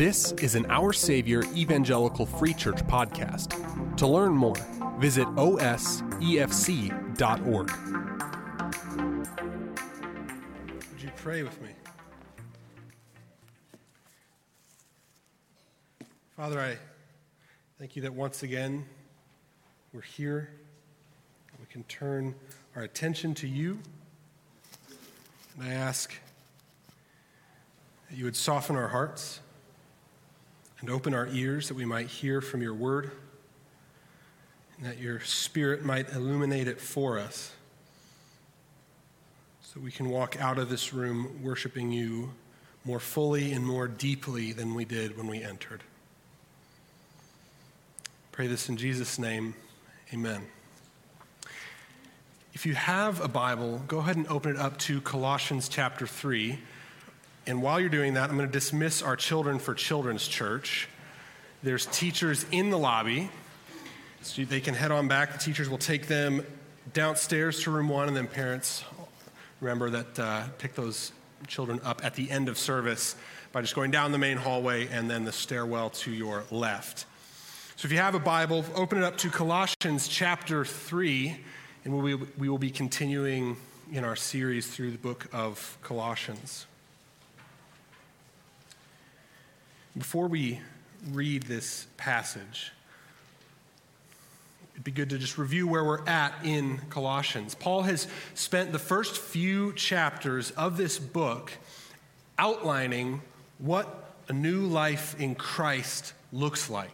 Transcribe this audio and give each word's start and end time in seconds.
This 0.00 0.32
is 0.32 0.54
an 0.54 0.64
Our 0.70 0.92
Savior 0.94 1.42
Evangelical 1.54 2.24
Free 2.24 2.54
Church 2.54 2.78
podcast. 2.86 3.96
To 3.98 4.06
learn 4.06 4.32
more, 4.32 4.56
visit 4.98 5.26
osefc.org. 5.36 5.70
Would 10.90 11.02
you 11.02 11.10
pray 11.16 11.42
with 11.42 11.60
me? 11.60 11.68
Father, 16.36 16.58
I 16.58 16.78
thank 17.78 17.94
you 17.94 18.02
that 18.02 18.14
once 18.14 18.42
again 18.42 18.86
we're 19.92 20.00
here. 20.00 20.48
We 21.60 21.66
can 21.66 21.84
turn 21.84 22.34
our 22.74 22.82
attention 22.82 23.34
to 23.34 23.46
you. 23.46 23.78
And 25.60 25.68
I 25.68 25.74
ask 25.74 26.14
that 28.08 28.16
you 28.16 28.24
would 28.24 28.36
soften 28.36 28.76
our 28.76 28.88
hearts 28.88 29.40
and 30.80 30.88
open 30.88 31.12
our 31.12 31.26
ears 31.26 31.68
that 31.68 31.74
we 31.74 31.84
might 31.84 32.06
hear 32.06 32.40
from 32.40 32.62
your 32.62 32.72
word, 32.72 33.10
and 34.78 34.86
that 34.86 34.98
your 34.98 35.20
spirit 35.20 35.84
might 35.84 36.10
illuminate 36.14 36.66
it 36.66 36.80
for 36.80 37.18
us, 37.18 37.52
so 39.60 39.78
we 39.80 39.90
can 39.90 40.08
walk 40.08 40.40
out 40.40 40.58
of 40.58 40.70
this 40.70 40.94
room 40.94 41.42
worshiping 41.42 41.92
you 41.92 42.30
more 42.86 42.98
fully 42.98 43.52
and 43.52 43.62
more 43.62 43.86
deeply 43.86 44.52
than 44.52 44.74
we 44.74 44.86
did 44.86 45.18
when 45.18 45.26
we 45.26 45.42
entered. 45.42 45.82
Pray 48.32 48.46
this 48.46 48.70
in 48.70 48.78
Jesus' 48.78 49.18
name. 49.18 49.54
Amen. 50.14 50.46
If 52.52 52.66
you 52.66 52.74
have 52.74 53.20
a 53.20 53.28
Bible, 53.28 53.80
go 53.86 53.98
ahead 53.98 54.16
and 54.16 54.26
open 54.26 54.56
it 54.56 54.58
up 54.58 54.76
to 54.78 55.00
Colossians 55.00 55.68
chapter 55.68 56.04
3. 56.04 56.58
And 57.46 57.62
while 57.62 57.78
you're 57.78 57.88
doing 57.88 58.14
that, 58.14 58.28
I'm 58.28 58.36
going 58.36 58.48
to 58.48 58.52
dismiss 58.52 59.02
our 59.02 59.14
Children 59.14 59.60
for 59.60 59.72
Children's 59.72 60.26
Church. 60.26 60.88
There's 61.62 61.86
teachers 61.86 62.44
in 62.50 62.70
the 62.70 62.76
lobby, 62.76 63.30
so 64.22 64.44
they 64.44 64.60
can 64.60 64.74
head 64.74 64.90
on 64.90 65.06
back. 65.06 65.32
The 65.32 65.38
teachers 65.38 65.68
will 65.68 65.78
take 65.78 66.08
them 66.08 66.44
downstairs 66.92 67.62
to 67.62 67.70
room 67.70 67.88
one, 67.88 68.08
and 68.08 68.16
then 68.16 68.26
parents 68.26 68.82
remember 69.60 69.88
that 69.90 70.18
uh, 70.18 70.48
pick 70.58 70.74
those 70.74 71.12
children 71.46 71.80
up 71.84 72.04
at 72.04 72.16
the 72.16 72.28
end 72.32 72.48
of 72.48 72.58
service 72.58 73.14
by 73.52 73.60
just 73.60 73.76
going 73.76 73.92
down 73.92 74.10
the 74.10 74.18
main 74.18 74.36
hallway 74.36 74.88
and 74.88 75.08
then 75.08 75.24
the 75.24 75.32
stairwell 75.32 75.90
to 75.90 76.10
your 76.10 76.42
left. 76.50 77.06
So 77.76 77.86
if 77.86 77.92
you 77.92 77.98
have 77.98 78.16
a 78.16 78.20
Bible, 78.20 78.64
open 78.74 78.98
it 78.98 79.04
up 79.04 79.16
to 79.18 79.30
Colossians 79.30 80.08
chapter 80.08 80.64
3, 80.64 81.40
and 81.84 82.02
we, 82.02 82.14
we 82.14 82.48
will 82.48 82.58
be 82.58 82.70
continuing 82.70 83.56
in 83.92 84.04
our 84.04 84.16
series 84.16 84.66
through 84.66 84.90
the 84.90 84.98
book 84.98 85.26
of 85.32 85.78
Colossians. 85.82 86.66
Before 89.96 90.28
we 90.28 90.60
read 91.10 91.44
this 91.44 91.86
passage, 91.96 92.72
it'd 94.74 94.84
be 94.84 94.90
good 94.90 95.10
to 95.10 95.18
just 95.18 95.38
review 95.38 95.66
where 95.66 95.82
we're 95.82 96.06
at 96.06 96.34
in 96.44 96.78
Colossians. 96.90 97.54
Paul 97.54 97.82
has 97.82 98.06
spent 98.34 98.72
the 98.72 98.78
first 98.78 99.16
few 99.16 99.72
chapters 99.72 100.50
of 100.52 100.76
this 100.76 100.98
book 100.98 101.52
outlining 102.38 103.22
what 103.58 104.14
a 104.28 104.32
new 104.32 104.66
life 104.66 105.18
in 105.18 105.34
Christ 105.34 106.12
looks 106.32 106.68
like. 106.68 106.90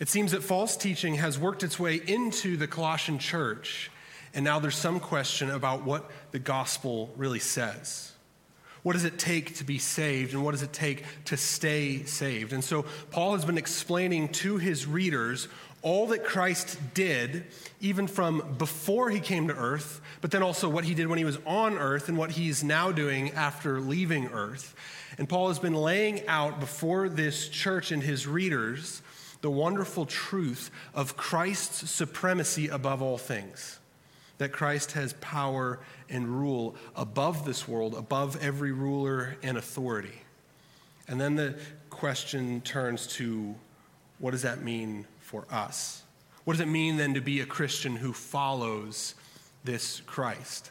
It 0.00 0.08
seems 0.08 0.30
that 0.30 0.44
false 0.44 0.76
teaching 0.76 1.16
has 1.16 1.38
worked 1.38 1.64
its 1.64 1.78
way 1.78 1.96
into 1.96 2.56
the 2.56 2.68
Colossian 2.68 3.18
church, 3.18 3.90
and 4.32 4.44
now 4.44 4.60
there's 4.60 4.76
some 4.76 5.00
question 5.00 5.50
about 5.50 5.84
what 5.84 6.08
the 6.30 6.38
gospel 6.38 7.12
really 7.16 7.40
says. 7.40 8.12
What 8.84 8.92
does 8.92 9.04
it 9.04 9.18
take 9.18 9.56
to 9.56 9.64
be 9.64 9.78
saved, 9.78 10.34
and 10.34 10.44
what 10.44 10.52
does 10.52 10.62
it 10.62 10.72
take 10.72 11.04
to 11.26 11.36
stay 11.36 12.04
saved? 12.04 12.52
And 12.52 12.62
so, 12.62 12.84
Paul 13.10 13.34
has 13.34 13.44
been 13.44 13.58
explaining 13.58 14.28
to 14.34 14.58
his 14.58 14.86
readers 14.86 15.48
all 15.82 16.08
that 16.08 16.24
Christ 16.24 16.78
did, 16.94 17.46
even 17.80 18.06
from 18.06 18.54
before 18.56 19.10
he 19.10 19.18
came 19.18 19.48
to 19.48 19.54
earth, 19.54 20.00
but 20.20 20.30
then 20.30 20.42
also 20.42 20.68
what 20.68 20.84
he 20.84 20.94
did 20.94 21.08
when 21.08 21.18
he 21.18 21.24
was 21.24 21.38
on 21.44 21.76
earth 21.76 22.08
and 22.08 22.16
what 22.16 22.30
he's 22.30 22.62
now 22.62 22.92
doing 22.92 23.30
after 23.32 23.80
leaving 23.80 24.28
earth. 24.28 24.74
And 25.18 25.28
Paul 25.28 25.48
has 25.48 25.58
been 25.58 25.74
laying 25.74 26.26
out 26.28 26.60
before 26.60 27.08
this 27.08 27.48
church 27.48 27.90
and 27.90 28.02
his 28.02 28.26
readers 28.26 29.02
the 29.40 29.50
wonderful 29.50 30.06
truth 30.06 30.70
of 30.94 31.16
Christ's 31.16 31.90
supremacy 31.90 32.68
above 32.68 33.02
all 33.02 33.18
things. 33.18 33.78
That 34.38 34.52
Christ 34.52 34.92
has 34.92 35.14
power 35.14 35.80
and 36.08 36.28
rule 36.28 36.76
above 36.94 37.44
this 37.44 37.66
world, 37.66 37.94
above 37.94 38.40
every 38.42 38.72
ruler 38.72 39.36
and 39.42 39.58
authority. 39.58 40.22
And 41.08 41.20
then 41.20 41.36
the 41.36 41.58
question 41.90 42.60
turns 42.60 43.06
to 43.14 43.54
what 44.18 44.32
does 44.32 44.42
that 44.42 44.62
mean 44.62 45.06
for 45.20 45.46
us? 45.50 46.02
What 46.44 46.54
does 46.54 46.60
it 46.60 46.68
mean 46.68 46.96
then 46.96 47.14
to 47.14 47.20
be 47.20 47.40
a 47.40 47.46
Christian 47.46 47.96
who 47.96 48.12
follows 48.12 49.14
this 49.64 50.00
Christ? 50.06 50.70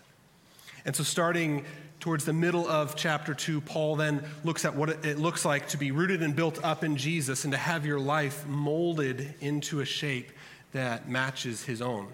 And 0.86 0.96
so, 0.96 1.04
starting 1.04 1.66
towards 2.00 2.26
the 2.26 2.34
middle 2.34 2.68
of 2.68 2.96
chapter 2.96 3.34
2, 3.34 3.62
Paul 3.62 3.96
then 3.96 4.24
looks 4.44 4.66
at 4.66 4.76
what 4.76 5.06
it 5.06 5.18
looks 5.18 5.46
like 5.46 5.70
to 5.70 5.78
be 5.78 5.92
rooted 5.92 6.22
and 6.22 6.36
built 6.36 6.64
up 6.64 6.84
in 6.84 6.96
Jesus 6.96 7.44
and 7.44 7.52
to 7.54 7.58
have 7.58 7.86
your 7.86 8.00
life 8.00 8.46
molded 8.48 9.34
into 9.42 9.80
a 9.80 9.86
shape 9.86 10.32
that 10.74 11.10
matches 11.10 11.64
his 11.64 11.82
own. 11.82 12.08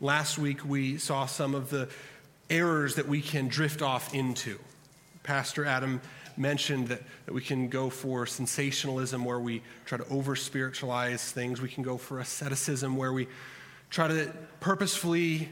Last 0.00 0.38
week, 0.38 0.64
we 0.64 0.98
saw 0.98 1.26
some 1.26 1.54
of 1.54 1.70
the 1.70 1.88
errors 2.50 2.96
that 2.96 3.08
we 3.08 3.22
can 3.22 3.48
drift 3.48 3.82
off 3.82 4.14
into. 4.14 4.58
Pastor 5.22 5.64
Adam 5.64 6.00
mentioned 6.36 6.88
that, 6.88 7.02
that 7.26 7.32
we 7.32 7.40
can 7.40 7.68
go 7.68 7.88
for 7.88 8.26
sensationalism 8.26 9.24
where 9.24 9.38
we 9.38 9.62
try 9.84 9.98
to 9.98 10.06
over 10.08 10.34
spiritualize 10.34 11.30
things. 11.30 11.60
We 11.60 11.68
can 11.68 11.82
go 11.82 11.96
for 11.96 12.18
asceticism 12.18 12.96
where 12.96 13.12
we 13.12 13.28
try 13.90 14.08
to 14.08 14.32
purposefully 14.60 15.48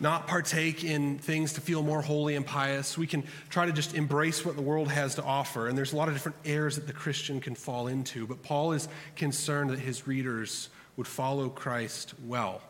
not 0.00 0.26
partake 0.26 0.82
in 0.82 1.18
things 1.18 1.52
to 1.52 1.60
feel 1.60 1.82
more 1.82 2.00
holy 2.00 2.34
and 2.34 2.44
pious. 2.44 2.96
We 2.96 3.06
can 3.06 3.22
try 3.50 3.66
to 3.66 3.72
just 3.72 3.94
embrace 3.94 4.44
what 4.44 4.56
the 4.56 4.62
world 4.62 4.88
has 4.88 5.14
to 5.16 5.22
offer. 5.22 5.68
And 5.68 5.76
there's 5.76 5.92
a 5.92 5.96
lot 5.96 6.08
of 6.08 6.14
different 6.14 6.38
errors 6.44 6.76
that 6.76 6.86
the 6.86 6.92
Christian 6.92 7.40
can 7.40 7.54
fall 7.54 7.86
into. 7.86 8.26
But 8.26 8.42
Paul 8.42 8.72
is 8.72 8.88
concerned 9.14 9.70
that 9.70 9.78
his 9.78 10.06
readers 10.06 10.70
would 10.96 11.06
follow 11.06 11.50
Christ 11.50 12.14
well. 12.26 12.62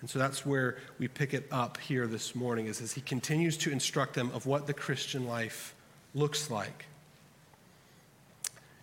And 0.00 0.10
so 0.10 0.18
that's 0.18 0.44
where 0.44 0.76
we 0.98 1.08
pick 1.08 1.32
it 1.32 1.46
up 1.50 1.78
here 1.78 2.06
this 2.06 2.34
morning, 2.34 2.66
is 2.66 2.82
as 2.82 2.92
he 2.92 3.00
continues 3.00 3.56
to 3.58 3.70
instruct 3.70 4.14
them 4.14 4.30
of 4.34 4.46
what 4.46 4.66
the 4.66 4.74
Christian 4.74 5.26
life 5.26 5.74
looks 6.14 6.50
like. 6.50 6.84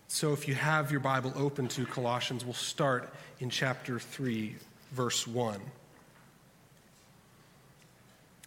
So 0.08 0.34
if 0.34 0.48
you 0.48 0.56
have 0.56 0.90
your 0.90 1.02
Bible 1.02 1.34
open 1.36 1.68
to 1.68 1.86
Colossians, 1.86 2.44
we'll 2.44 2.54
start 2.56 3.14
in 3.40 3.50
chapter 3.50 4.00
3, 4.00 4.56
verse 4.92 5.28
1. 5.28 5.60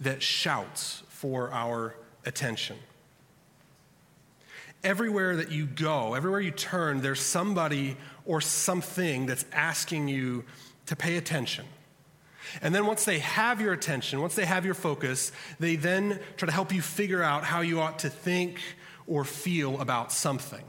that 0.00 0.22
shouts 0.22 1.02
for 1.08 1.50
our 1.52 1.94
attention. 2.24 2.76
Everywhere 4.84 5.36
that 5.36 5.50
you 5.50 5.66
go, 5.66 6.14
everywhere 6.14 6.40
you 6.40 6.50
turn, 6.50 7.00
there's 7.00 7.20
somebody 7.20 7.96
or 8.24 8.40
something 8.40 9.26
that's 9.26 9.44
asking 9.52 10.08
you 10.08 10.44
to 10.86 10.94
pay 10.94 11.16
attention. 11.16 11.64
And 12.62 12.74
then 12.74 12.86
once 12.86 13.04
they 13.04 13.18
have 13.18 13.60
your 13.60 13.72
attention, 13.72 14.20
once 14.20 14.34
they 14.34 14.44
have 14.44 14.64
your 14.64 14.74
focus, 14.74 15.32
they 15.58 15.76
then 15.76 16.20
try 16.36 16.46
to 16.46 16.52
help 16.52 16.72
you 16.72 16.82
figure 16.82 17.22
out 17.22 17.44
how 17.44 17.60
you 17.60 17.80
ought 17.80 17.98
to 18.00 18.10
think 18.10 18.60
or 19.06 19.24
feel 19.24 19.80
about 19.80 20.12
something. 20.12 20.62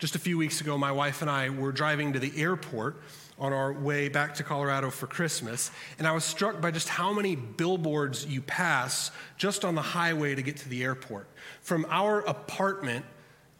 Just 0.00 0.16
a 0.16 0.18
few 0.18 0.38
weeks 0.38 0.62
ago, 0.62 0.78
my 0.78 0.92
wife 0.92 1.20
and 1.20 1.30
I 1.30 1.50
were 1.50 1.72
driving 1.72 2.14
to 2.14 2.18
the 2.18 2.32
airport 2.40 2.96
on 3.38 3.52
our 3.52 3.70
way 3.70 4.08
back 4.08 4.34
to 4.36 4.42
Colorado 4.42 4.88
for 4.88 5.06
Christmas, 5.06 5.70
and 5.98 6.08
I 6.08 6.12
was 6.12 6.24
struck 6.24 6.58
by 6.58 6.70
just 6.70 6.88
how 6.88 7.12
many 7.12 7.36
billboards 7.36 8.24
you 8.24 8.40
pass 8.40 9.10
just 9.36 9.62
on 9.62 9.74
the 9.74 9.82
highway 9.82 10.34
to 10.34 10.40
get 10.40 10.56
to 10.58 10.70
the 10.70 10.82
airport. 10.82 11.28
From 11.60 11.86
our 11.90 12.20
apartment 12.20 13.04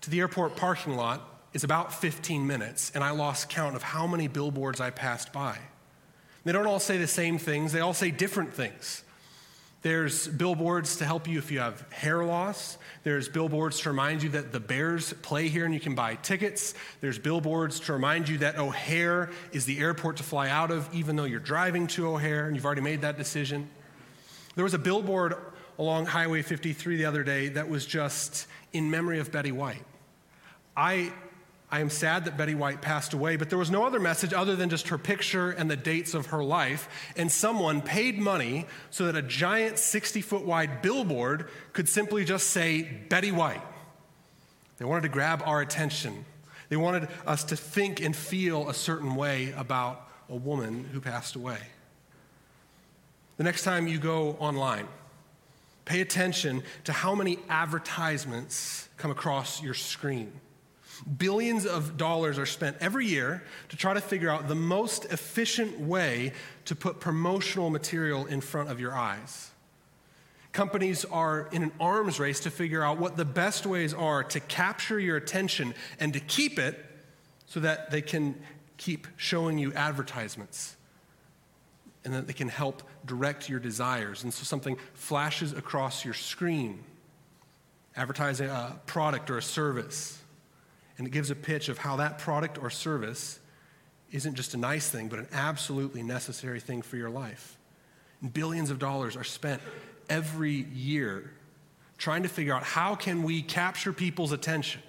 to 0.00 0.08
the 0.08 0.20
airport 0.20 0.56
parking 0.56 0.96
lot 0.96 1.42
is 1.52 1.62
about 1.62 1.92
15 1.92 2.46
minutes, 2.46 2.90
and 2.94 3.04
I 3.04 3.10
lost 3.10 3.50
count 3.50 3.76
of 3.76 3.82
how 3.82 4.06
many 4.06 4.26
billboards 4.26 4.80
I 4.80 4.88
passed 4.88 5.34
by. 5.34 5.58
They 6.44 6.52
don't 6.52 6.66
all 6.66 6.80
say 6.80 6.96
the 6.96 7.06
same 7.06 7.36
things, 7.36 7.72
they 7.72 7.80
all 7.80 7.92
say 7.92 8.10
different 8.10 8.54
things. 8.54 9.04
There's 9.82 10.28
billboards 10.28 10.96
to 10.96 11.06
help 11.06 11.26
you 11.26 11.38
if 11.38 11.50
you 11.50 11.60
have 11.60 11.90
hair 11.90 12.22
loss. 12.22 12.76
There's 13.02 13.30
billboards 13.30 13.80
to 13.80 13.90
remind 13.90 14.22
you 14.22 14.28
that 14.30 14.52
the 14.52 14.60
Bears 14.60 15.14
play 15.22 15.48
here 15.48 15.64
and 15.64 15.72
you 15.72 15.80
can 15.80 15.94
buy 15.94 16.16
tickets. 16.16 16.74
There's 17.00 17.18
billboards 17.18 17.80
to 17.80 17.94
remind 17.94 18.28
you 18.28 18.38
that 18.38 18.58
O'Hare 18.58 19.30
is 19.52 19.64
the 19.64 19.78
airport 19.78 20.18
to 20.18 20.22
fly 20.22 20.50
out 20.50 20.70
of, 20.70 20.88
even 20.94 21.16
though 21.16 21.24
you're 21.24 21.40
driving 21.40 21.86
to 21.88 22.08
O'Hare 22.08 22.46
and 22.46 22.54
you've 22.54 22.66
already 22.66 22.82
made 22.82 23.00
that 23.00 23.16
decision. 23.16 23.70
There 24.54 24.64
was 24.64 24.74
a 24.74 24.78
billboard 24.78 25.34
along 25.78 26.06
Highway 26.06 26.42
53 26.42 26.98
the 26.98 27.06
other 27.06 27.24
day 27.24 27.48
that 27.48 27.70
was 27.70 27.86
just 27.86 28.46
in 28.74 28.90
memory 28.90 29.18
of 29.18 29.32
Betty 29.32 29.52
White. 29.52 29.82
I 30.76 31.10
I 31.72 31.80
am 31.80 31.88
sad 31.88 32.24
that 32.24 32.36
Betty 32.36 32.56
White 32.56 32.82
passed 32.82 33.12
away, 33.12 33.36
but 33.36 33.48
there 33.48 33.58
was 33.58 33.70
no 33.70 33.84
other 33.84 34.00
message 34.00 34.32
other 34.32 34.56
than 34.56 34.70
just 34.70 34.88
her 34.88 34.98
picture 34.98 35.50
and 35.50 35.70
the 35.70 35.76
dates 35.76 36.14
of 36.14 36.26
her 36.26 36.42
life. 36.42 36.88
And 37.16 37.30
someone 37.30 37.80
paid 37.80 38.18
money 38.18 38.66
so 38.90 39.06
that 39.06 39.14
a 39.14 39.22
giant 39.22 39.78
60 39.78 40.20
foot 40.20 40.44
wide 40.44 40.82
billboard 40.82 41.48
could 41.72 41.88
simply 41.88 42.24
just 42.24 42.48
say 42.48 42.82
Betty 42.82 43.30
White. 43.30 43.62
They 44.78 44.84
wanted 44.84 45.02
to 45.02 45.08
grab 45.10 45.42
our 45.46 45.60
attention. 45.60 46.24
They 46.70 46.76
wanted 46.76 47.08
us 47.24 47.44
to 47.44 47.56
think 47.56 48.00
and 48.00 48.16
feel 48.16 48.68
a 48.68 48.74
certain 48.74 49.14
way 49.14 49.52
about 49.56 50.08
a 50.28 50.34
woman 50.34 50.88
who 50.92 51.00
passed 51.00 51.36
away. 51.36 51.58
The 53.36 53.44
next 53.44 53.62
time 53.62 53.86
you 53.86 53.98
go 53.98 54.36
online, 54.40 54.88
pay 55.84 56.00
attention 56.00 56.64
to 56.84 56.92
how 56.92 57.14
many 57.14 57.38
advertisements 57.48 58.88
come 58.96 59.10
across 59.12 59.62
your 59.62 59.74
screen. 59.74 60.32
Billions 61.16 61.64
of 61.64 61.96
dollars 61.96 62.38
are 62.38 62.46
spent 62.46 62.76
every 62.80 63.06
year 63.06 63.42
to 63.70 63.76
try 63.76 63.94
to 63.94 64.00
figure 64.00 64.28
out 64.30 64.48
the 64.48 64.54
most 64.54 65.06
efficient 65.06 65.80
way 65.80 66.32
to 66.66 66.74
put 66.74 67.00
promotional 67.00 67.70
material 67.70 68.26
in 68.26 68.40
front 68.40 68.70
of 68.70 68.80
your 68.80 68.94
eyes. 68.94 69.50
Companies 70.52 71.04
are 71.04 71.48
in 71.52 71.62
an 71.62 71.72
arms 71.80 72.18
race 72.18 72.40
to 72.40 72.50
figure 72.50 72.82
out 72.82 72.98
what 72.98 73.16
the 73.16 73.24
best 73.24 73.66
ways 73.66 73.94
are 73.94 74.24
to 74.24 74.40
capture 74.40 74.98
your 74.98 75.16
attention 75.16 75.74
and 76.00 76.12
to 76.12 76.20
keep 76.20 76.58
it 76.58 76.84
so 77.46 77.60
that 77.60 77.90
they 77.90 78.02
can 78.02 78.34
keep 78.76 79.06
showing 79.16 79.58
you 79.58 79.72
advertisements 79.74 80.76
and 82.04 82.14
that 82.14 82.26
they 82.26 82.32
can 82.32 82.48
help 82.48 82.82
direct 83.06 83.48
your 83.48 83.60
desires. 83.60 84.24
And 84.24 84.34
so 84.34 84.44
something 84.44 84.76
flashes 84.94 85.52
across 85.52 86.04
your 86.04 86.14
screen, 86.14 86.82
advertising 87.96 88.48
a 88.48 88.80
product 88.86 89.30
or 89.30 89.38
a 89.38 89.42
service 89.42 90.19
and 91.00 91.06
it 91.06 91.12
gives 91.12 91.30
a 91.30 91.34
pitch 91.34 91.70
of 91.70 91.78
how 91.78 91.96
that 91.96 92.18
product 92.18 92.58
or 92.58 92.68
service 92.68 93.40
isn't 94.12 94.34
just 94.34 94.52
a 94.52 94.58
nice 94.58 94.90
thing, 94.90 95.08
but 95.08 95.18
an 95.18 95.28
absolutely 95.32 96.02
necessary 96.02 96.60
thing 96.60 96.82
for 96.82 96.98
your 96.98 97.08
life. 97.08 97.56
And 98.20 98.30
billions 98.30 98.68
of 98.68 98.78
dollars 98.78 99.16
are 99.16 99.24
spent 99.24 99.62
every 100.10 100.66
year 100.74 101.30
trying 101.96 102.22
to 102.24 102.28
figure 102.28 102.52
out 102.54 102.64
how 102.64 102.94
can 102.94 103.22
we 103.22 103.40
capture 103.40 103.94
people's 103.94 104.30
attention? 104.30 104.82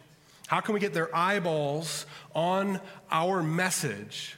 How 0.48 0.60
can 0.60 0.74
we 0.74 0.82
get 0.82 0.94
their 0.94 1.16
eyeballs 1.16 2.06
on 2.36 2.82
our 3.10 3.42
message 3.42 4.36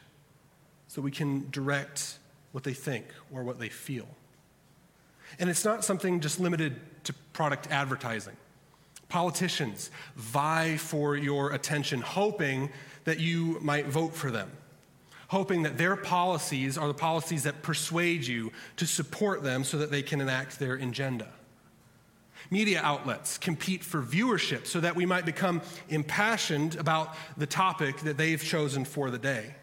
so 0.89 1.01
we 1.01 1.09
can 1.09 1.49
direct 1.49 2.19
what 2.51 2.63
they 2.63 2.73
think 2.73 3.07
or 3.31 3.41
what 3.41 3.57
they 3.57 3.69
feel? 3.69 4.07
And 5.39 5.49
it's 5.49 5.65
not 5.65 5.83
something 5.83 6.19
just 6.19 6.39
limited 6.39 6.79
to 7.05 7.13
product 7.33 7.71
advertising. 7.71 8.37
Politicians 9.13 9.91
vie 10.15 10.75
for 10.75 11.15
your 11.15 11.53
attention, 11.53 12.01
hoping 12.01 12.71
that 13.03 13.19
you 13.19 13.59
might 13.61 13.85
vote 13.85 14.15
for 14.15 14.31
them, 14.31 14.49
hoping 15.27 15.61
that 15.61 15.77
their 15.77 15.95
policies 15.95 16.79
are 16.79 16.87
the 16.87 16.95
policies 16.95 17.43
that 17.43 17.61
persuade 17.61 18.25
you 18.25 18.51
to 18.75 18.87
support 18.87 19.43
them 19.43 19.63
so 19.63 19.77
that 19.77 19.91
they 19.91 20.01
can 20.01 20.19
enact 20.19 20.57
their 20.57 20.73
agenda. 20.73 21.27
Media 22.49 22.81
outlets 22.81 23.37
compete 23.37 23.83
for 23.83 24.01
viewership 24.01 24.65
so 24.65 24.79
that 24.79 24.95
we 24.95 25.05
might 25.05 25.27
become 25.27 25.61
impassioned 25.89 26.75
about 26.77 27.15
the 27.37 27.45
topic 27.45 27.99
that 27.99 28.17
they've 28.17 28.43
chosen 28.43 28.83
for 28.83 29.11
the 29.11 29.19
day. 29.19 29.53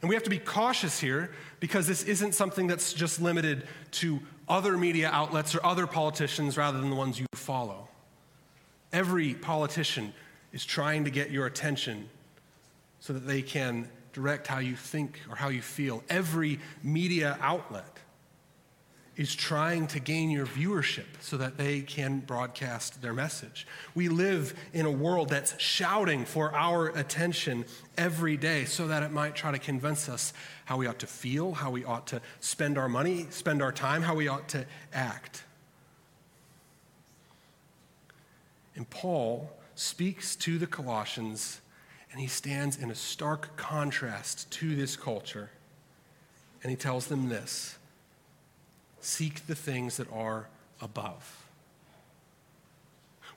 And 0.00 0.08
we 0.08 0.14
have 0.14 0.22
to 0.22 0.30
be 0.30 0.38
cautious 0.38 1.00
here 1.00 1.32
because 1.58 1.88
this 1.88 2.04
isn't 2.04 2.36
something 2.36 2.68
that's 2.68 2.92
just 2.92 3.20
limited 3.20 3.66
to 3.90 4.20
other 4.48 4.78
media 4.78 5.10
outlets 5.12 5.56
or 5.56 5.66
other 5.66 5.88
politicians 5.88 6.56
rather 6.56 6.80
than 6.80 6.88
the 6.88 6.94
ones 6.94 7.18
you 7.18 7.26
follow. 7.34 7.87
Every 8.92 9.34
politician 9.34 10.12
is 10.52 10.64
trying 10.64 11.04
to 11.04 11.10
get 11.10 11.30
your 11.30 11.46
attention 11.46 12.08
so 13.00 13.12
that 13.12 13.26
they 13.26 13.42
can 13.42 13.88
direct 14.12 14.46
how 14.46 14.58
you 14.58 14.74
think 14.74 15.20
or 15.28 15.36
how 15.36 15.48
you 15.48 15.62
feel. 15.62 16.02
Every 16.08 16.58
media 16.82 17.38
outlet 17.40 17.98
is 19.18 19.34
trying 19.34 19.88
to 19.88 19.98
gain 19.98 20.30
your 20.30 20.46
viewership 20.46 21.06
so 21.20 21.36
that 21.36 21.58
they 21.58 21.80
can 21.80 22.20
broadcast 22.20 23.02
their 23.02 23.12
message. 23.12 23.66
We 23.94 24.08
live 24.08 24.54
in 24.72 24.86
a 24.86 24.90
world 24.90 25.28
that's 25.28 25.60
shouting 25.60 26.24
for 26.24 26.54
our 26.54 26.88
attention 26.88 27.64
every 27.96 28.36
day 28.36 28.64
so 28.64 28.86
that 28.86 29.02
it 29.02 29.10
might 29.10 29.34
try 29.34 29.50
to 29.50 29.58
convince 29.58 30.08
us 30.08 30.32
how 30.66 30.76
we 30.76 30.86
ought 30.86 31.00
to 31.00 31.08
feel, 31.08 31.52
how 31.52 31.70
we 31.70 31.84
ought 31.84 32.06
to 32.08 32.22
spend 32.38 32.78
our 32.78 32.88
money, 32.88 33.26
spend 33.30 33.60
our 33.60 33.72
time, 33.72 34.02
how 34.02 34.14
we 34.14 34.28
ought 34.28 34.48
to 34.50 34.64
act. 34.92 35.42
And 38.78 38.88
Paul 38.88 39.50
speaks 39.74 40.36
to 40.36 40.56
the 40.56 40.66
Colossians, 40.66 41.60
and 42.12 42.20
he 42.20 42.28
stands 42.28 42.76
in 42.76 42.92
a 42.92 42.94
stark 42.94 43.56
contrast 43.56 44.48
to 44.52 44.76
this 44.76 44.96
culture. 44.96 45.50
And 46.62 46.70
he 46.70 46.76
tells 46.76 47.08
them 47.08 47.28
this 47.28 47.76
seek 49.00 49.46
the 49.48 49.54
things 49.56 49.96
that 49.96 50.10
are 50.12 50.48
above. 50.80 51.44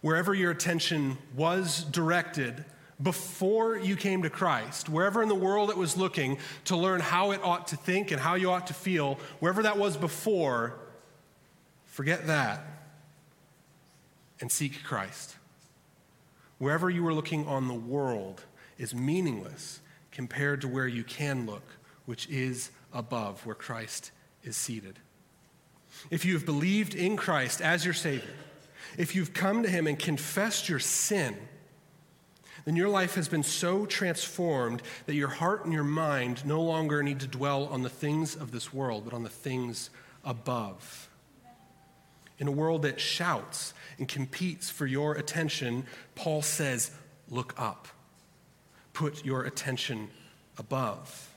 Wherever 0.01 0.33
your 0.35 0.51
attention 0.51 1.17
was 1.35 1.85
directed 1.85 2.63
before 3.01 3.77
you 3.77 3.95
came 3.95 4.21
to 4.21 4.29
Christ, 4.29 4.89
wherever 4.89 5.23
in 5.23 5.29
the 5.29 5.33
world 5.33 5.71
it 5.71 5.77
was 5.77 5.97
looking 5.97 6.37
to 6.65 6.75
learn 6.75 7.01
how 7.01 7.31
it 7.31 7.41
ought 7.43 7.67
to 7.69 7.77
think 7.77 8.11
and 8.11 8.21
how 8.21 8.35
you 8.35 8.51
ought 8.51 8.67
to 8.67 8.75
feel, 8.75 9.17
wherever 9.39 9.63
that 9.63 9.79
was 9.79 9.97
before, 9.97 10.75
forget 11.85 12.27
that 12.27 12.70
and 14.41 14.51
seek 14.51 14.83
Christ. 14.83 15.35
Wherever 16.57 16.89
you 16.89 17.07
are 17.07 17.13
looking 17.13 17.47
on 17.47 17.67
the 17.67 17.73
world 17.73 18.43
is 18.77 18.93
meaningless 18.93 19.79
compared 20.11 20.61
to 20.61 20.67
where 20.67 20.87
you 20.87 21.03
can 21.03 21.45
look, 21.45 21.63
which 22.05 22.27
is 22.29 22.71
above, 22.93 23.45
where 23.45 23.55
Christ 23.55 24.11
is 24.43 24.57
seated. 24.57 24.99
If 26.09 26.25
you 26.25 26.33
have 26.33 26.45
believed 26.45 26.95
in 26.95 27.15
Christ 27.15 27.61
as 27.61 27.85
your 27.85 27.93
Savior, 27.93 28.33
if 28.97 29.15
you've 29.15 29.33
come 29.33 29.63
to 29.63 29.69
Him 29.69 29.87
and 29.87 29.97
confessed 29.97 30.67
your 30.67 30.79
sin, 30.79 31.35
then 32.65 32.75
your 32.75 32.89
life 32.89 33.15
has 33.15 33.27
been 33.27 33.43
so 33.43 33.85
transformed 33.85 34.81
that 35.05 35.15
your 35.15 35.29
heart 35.29 35.63
and 35.65 35.73
your 35.73 35.83
mind 35.83 36.45
no 36.45 36.61
longer 36.61 37.01
need 37.01 37.19
to 37.21 37.27
dwell 37.27 37.65
on 37.65 37.81
the 37.81 37.89
things 37.89 38.35
of 38.35 38.51
this 38.51 38.73
world, 38.73 39.03
but 39.05 39.13
on 39.13 39.23
the 39.23 39.29
things 39.29 39.89
above. 40.23 41.09
In 42.41 42.47
a 42.47 42.51
world 42.51 42.81
that 42.81 42.99
shouts 42.99 43.75
and 43.99 44.07
competes 44.07 44.67
for 44.67 44.87
your 44.87 45.13
attention, 45.13 45.85
Paul 46.15 46.41
says, 46.41 46.89
Look 47.29 47.53
up. 47.55 47.87
Put 48.93 49.23
your 49.23 49.43
attention 49.43 50.09
above. 50.57 51.29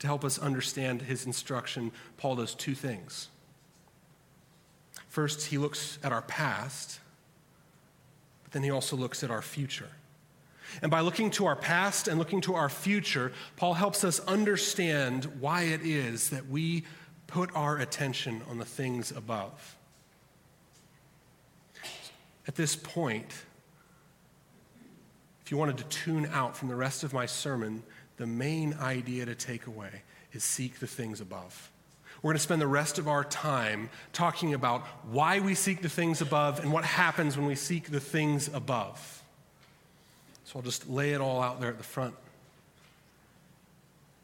To 0.00 0.06
help 0.06 0.22
us 0.22 0.38
understand 0.38 1.02
his 1.02 1.24
instruction, 1.24 1.92
Paul 2.18 2.36
does 2.36 2.54
two 2.54 2.74
things. 2.74 3.28
First, 5.08 5.46
he 5.46 5.56
looks 5.56 5.98
at 6.04 6.12
our 6.12 6.22
past, 6.22 7.00
but 8.42 8.52
then 8.52 8.62
he 8.62 8.70
also 8.70 8.96
looks 8.96 9.24
at 9.24 9.30
our 9.30 9.42
future. 9.42 9.88
And 10.82 10.90
by 10.90 11.00
looking 11.00 11.30
to 11.32 11.46
our 11.46 11.56
past 11.56 12.06
and 12.06 12.18
looking 12.18 12.42
to 12.42 12.54
our 12.54 12.68
future, 12.68 13.32
Paul 13.56 13.74
helps 13.74 14.04
us 14.04 14.20
understand 14.20 15.24
why 15.40 15.62
it 15.62 15.80
is 15.82 16.30
that 16.30 16.48
we 16.48 16.84
put 17.30 17.54
our 17.54 17.78
attention 17.78 18.42
on 18.48 18.58
the 18.58 18.64
things 18.64 19.10
above. 19.12 19.76
At 22.46 22.56
this 22.56 22.74
point, 22.74 23.32
if 25.42 25.50
you 25.50 25.56
wanted 25.56 25.78
to 25.78 25.84
tune 25.84 26.28
out 26.32 26.56
from 26.56 26.68
the 26.68 26.74
rest 26.74 27.04
of 27.04 27.12
my 27.12 27.26
sermon, 27.26 27.82
the 28.16 28.26
main 28.26 28.74
idea 28.74 29.24
to 29.26 29.34
take 29.34 29.66
away 29.66 30.02
is 30.32 30.44
seek 30.44 30.78
the 30.78 30.86
things 30.86 31.20
above. 31.20 31.70
We're 32.22 32.30
going 32.30 32.36
to 32.36 32.42
spend 32.42 32.60
the 32.60 32.66
rest 32.66 32.98
of 32.98 33.08
our 33.08 33.24
time 33.24 33.88
talking 34.12 34.52
about 34.52 34.82
why 35.10 35.40
we 35.40 35.54
seek 35.54 35.80
the 35.80 35.88
things 35.88 36.20
above 36.20 36.60
and 36.60 36.72
what 36.72 36.84
happens 36.84 37.36
when 37.36 37.46
we 37.46 37.54
seek 37.54 37.90
the 37.90 38.00
things 38.00 38.48
above. 38.52 39.22
So 40.44 40.58
I'll 40.58 40.64
just 40.64 40.88
lay 40.88 41.12
it 41.12 41.20
all 41.20 41.40
out 41.40 41.60
there 41.60 41.70
at 41.70 41.78
the 41.78 41.84
front. 41.84 42.14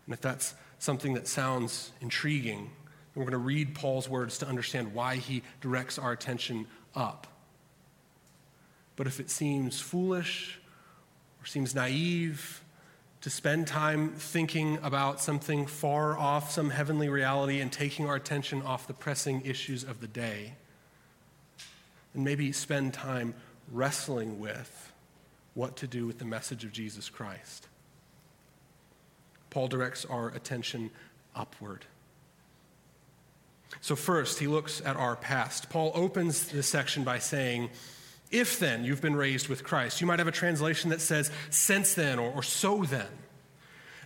And 0.07 0.13
if 0.13 0.21
that's 0.21 0.55
something 0.79 1.15
that 1.15 1.27
sounds 1.27 1.91
intriguing, 2.01 2.71
we're 3.17 3.25
going 3.25 3.33
to 3.33 3.39
read 3.39 3.75
Paul's 3.75 4.09
words 4.09 4.39
to 4.39 4.47
understand 4.47 4.93
why 4.93 5.17
he 5.17 5.43
directs 5.63 5.99
our 5.99 6.13
attention 6.13 6.67
up. 6.95 7.27
But 8.95 9.07
if 9.07 9.21
it 9.21 9.31
seems 9.31 9.81
foolish 9.81 10.59
or 11.43 11.47
seems 11.47 11.75
naive 11.75 12.63
to 13.23 13.31
spend 13.31 13.67
time 13.67 14.11
thinking 14.11 14.79
about 14.83 15.21
something 15.21 15.67
far 15.67 16.17
off, 16.17 16.51
some 16.51 16.71
heavenly 16.71 17.09
reality, 17.09 17.61
and 17.61 17.73
taking 17.73 18.07
our 18.07 18.17
attention 18.17 18.61
off 18.63 18.87
the 18.87 18.95
pressing 18.95 19.41
issues 19.45 19.83
of 19.83 20.01
the 20.01 20.07
day. 20.07 20.55
And 22.15 22.23
maybe 22.23 22.53
spend 22.53 22.93
time 22.93 23.35
wrestling 23.73 24.39
with 24.39 24.93
what 25.55 25.77
to 25.77 25.87
do 25.87 26.07
with 26.07 26.19
the 26.19 26.25
message 26.27 26.65
of 26.65 26.73
Jesus 26.73 27.09
Christ. 27.09 27.69
Paul 29.49 29.69
directs 29.69 30.05
our 30.05 30.29
attention 30.29 30.91
upward. 31.35 31.87
So, 33.81 33.97
first, 33.97 34.39
he 34.39 34.47
looks 34.47 34.81
at 34.85 34.97
our 34.97 35.17
past. 35.17 35.71
Paul 35.71 35.93
opens 35.95 36.49
this 36.49 36.69
section 36.69 37.05
by 37.05 37.19
saying, 37.19 37.71
if 38.31 38.59
then 38.59 38.85
you've 38.85 39.01
been 39.01 39.17
raised 39.17 39.49
with 39.49 39.63
Christ. 39.63 40.01
You 40.01 40.07
might 40.07 40.19
have 40.19 40.29
a 40.29 40.33
translation 40.33 40.91
that 40.91 41.01
says, 41.01 41.31
since 41.51 41.95
then, 41.95 42.19
or, 42.19 42.31
or 42.33 42.43
so 42.43 42.83
then. 42.85 43.07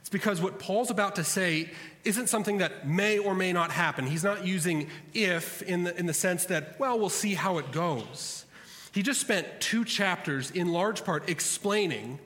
It's 0.00 0.08
because 0.10 0.40
what 0.40 0.58
Paul's 0.58 0.90
about 0.90 1.16
to 1.16 1.24
say 1.24 1.70
isn't 2.04 2.28
something 2.28 2.58
that 2.58 2.86
may 2.86 3.18
or 3.18 3.34
may 3.34 3.52
not 3.52 3.70
happen. 3.70 4.06
He's 4.06 4.24
not 4.24 4.46
using 4.46 4.88
if 5.12 5.62
in 5.62 5.84
the, 5.84 5.96
in 5.98 6.06
the 6.06 6.14
sense 6.14 6.46
that, 6.46 6.78
well, 6.78 6.98
we'll 6.98 7.08
see 7.08 7.34
how 7.34 7.58
it 7.58 7.70
goes. 7.70 8.44
He 8.92 9.02
just 9.02 9.20
spent 9.20 9.46
two 9.60 9.84
chapters, 9.84 10.50
in 10.50 10.72
large 10.72 11.04
part, 11.04 11.28
explaining 11.28 12.18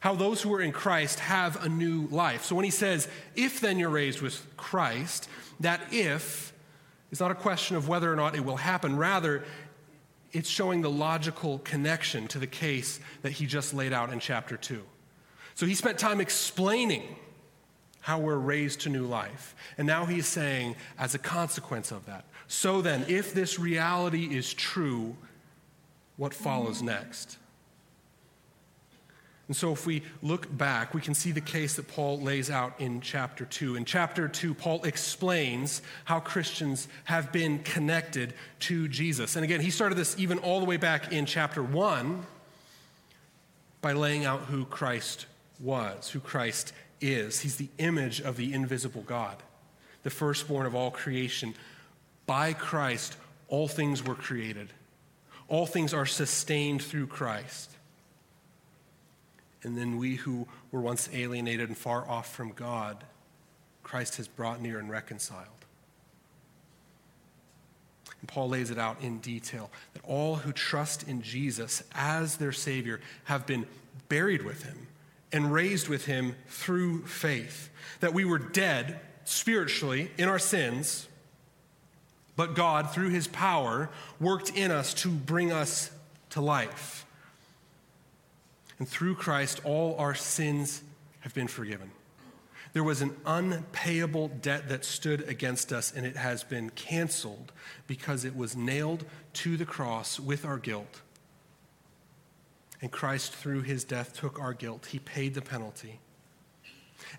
how 0.00 0.14
those 0.14 0.42
who 0.42 0.52
are 0.52 0.60
in 0.60 0.72
Christ 0.72 1.20
have 1.20 1.64
a 1.64 1.68
new 1.68 2.08
life. 2.08 2.44
So 2.44 2.56
when 2.56 2.64
he 2.64 2.72
says, 2.72 3.08
if 3.36 3.60
then 3.60 3.78
you're 3.78 3.88
raised 3.88 4.20
with 4.20 4.44
Christ, 4.56 5.28
that 5.60 5.80
if 5.92 6.51
is 7.12 7.20
not 7.20 7.30
a 7.30 7.36
question 7.36 7.76
of 7.76 7.86
whether 7.86 8.12
or 8.12 8.16
not 8.16 8.34
it 8.34 8.44
will 8.44 8.56
happen. 8.56 8.96
Rather, 8.96 9.44
it's 10.32 10.48
showing 10.48 10.80
the 10.80 10.90
logical 10.90 11.58
connection 11.58 12.26
to 12.28 12.38
the 12.38 12.46
case 12.46 12.98
that 13.20 13.32
he 13.32 13.46
just 13.46 13.72
laid 13.72 13.92
out 13.92 14.12
in 14.12 14.18
chapter 14.18 14.56
2. 14.56 14.82
So 15.54 15.66
he 15.66 15.74
spent 15.74 15.98
time 15.98 16.20
explaining 16.20 17.16
how 18.00 18.18
we're 18.18 18.36
raised 18.36 18.80
to 18.80 18.88
new 18.88 19.04
life. 19.04 19.54
And 19.78 19.86
now 19.86 20.06
he's 20.06 20.26
saying, 20.26 20.74
as 20.98 21.14
a 21.14 21.18
consequence 21.18 21.92
of 21.92 22.06
that, 22.06 22.24
so 22.48 22.82
then, 22.82 23.04
if 23.08 23.32
this 23.32 23.58
reality 23.58 24.36
is 24.36 24.52
true, 24.52 25.16
what 26.16 26.34
follows 26.34 26.82
next? 26.82 27.38
And 29.52 29.56
so, 29.58 29.72
if 29.72 29.84
we 29.84 30.02
look 30.22 30.56
back, 30.56 30.94
we 30.94 31.02
can 31.02 31.12
see 31.12 31.30
the 31.30 31.42
case 31.42 31.76
that 31.76 31.86
Paul 31.86 32.18
lays 32.18 32.50
out 32.50 32.80
in 32.80 33.02
chapter 33.02 33.44
2. 33.44 33.76
In 33.76 33.84
chapter 33.84 34.26
2, 34.26 34.54
Paul 34.54 34.82
explains 34.84 35.82
how 36.06 36.20
Christians 36.20 36.88
have 37.04 37.32
been 37.32 37.58
connected 37.58 38.32
to 38.60 38.88
Jesus. 38.88 39.36
And 39.36 39.44
again, 39.44 39.60
he 39.60 39.70
started 39.70 39.96
this 39.96 40.18
even 40.18 40.38
all 40.38 40.58
the 40.58 40.64
way 40.64 40.78
back 40.78 41.12
in 41.12 41.26
chapter 41.26 41.62
1 41.62 42.24
by 43.82 43.92
laying 43.92 44.24
out 44.24 44.40
who 44.40 44.64
Christ 44.64 45.26
was, 45.60 46.08
who 46.08 46.20
Christ 46.20 46.72
is. 47.02 47.40
He's 47.40 47.56
the 47.56 47.68
image 47.76 48.22
of 48.22 48.38
the 48.38 48.54
invisible 48.54 49.02
God, 49.02 49.36
the 50.02 50.08
firstborn 50.08 50.64
of 50.64 50.74
all 50.74 50.90
creation. 50.90 51.52
By 52.24 52.54
Christ, 52.54 53.18
all 53.48 53.68
things 53.68 54.02
were 54.02 54.14
created, 54.14 54.70
all 55.46 55.66
things 55.66 55.92
are 55.92 56.06
sustained 56.06 56.82
through 56.82 57.08
Christ 57.08 57.71
and 59.62 59.76
then 59.76 59.96
we 59.96 60.16
who 60.16 60.46
were 60.70 60.80
once 60.80 61.08
alienated 61.12 61.68
and 61.68 61.78
far 61.78 62.08
off 62.08 62.34
from 62.34 62.52
God, 62.52 63.04
Christ 63.82 64.16
has 64.16 64.28
brought 64.28 64.60
near 64.60 64.78
and 64.78 64.90
reconciled. 64.90 65.46
And 68.20 68.28
Paul 68.28 68.50
lays 68.50 68.70
it 68.70 68.78
out 68.78 69.02
in 69.02 69.18
detail 69.18 69.70
that 69.94 70.02
all 70.04 70.36
who 70.36 70.52
trust 70.52 71.08
in 71.08 71.22
Jesus 71.22 71.82
as 71.94 72.36
their 72.36 72.52
Savior 72.52 73.00
have 73.24 73.46
been 73.46 73.66
buried 74.08 74.42
with 74.42 74.62
him 74.62 74.86
and 75.32 75.52
raised 75.52 75.88
with 75.88 76.06
him 76.06 76.36
through 76.46 77.04
faith. 77.06 77.70
That 78.00 78.14
we 78.14 78.24
were 78.24 78.38
dead 78.38 79.00
spiritually 79.24 80.10
in 80.18 80.28
our 80.28 80.38
sins, 80.38 81.08
but 82.36 82.54
God, 82.54 82.90
through 82.90 83.10
his 83.10 83.26
power, 83.28 83.90
worked 84.20 84.50
in 84.50 84.70
us 84.70 84.94
to 84.94 85.10
bring 85.10 85.52
us 85.52 85.90
to 86.30 86.40
life. 86.40 87.01
And 88.82 88.88
through 88.88 89.14
Christ, 89.14 89.60
all 89.62 89.94
our 90.00 90.12
sins 90.12 90.82
have 91.20 91.32
been 91.32 91.46
forgiven. 91.46 91.92
There 92.72 92.82
was 92.82 93.00
an 93.00 93.14
unpayable 93.24 94.26
debt 94.26 94.70
that 94.70 94.84
stood 94.84 95.28
against 95.28 95.72
us, 95.72 95.92
and 95.94 96.04
it 96.04 96.16
has 96.16 96.42
been 96.42 96.68
canceled 96.70 97.52
because 97.86 98.24
it 98.24 98.34
was 98.34 98.56
nailed 98.56 99.04
to 99.34 99.56
the 99.56 99.64
cross 99.64 100.18
with 100.18 100.44
our 100.44 100.58
guilt. 100.58 101.00
And 102.80 102.90
Christ, 102.90 103.32
through 103.32 103.62
his 103.62 103.84
death, 103.84 104.14
took 104.14 104.40
our 104.40 104.52
guilt. 104.52 104.86
He 104.86 104.98
paid 104.98 105.34
the 105.34 105.42
penalty. 105.42 106.00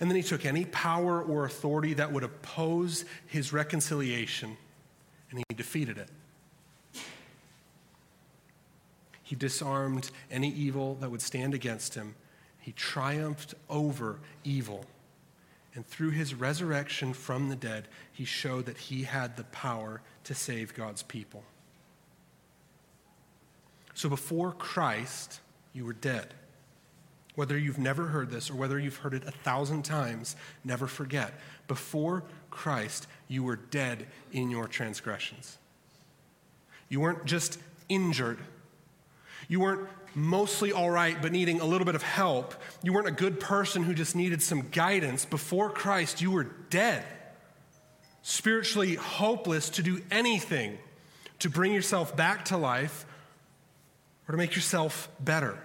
And 0.02 0.10
then 0.10 0.18
he 0.18 0.24
took 0.24 0.46
any 0.46 0.66
power 0.66 1.24
or 1.24 1.46
authority 1.46 1.94
that 1.94 2.12
would 2.12 2.26
oppose 2.26 3.06
his 3.26 3.54
reconciliation, 3.54 4.58
and 5.30 5.40
he 5.40 5.56
defeated 5.56 5.98
it. 5.98 6.10
He 9.34 9.38
disarmed 9.38 10.12
any 10.30 10.50
evil 10.50 10.94
that 11.02 11.10
would 11.10 11.20
stand 11.24 11.56
against 11.56 11.96
him. 11.96 12.14
He 12.60 12.72
triumphed 12.72 13.56
over 13.68 14.20
evil. 14.44 14.86
And 15.74 15.84
through 15.88 16.12
his 16.12 16.36
resurrection 16.36 17.14
from 17.14 17.50
the 17.50 17.56
dead, 17.56 17.88
he 18.12 18.26
showed 18.26 18.68
that 18.68 18.78
he 18.78 19.06
had 19.06 19.36
the 19.36 19.46
power 19.46 20.02
to 20.26 20.36
save 20.36 20.76
God's 20.76 21.02
people. 21.02 21.44
So 23.96 24.08
before 24.08 24.52
Christ, 24.52 25.40
you 25.74 25.84
were 25.84 25.94
dead. 25.94 26.36
Whether 27.34 27.58
you've 27.58 27.80
never 27.80 28.06
heard 28.06 28.30
this 28.30 28.52
or 28.52 28.56
whether 28.56 28.78
you've 28.78 28.98
heard 28.98 29.16
it 29.16 29.26
a 29.26 29.32
thousand 29.32 29.82
times, 29.82 30.36
never 30.64 30.86
forget. 30.86 31.34
Before 31.68 32.22
Christ, 32.52 33.08
you 33.28 33.42
were 33.42 33.56
dead 33.56 34.06
in 34.32 34.52
your 34.52 34.68
transgressions. 34.68 35.58
You 36.88 37.00
weren't 37.00 37.26
just 37.26 37.58
injured 37.90 38.38
you 39.48 39.60
weren't 39.60 39.88
mostly 40.16 40.72
all 40.72 40.90
right, 40.90 41.22
but 41.22 41.32
needing 41.32 41.60
a 41.60 41.66
little 41.66 41.86
bit 41.86 41.96
of 41.96 42.04
help. 42.04 42.54
You 42.84 42.94
weren't 42.94 43.08
a 43.08 43.12
good 43.12 43.40
person 43.40 43.84
who 43.84 43.94
just 43.94 44.16
needed 44.16 44.42
some 44.42 44.70
guidance. 44.70 45.26
Before 45.26 45.70
Christ, 45.70 46.22
you 46.22 46.32
were 46.32 46.46
dead, 46.70 47.04
spiritually 48.22 48.96
hopeless 48.96 49.70
to 49.72 49.84
do 49.84 50.02
anything 50.12 50.78
to 51.40 51.50
bring 51.50 51.74
yourself 51.74 52.16
back 52.16 52.46
to 52.46 52.58
life 52.58 53.06
or 54.28 54.32
to 54.32 54.38
make 54.38 54.56
yourself 54.56 55.10
better. 55.20 55.58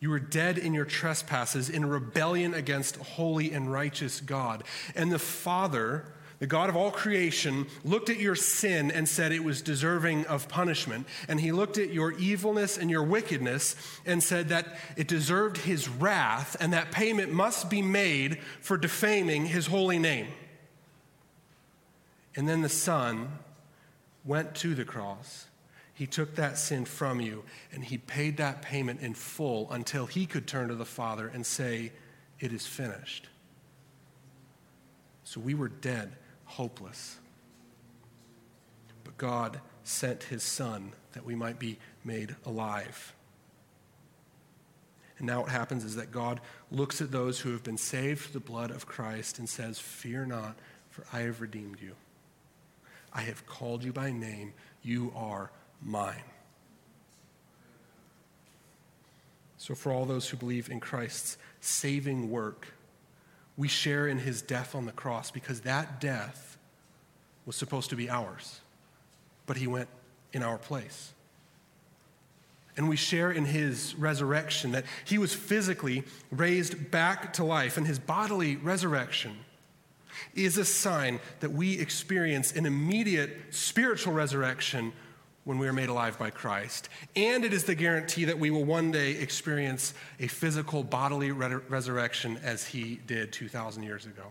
You 0.00 0.10
were 0.10 0.20
dead 0.20 0.58
in 0.58 0.74
your 0.74 0.84
trespasses, 0.84 1.68
in 1.68 1.84
rebellion 1.86 2.54
against 2.54 2.96
holy 2.96 3.52
and 3.52 3.70
righteous 3.70 4.20
God. 4.20 4.64
And 4.94 5.10
the 5.10 5.18
Father 5.18 6.04
the 6.38 6.46
God 6.46 6.68
of 6.68 6.76
all 6.76 6.92
creation, 6.92 7.66
looked 7.84 8.10
at 8.10 8.18
your 8.18 8.36
sin 8.36 8.92
and 8.92 9.08
said 9.08 9.32
it 9.32 9.42
was 9.42 9.60
deserving 9.60 10.24
of 10.26 10.48
punishment. 10.48 11.06
And 11.26 11.40
he 11.40 11.50
looked 11.50 11.78
at 11.78 11.92
your 11.92 12.12
evilness 12.12 12.78
and 12.78 12.90
your 12.90 13.02
wickedness 13.02 13.74
and 14.06 14.22
said 14.22 14.50
that 14.50 14.78
it 14.96 15.08
deserved 15.08 15.56
his 15.56 15.88
wrath 15.88 16.56
and 16.60 16.72
that 16.72 16.92
payment 16.92 17.32
must 17.32 17.68
be 17.68 17.82
made 17.82 18.38
for 18.60 18.76
defaming 18.76 19.46
his 19.46 19.66
holy 19.66 19.98
name. 19.98 20.28
And 22.36 22.48
then 22.48 22.62
the 22.62 22.68
Son 22.68 23.38
went 24.24 24.54
to 24.56 24.76
the 24.76 24.84
cross. 24.84 25.46
He 25.92 26.06
took 26.06 26.36
that 26.36 26.56
sin 26.56 26.84
from 26.84 27.20
you 27.20 27.42
and 27.72 27.82
he 27.82 27.98
paid 27.98 28.36
that 28.36 28.62
payment 28.62 29.00
in 29.00 29.14
full 29.14 29.68
until 29.72 30.06
he 30.06 30.24
could 30.24 30.46
turn 30.46 30.68
to 30.68 30.76
the 30.76 30.84
Father 30.84 31.26
and 31.26 31.44
say, 31.44 31.90
It 32.38 32.52
is 32.52 32.64
finished. 32.64 33.26
So 35.24 35.40
we 35.40 35.54
were 35.54 35.68
dead 35.68 36.12
hopeless. 36.48 37.18
But 39.04 39.16
God 39.16 39.60
sent 39.84 40.24
his 40.24 40.42
Son 40.42 40.92
that 41.12 41.24
we 41.24 41.34
might 41.34 41.58
be 41.58 41.78
made 42.04 42.36
alive. 42.44 43.14
And 45.18 45.26
now 45.26 45.40
what 45.40 45.50
happens 45.50 45.84
is 45.84 45.96
that 45.96 46.10
God 46.10 46.40
looks 46.70 47.00
at 47.00 47.10
those 47.10 47.40
who 47.40 47.52
have 47.52 47.62
been 47.62 47.78
saved 47.78 48.20
through 48.20 48.40
the 48.40 48.46
blood 48.46 48.70
of 48.70 48.86
Christ 48.86 49.38
and 49.38 49.48
says, 49.48 49.78
Fear 49.78 50.26
not, 50.26 50.58
for 50.90 51.04
I 51.12 51.20
have 51.20 51.40
redeemed 51.40 51.80
you. 51.80 51.94
I 53.12 53.22
have 53.22 53.46
called 53.46 53.82
you 53.82 53.92
by 53.92 54.10
name. 54.10 54.52
You 54.82 55.12
are 55.16 55.50
mine. 55.82 56.22
So, 59.56 59.74
for 59.74 59.92
all 59.92 60.04
those 60.04 60.28
who 60.28 60.36
believe 60.36 60.70
in 60.70 60.78
Christ's 60.78 61.36
saving 61.60 62.30
work, 62.30 62.68
we 63.58 63.68
share 63.68 64.06
in 64.06 64.18
his 64.18 64.40
death 64.40 64.74
on 64.74 64.86
the 64.86 64.92
cross 64.92 65.30
because 65.30 65.60
that 65.62 66.00
death 66.00 66.56
was 67.44 67.56
supposed 67.56 67.90
to 67.90 67.96
be 67.96 68.08
ours, 68.08 68.60
but 69.46 69.56
he 69.56 69.66
went 69.66 69.88
in 70.32 70.42
our 70.42 70.56
place. 70.56 71.12
And 72.76 72.88
we 72.88 72.96
share 72.96 73.32
in 73.32 73.44
his 73.44 73.96
resurrection 73.96 74.70
that 74.70 74.84
he 75.04 75.18
was 75.18 75.34
physically 75.34 76.04
raised 76.30 76.92
back 76.92 77.32
to 77.34 77.44
life, 77.44 77.76
and 77.76 77.84
his 77.84 77.98
bodily 77.98 78.54
resurrection 78.54 79.36
is 80.34 80.56
a 80.56 80.64
sign 80.64 81.18
that 81.40 81.50
we 81.50 81.78
experience 81.80 82.52
an 82.52 82.64
immediate 82.64 83.36
spiritual 83.50 84.12
resurrection 84.12 84.92
when 85.48 85.56
we 85.56 85.66
are 85.66 85.72
made 85.72 85.88
alive 85.88 86.18
by 86.18 86.28
Christ, 86.28 86.90
and 87.16 87.42
it 87.42 87.54
is 87.54 87.64
the 87.64 87.74
guarantee 87.74 88.26
that 88.26 88.38
we 88.38 88.50
will 88.50 88.66
one 88.66 88.90
day 88.90 89.12
experience 89.12 89.94
a 90.20 90.26
physical 90.26 90.82
bodily 90.84 91.32
re- 91.32 91.54
resurrection 91.70 92.38
as 92.42 92.66
he 92.66 93.00
did 93.06 93.32
2,000 93.32 93.82
years 93.82 94.04
ago. 94.04 94.24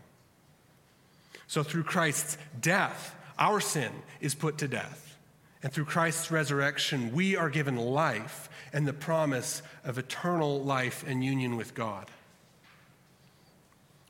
So, 1.47 1.63
through 1.63 1.86
Christ's 1.86 2.38
death, 2.62 3.15
our 3.39 3.59
sin 3.59 3.91
is 4.21 4.36
put 4.36 4.59
to 4.59 4.67
death. 4.67 5.17
And 5.63 5.74
through 5.74 5.86
Christ's 5.86 6.29
resurrection, 6.29 7.12
we 7.12 7.36
are 7.36 7.50
given 7.50 7.77
life 7.77 8.47
and 8.71 8.88
the 8.88 8.93
promise 8.93 9.63
of 9.83 9.97
eternal 9.97 10.62
life 10.62 11.03
and 11.07 11.25
union 11.25 11.57
with 11.57 11.74
God. 11.74 12.12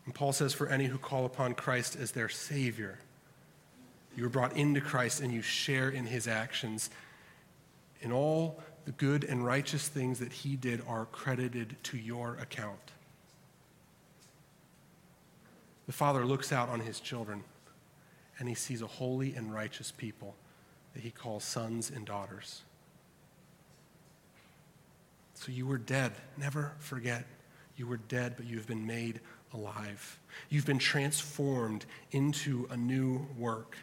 And 0.03 0.13
Paul 0.13 0.33
says, 0.33 0.53
For 0.53 0.67
any 0.67 0.87
who 0.87 0.97
call 0.97 1.25
upon 1.25 1.53
Christ 1.53 1.95
as 1.95 2.11
their 2.11 2.27
Savior, 2.27 2.99
you 4.17 4.23
were 4.23 4.29
brought 4.29 4.57
into 4.57 4.81
Christ 4.81 5.21
and 5.21 5.31
you 5.31 5.43
share 5.43 5.89
in 5.89 6.07
his 6.07 6.27
actions. 6.27 6.89
And 8.01 8.11
all 8.11 8.59
the 8.85 8.91
good 8.93 9.23
and 9.23 9.45
righteous 9.45 9.87
things 9.87 10.17
that 10.19 10.33
he 10.33 10.55
did 10.55 10.81
are 10.87 11.05
credited 11.05 11.77
to 11.83 11.97
your 11.97 12.35
account. 12.41 12.79
The 15.85 15.93
Father 15.93 16.25
looks 16.25 16.51
out 16.51 16.67
on 16.67 16.79
his 16.79 16.99
children 16.99 17.43
and 18.39 18.49
he 18.49 18.55
sees 18.55 18.81
a 18.81 18.87
holy 18.87 19.35
and 19.35 19.53
righteous 19.53 19.91
people 19.91 20.35
that 20.95 21.03
he 21.03 21.11
calls 21.11 21.43
sons 21.43 21.91
and 21.91 22.03
daughters. 22.03 22.63
So 25.35 25.51
you 25.51 25.67
were 25.67 25.77
dead. 25.77 26.13
Never 26.37 26.73
forget. 26.79 27.23
You 27.75 27.85
were 27.85 27.97
dead, 27.97 28.33
but 28.35 28.47
you 28.47 28.57
have 28.57 28.65
been 28.65 28.87
made 28.87 29.19
alive. 29.53 30.17
You've 30.49 30.65
been 30.65 30.79
transformed 30.79 31.85
into 32.11 32.67
a 32.71 32.77
new 32.77 33.27
work. 33.37 33.77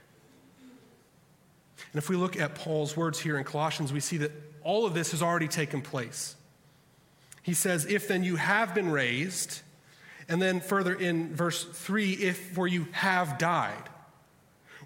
And 1.92 1.98
if 2.02 2.08
we 2.08 2.16
look 2.16 2.38
at 2.38 2.54
Paul's 2.54 2.96
words 2.96 3.20
here 3.20 3.38
in 3.38 3.44
Colossians, 3.44 3.92
we 3.92 4.00
see 4.00 4.16
that 4.18 4.32
all 4.62 4.86
of 4.86 4.94
this 4.94 5.10
has 5.10 5.22
already 5.22 5.48
taken 5.48 5.82
place. 5.82 6.36
He 7.42 7.54
says, 7.54 7.84
If 7.86 8.08
then 8.08 8.24
you 8.24 8.36
have 8.36 8.74
been 8.74 8.90
raised, 8.90 9.60
and 10.28 10.40
then 10.40 10.60
further 10.60 10.94
in 10.94 11.34
verse 11.34 11.64
3, 11.64 12.12
if 12.12 12.52
for 12.52 12.66
you 12.66 12.86
have 12.92 13.38
died. 13.38 13.90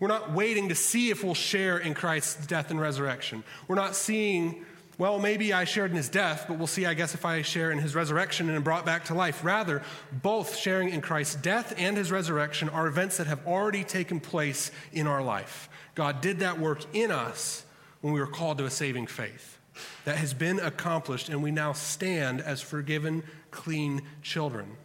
We're 0.01 0.09
not 0.09 0.33
waiting 0.33 0.69
to 0.69 0.75
see 0.75 1.11
if 1.11 1.25
we'll 1.25 1.35
share 1.35 1.79
in 1.79 1.95
Christ's 1.95 2.47
death 2.47 2.71
and 2.71 2.81
resurrection. 2.81 3.43
We're 3.67 3.77
not 3.77 3.97
seeing, 3.97 4.65
well, 4.97 5.19
maybe 5.19 5.53
I 5.53 5.65
shared 5.65 5.91
in 5.91 5.97
his 5.97 6.09
death, 6.09 6.45
but 6.47 6.59
we'll 6.59 6.69
see, 6.69 6.87
I 6.87 6.95
guess, 6.95 7.15
if 7.15 7.25
I 7.25 7.43
share 7.43 7.73
in 7.73 7.79
his 7.79 7.95
resurrection 7.95 8.49
and 8.49 8.57
am 8.57 8.63
brought 8.63 8.87
back 8.87 9.07
to 9.07 9.15
life. 9.15 9.45
Rather, 9.45 9.83
both 10.13 10.57
sharing 10.57 10.91
in 10.91 11.01
Christ's 11.01 11.35
death 11.37 11.75
and 11.77 11.97
his 11.97 12.13
resurrection 12.13 12.69
are 12.69 12.87
events 12.87 13.17
that 13.17 13.27
have 13.27 13.45
already 13.47 13.83
taken 13.83 14.21
place 14.21 14.71
in 14.93 15.07
our 15.07 15.23
life. 15.23 15.69
God 15.99 16.21
did 16.21 16.39
that 16.39 16.61
work 16.61 16.85
in 16.95 17.11
us 17.11 17.65
when 18.03 18.15
we 18.15 18.21
were 18.21 18.29
called 18.29 18.59
to 18.59 18.65
a 18.65 18.71
saving 18.71 19.09
faith. 19.09 19.59
That 20.05 20.17
has 20.17 20.33
been 20.33 20.61
accomplished, 20.61 21.29
and 21.29 21.43
we 21.43 21.51
now 21.51 21.73
stand 21.73 22.41
as 22.41 22.61
forgiven, 22.61 23.25
clean 23.51 24.03
children. 24.23 24.77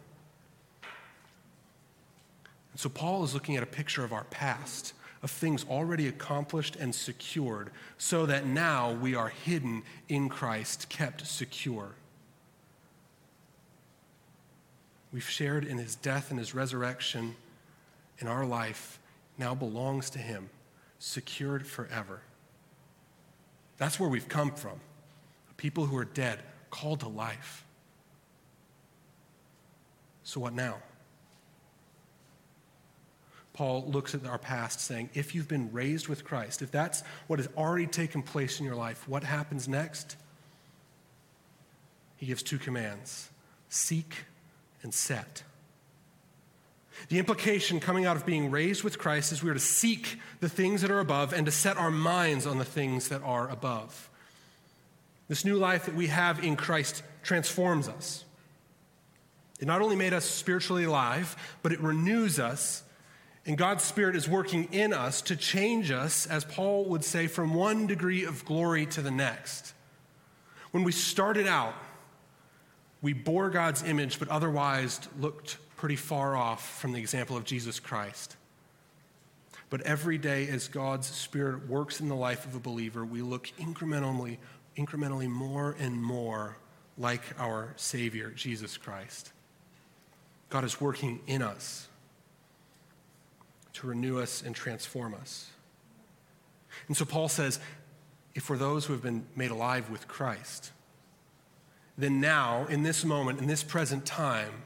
And 2.72 2.80
so, 2.80 2.88
Paul 2.88 3.22
is 3.22 3.32
looking 3.32 3.56
at 3.56 3.62
a 3.62 3.66
picture 3.66 4.02
of 4.02 4.12
our 4.12 4.24
past, 4.24 4.92
of 5.22 5.30
things 5.30 5.64
already 5.70 6.08
accomplished 6.08 6.74
and 6.74 6.92
secured, 6.92 7.70
so 7.96 8.26
that 8.26 8.44
now 8.44 8.90
we 8.90 9.14
are 9.14 9.28
hidden 9.28 9.84
in 10.08 10.28
Christ, 10.28 10.88
kept 10.88 11.24
secure. 11.28 11.90
We've 15.12 15.22
shared 15.22 15.64
in 15.64 15.78
his 15.78 15.94
death 15.94 16.30
and 16.30 16.40
his 16.40 16.56
resurrection 16.56 17.36
in 18.18 18.26
our 18.26 18.44
life, 18.44 18.98
now 19.38 19.54
belongs 19.54 20.10
to 20.10 20.18
him 20.18 20.50
secured 21.04 21.66
forever. 21.66 22.22
That's 23.76 24.00
where 24.00 24.08
we've 24.08 24.28
come 24.28 24.52
from. 24.52 24.80
People 25.58 25.84
who 25.84 25.96
are 25.98 26.04
dead, 26.04 26.40
called 26.70 27.00
to 27.00 27.08
life. 27.08 27.64
So, 30.22 30.40
what 30.40 30.54
now? 30.54 30.78
Paul 33.52 33.84
looks 33.86 34.14
at 34.14 34.26
our 34.26 34.38
past 34.38 34.80
saying, 34.80 35.10
if 35.14 35.34
you've 35.34 35.46
been 35.46 35.70
raised 35.72 36.08
with 36.08 36.24
Christ, 36.24 36.62
if 36.62 36.70
that's 36.72 37.04
what 37.26 37.38
has 37.38 37.48
already 37.56 37.86
taken 37.86 38.22
place 38.22 38.58
in 38.58 38.66
your 38.66 38.74
life, 38.74 39.06
what 39.06 39.22
happens 39.22 39.68
next? 39.68 40.16
He 42.16 42.26
gives 42.26 42.42
two 42.42 42.58
commands 42.58 43.28
seek 43.68 44.24
and 44.82 44.92
set. 44.92 45.42
The 47.08 47.18
implication 47.18 47.80
coming 47.80 48.06
out 48.06 48.16
of 48.16 48.24
being 48.24 48.50
raised 48.50 48.84
with 48.84 48.98
Christ 48.98 49.32
is 49.32 49.42
we 49.42 49.50
are 49.50 49.54
to 49.54 49.60
seek 49.60 50.18
the 50.40 50.48
things 50.48 50.82
that 50.82 50.90
are 50.90 51.00
above 51.00 51.32
and 51.32 51.46
to 51.46 51.52
set 51.52 51.76
our 51.76 51.90
minds 51.90 52.46
on 52.46 52.58
the 52.58 52.64
things 52.64 53.08
that 53.08 53.22
are 53.22 53.48
above. 53.50 54.10
This 55.28 55.44
new 55.44 55.56
life 55.56 55.86
that 55.86 55.94
we 55.94 56.08
have 56.08 56.42
in 56.44 56.56
Christ 56.56 57.02
transforms 57.22 57.88
us. 57.88 58.24
It 59.60 59.66
not 59.66 59.80
only 59.80 59.96
made 59.96 60.12
us 60.12 60.24
spiritually 60.24 60.84
alive, 60.84 61.36
but 61.62 61.72
it 61.72 61.80
renews 61.80 62.38
us. 62.38 62.82
And 63.46 63.58
God's 63.58 63.84
Spirit 63.84 64.16
is 64.16 64.28
working 64.28 64.68
in 64.72 64.92
us 64.92 65.22
to 65.22 65.36
change 65.36 65.90
us, 65.90 66.26
as 66.26 66.44
Paul 66.44 66.86
would 66.86 67.04
say, 67.04 67.26
from 67.26 67.54
one 67.54 67.86
degree 67.86 68.24
of 68.24 68.44
glory 68.44 68.86
to 68.86 69.02
the 69.02 69.10
next. 69.10 69.74
When 70.70 70.82
we 70.82 70.92
started 70.92 71.46
out, 71.46 71.74
we 73.00 73.12
bore 73.12 73.50
God's 73.50 73.82
image, 73.82 74.18
but 74.18 74.28
otherwise 74.28 75.00
looked 75.18 75.58
pretty 75.84 75.96
far 75.96 76.34
off 76.34 76.80
from 76.80 76.92
the 76.92 76.98
example 76.98 77.36
of 77.36 77.44
Jesus 77.44 77.78
Christ. 77.78 78.36
But 79.68 79.82
every 79.82 80.16
day, 80.16 80.48
as 80.48 80.66
God's 80.66 81.06
Spirit 81.06 81.68
works 81.68 82.00
in 82.00 82.08
the 82.08 82.14
life 82.14 82.46
of 82.46 82.54
a 82.54 82.58
believer, 82.58 83.04
we 83.04 83.20
look 83.20 83.52
incrementally, 83.60 84.38
incrementally 84.78 85.28
more 85.28 85.76
and 85.78 86.02
more 86.02 86.56
like 86.96 87.20
our 87.38 87.74
Savior, 87.76 88.30
Jesus 88.30 88.78
Christ. 88.78 89.34
God 90.48 90.64
is 90.64 90.80
working 90.80 91.20
in 91.26 91.42
us 91.42 91.86
to 93.74 93.86
renew 93.86 94.18
us 94.18 94.40
and 94.40 94.56
transform 94.56 95.12
us. 95.12 95.50
And 96.88 96.96
so 96.96 97.04
Paul 97.04 97.28
says, 97.28 97.60
if 98.34 98.48
we're 98.48 98.56
those 98.56 98.86
who 98.86 98.94
have 98.94 99.02
been 99.02 99.26
made 99.36 99.50
alive 99.50 99.90
with 99.90 100.08
Christ, 100.08 100.72
then 101.98 102.22
now, 102.22 102.64
in 102.70 102.84
this 102.84 103.04
moment, 103.04 103.38
in 103.38 103.48
this 103.48 103.62
present 103.62 104.06
time, 104.06 104.62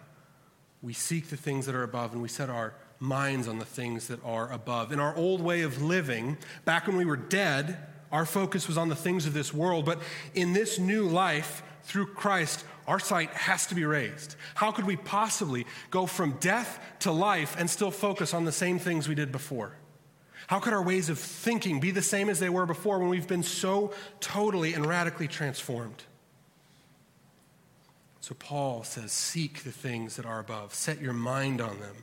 we 0.83 0.93
seek 0.93 1.29
the 1.29 1.37
things 1.37 1.67
that 1.67 1.75
are 1.75 1.83
above 1.83 2.12
and 2.12 2.23
we 2.23 2.29
set 2.29 2.49
our 2.49 2.75
minds 3.01 3.49
on 3.49 3.59
the 3.59 3.64
things 3.64 4.09
that 4.09 4.25
are 4.25 4.51
above. 4.53 4.93
In 4.93 5.01
our 5.01 5.14
old 5.17 5.41
way 5.41 5.62
of 5.62 5.83
living, 5.83 6.37
back 6.64 6.87
when 6.87 6.97
we 6.97 7.05
were 7.05 7.17
dead, 7.17 7.79
our 8.11 8.27
focus 8.27 8.67
was 8.67 8.79
on 8.79 8.88
the 8.88 8.97
things 8.97 9.27
of 9.27 9.35
this 9.35 9.53
world. 9.53 9.85
But 9.85 10.01
in 10.35 10.53
this 10.53 10.79
new 10.79 11.07
life, 11.07 11.62
through 11.83 12.07
Christ, 12.07 12.64
our 12.87 12.99
sight 12.99 13.31
has 13.31 13.67
to 13.67 13.75
be 13.75 13.85
raised. 13.85 14.37
How 14.55 14.73
could 14.73 14.87
we 14.87 14.97
possibly 14.97 15.67
go 15.91 16.07
from 16.07 16.33
death 16.41 16.81
to 17.01 17.12
life 17.12 17.57
and 17.59 17.69
still 17.69 17.91
focus 17.91 18.35
on 18.35 18.45
the 18.45 18.53
same 18.53 18.79
things 18.79 19.09
we 19.09 19.14
did 19.14 19.33
before? 19.33 19.75
How 20.47 20.61
could 20.61 20.73
our 20.73 20.83
ways 20.83 21.11
of 21.11 21.19
thinking 21.19 21.81
be 21.81 21.91
the 21.91 22.03
same 22.03 22.31
as 22.31 22.41
they 22.41 22.49
were 22.49 22.67
before 22.67 22.99
when 22.99 23.11
we've 23.11 23.29
been 23.29 23.43
so 23.43 23.93
totally 24.21 24.73
and 24.73 24.87
radically 24.87 25.29
transformed? 25.29 26.03
So 28.29 28.35
Paul 28.38 28.85
says, 28.85 29.11
Seek 29.11 29.64
the 29.64 29.73
things 29.73 30.17
that 30.17 30.27
are 30.27 30.38
above, 30.38 30.75
set 30.75 31.01
your 31.01 31.14
mind 31.14 31.62
on 31.62 31.81
them. 31.81 31.97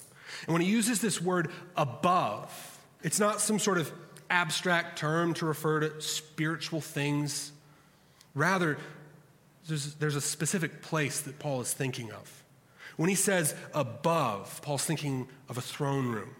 And 0.47 0.53
when 0.53 0.61
he 0.63 0.67
uses 0.67 0.99
this 0.99 1.21
word 1.21 1.51
above, 1.77 2.79
it's 3.03 3.19
not 3.19 3.41
some 3.41 3.59
sort 3.59 3.77
of 3.77 3.91
abstract 4.27 4.97
term 4.97 5.35
to 5.35 5.45
refer 5.45 5.81
to 5.81 6.01
spiritual 6.01 6.81
things. 6.81 7.51
Rather, 8.33 8.79
there's, 9.67 9.93
there's 9.95 10.15
a 10.15 10.21
specific 10.21 10.81
place 10.81 11.21
that 11.21 11.37
Paul 11.37 11.61
is 11.61 11.71
thinking 11.71 12.11
of. 12.11 12.43
When 12.97 13.07
he 13.07 13.15
says 13.15 13.53
above, 13.71 14.63
Paul's 14.63 14.83
thinking 14.83 15.27
of 15.47 15.59
a 15.59 15.61
throne 15.61 16.07
room. 16.07 16.35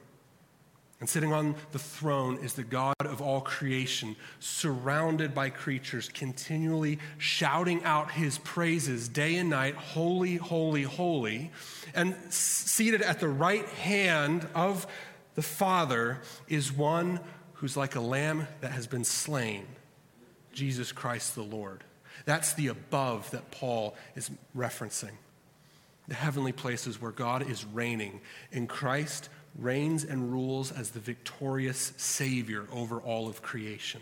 And 0.99 1.09
sitting 1.09 1.33
on 1.33 1.55
the 1.71 1.79
throne 1.79 2.37
is 2.37 2.53
the 2.53 2.63
God 2.63 2.95
of 3.01 3.21
all 3.21 3.41
creation, 3.41 4.15
surrounded 4.39 5.35
by 5.35 5.49
creatures, 5.49 6.07
continually 6.07 6.99
shouting 7.17 7.83
out 7.83 8.11
his 8.11 8.37
praises 8.37 9.09
day 9.09 9.35
and 9.35 9.49
night 9.49 9.75
Holy, 9.75 10.37
holy, 10.37 10.83
holy. 10.83 11.51
And 11.93 12.15
seated 12.29 13.01
at 13.01 13.19
the 13.19 13.27
right 13.27 13.67
hand 13.67 14.47
of 14.55 14.87
the 15.35 15.41
Father 15.41 16.21
is 16.47 16.71
one 16.71 17.19
who's 17.55 17.75
like 17.75 17.95
a 17.95 18.01
lamb 18.01 18.47
that 18.61 18.71
has 18.71 18.87
been 18.87 19.03
slain 19.03 19.65
Jesus 20.53 20.91
Christ 20.91 21.35
the 21.35 21.43
Lord. 21.43 21.83
That's 22.23 22.53
the 22.53 22.67
above 22.67 23.29
that 23.31 23.51
Paul 23.51 23.95
is 24.15 24.31
referencing. 24.55 25.11
The 26.07 26.15
heavenly 26.15 26.53
places 26.53 27.01
where 27.01 27.11
God 27.11 27.47
is 27.49 27.65
reigning. 27.65 28.21
In 28.51 28.67
Christ, 28.67 29.29
reigns 29.57 30.03
and 30.03 30.31
rules 30.31 30.71
as 30.71 30.91
the 30.91 30.99
victorious 30.99 31.93
Savior 31.97 32.67
over 32.71 32.99
all 32.99 33.29
of 33.29 33.41
creation. 33.41 34.01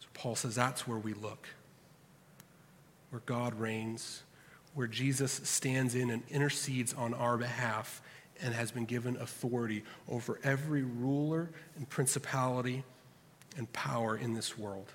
So 0.00 0.06
Paul 0.14 0.36
says 0.36 0.54
that's 0.54 0.86
where 0.86 0.98
we 0.98 1.12
look, 1.14 1.48
where 3.10 3.22
God 3.26 3.58
reigns, 3.58 4.22
where 4.74 4.86
Jesus 4.86 5.32
stands 5.44 5.94
in 5.94 6.10
and 6.10 6.22
intercedes 6.30 6.94
on 6.94 7.12
our 7.12 7.36
behalf 7.36 8.00
and 8.40 8.54
has 8.54 8.72
been 8.72 8.86
given 8.86 9.16
authority 9.16 9.84
over 10.08 10.40
every 10.42 10.82
ruler 10.82 11.50
and 11.76 11.88
principality 11.88 12.82
and 13.56 13.70
power 13.72 14.16
in 14.16 14.32
this 14.32 14.56
world. 14.58 14.90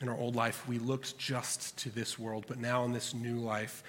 In 0.00 0.08
our 0.08 0.16
old 0.16 0.34
life, 0.34 0.66
we 0.66 0.78
looked 0.78 1.18
just 1.18 1.76
to 1.78 1.90
this 1.90 2.18
world, 2.18 2.44
but 2.48 2.58
now 2.58 2.84
in 2.84 2.92
this 2.92 3.12
new 3.12 3.36
life, 3.36 3.82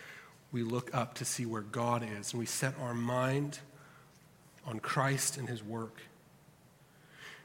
we 0.52 0.64
look 0.64 0.94
up 0.94 1.16
to 1.16 1.26
see 1.26 1.46
where 1.46 1.62
God 1.62 2.04
is, 2.04 2.34
and 2.34 2.40
we 2.40 2.46
set 2.46 2.74
our 2.80 2.94
mind 2.94 3.60
on 4.66 4.80
Christ 4.80 5.38
and 5.38 5.48
His 5.48 5.64
work. 5.64 6.02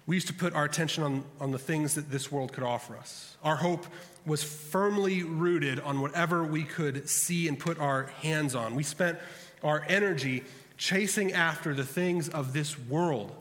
We 0.07 0.17
used 0.17 0.29
to 0.29 0.35
put 0.35 0.55
our 0.55 0.65
attention 0.65 1.03
on, 1.03 1.25
on 1.41 1.51
the 1.51 1.59
things 1.59 1.95
that 1.95 2.11
this 2.11 2.31
world 2.31 2.53
could 2.53 2.65
offer 2.65 2.97
us. 2.97 3.37
Our 3.43 3.57
hope 3.57 3.87
was 4.25 4.43
firmly 4.43 5.23
rooted 5.23 5.81
on 5.81 6.01
whatever 6.01 6.45
we 6.45 6.65
could 6.65 7.09
see 7.09 7.49
and 7.49 7.59
put 7.59 7.79
our 7.79 8.05
hands 8.23 8.55
on. 8.55 8.75
We 8.75 8.83
spent 8.83 9.19
our 9.63 9.85
energy 9.89 10.45
chasing 10.77 11.33
after 11.33 11.75
the 11.75 11.85
things 11.85 12.29
of 12.29 12.53
this 12.53 12.79
world 12.79 13.35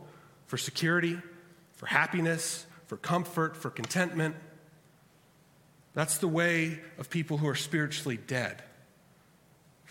for 0.48 0.58
security, 0.58 1.20
for 1.74 1.88
happiness, 1.88 2.66
for 2.88 2.98
comfort, 2.98 3.58
for 3.58 3.70
contentment. 3.70 4.36
That's 5.94 6.18
the 6.18 6.28
way 6.28 6.80
of 6.98 7.10
people 7.10 7.38
who 7.38 7.48
are 7.48 7.56
spiritually 7.56 8.18
dead. 8.18 8.64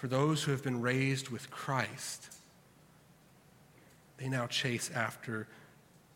For 0.05 0.09
those 0.09 0.43
who 0.43 0.51
have 0.51 0.63
been 0.63 0.83
raised 0.83 1.31
with 1.31 1.51
Christ, 1.51 2.29
they 4.19 4.29
now 4.29 4.47
chase 4.47 4.91
after 4.95 5.47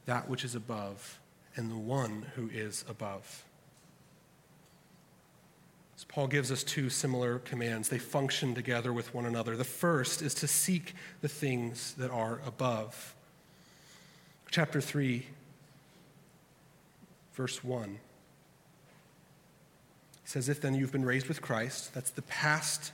that 0.04 0.28
which 0.28 0.44
is 0.44 0.54
above 0.54 1.18
and 1.56 1.70
the 1.70 1.78
one 1.78 2.26
who 2.34 2.50
is 2.52 2.84
above. 2.86 3.46
So 5.96 6.04
Paul 6.06 6.26
gives 6.26 6.52
us 6.52 6.62
two 6.62 6.90
similar 6.90 7.38
commands. 7.38 7.88
They 7.88 7.96
function 7.96 8.54
together 8.54 8.92
with 8.92 9.14
one 9.14 9.24
another. 9.24 9.56
The 9.56 9.64
first 9.64 10.20
is 10.20 10.34
to 10.34 10.46
seek 10.46 10.94
the 11.22 11.28
things 11.28 11.94
that 11.94 12.10
are 12.10 12.42
above. 12.44 13.14
Chapter 14.50 14.82
3, 14.82 15.24
verse 17.32 17.64
1. 17.64 17.88
He 17.88 17.98
says, 20.26 20.50
If 20.50 20.60
then 20.60 20.74
you've 20.74 20.92
been 20.92 21.06
raised 21.06 21.28
with 21.28 21.40
Christ, 21.40 21.94
that's 21.94 22.10
the 22.10 22.20
past 22.20 22.92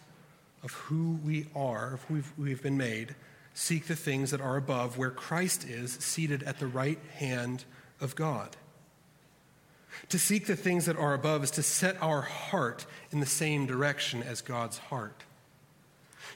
of 0.64 0.72
who 0.72 1.18
we 1.24 1.46
are, 1.54 1.94
of 1.94 2.02
who 2.04 2.14
we've, 2.14 2.32
we've 2.36 2.62
been 2.62 2.76
made, 2.76 3.14
seek 3.52 3.86
the 3.86 3.94
things 3.94 4.30
that 4.32 4.40
are 4.40 4.56
above, 4.56 4.98
where 4.98 5.10
Christ 5.10 5.64
is, 5.64 5.92
seated 5.92 6.42
at 6.42 6.58
the 6.58 6.66
right 6.66 6.98
hand 7.16 7.64
of 8.00 8.16
God. 8.16 8.56
To 10.08 10.18
seek 10.18 10.46
the 10.46 10.56
things 10.56 10.86
that 10.86 10.96
are 10.96 11.14
above 11.14 11.44
is 11.44 11.52
to 11.52 11.62
set 11.62 12.00
our 12.02 12.22
heart 12.22 12.84
in 13.12 13.20
the 13.20 13.26
same 13.26 13.66
direction 13.66 14.22
as 14.22 14.40
God's 14.40 14.78
heart. 14.78 15.22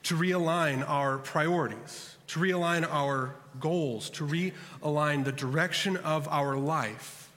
To 0.04 0.14
realign 0.14 0.88
our 0.88 1.18
priorities, 1.18 2.16
to 2.28 2.38
realign 2.38 2.86
our 2.88 3.34
goals, 3.58 4.10
to 4.10 4.24
realign 4.24 5.24
the 5.24 5.32
direction 5.32 5.96
of 5.96 6.28
our 6.28 6.56
life 6.56 7.28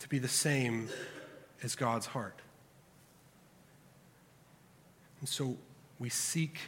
to 0.00 0.08
be 0.08 0.18
the 0.18 0.28
same 0.28 0.88
as 1.62 1.74
God's 1.74 2.06
heart. 2.06 2.40
And 5.20 5.28
so 5.28 5.56
we 5.98 6.08
seek 6.08 6.58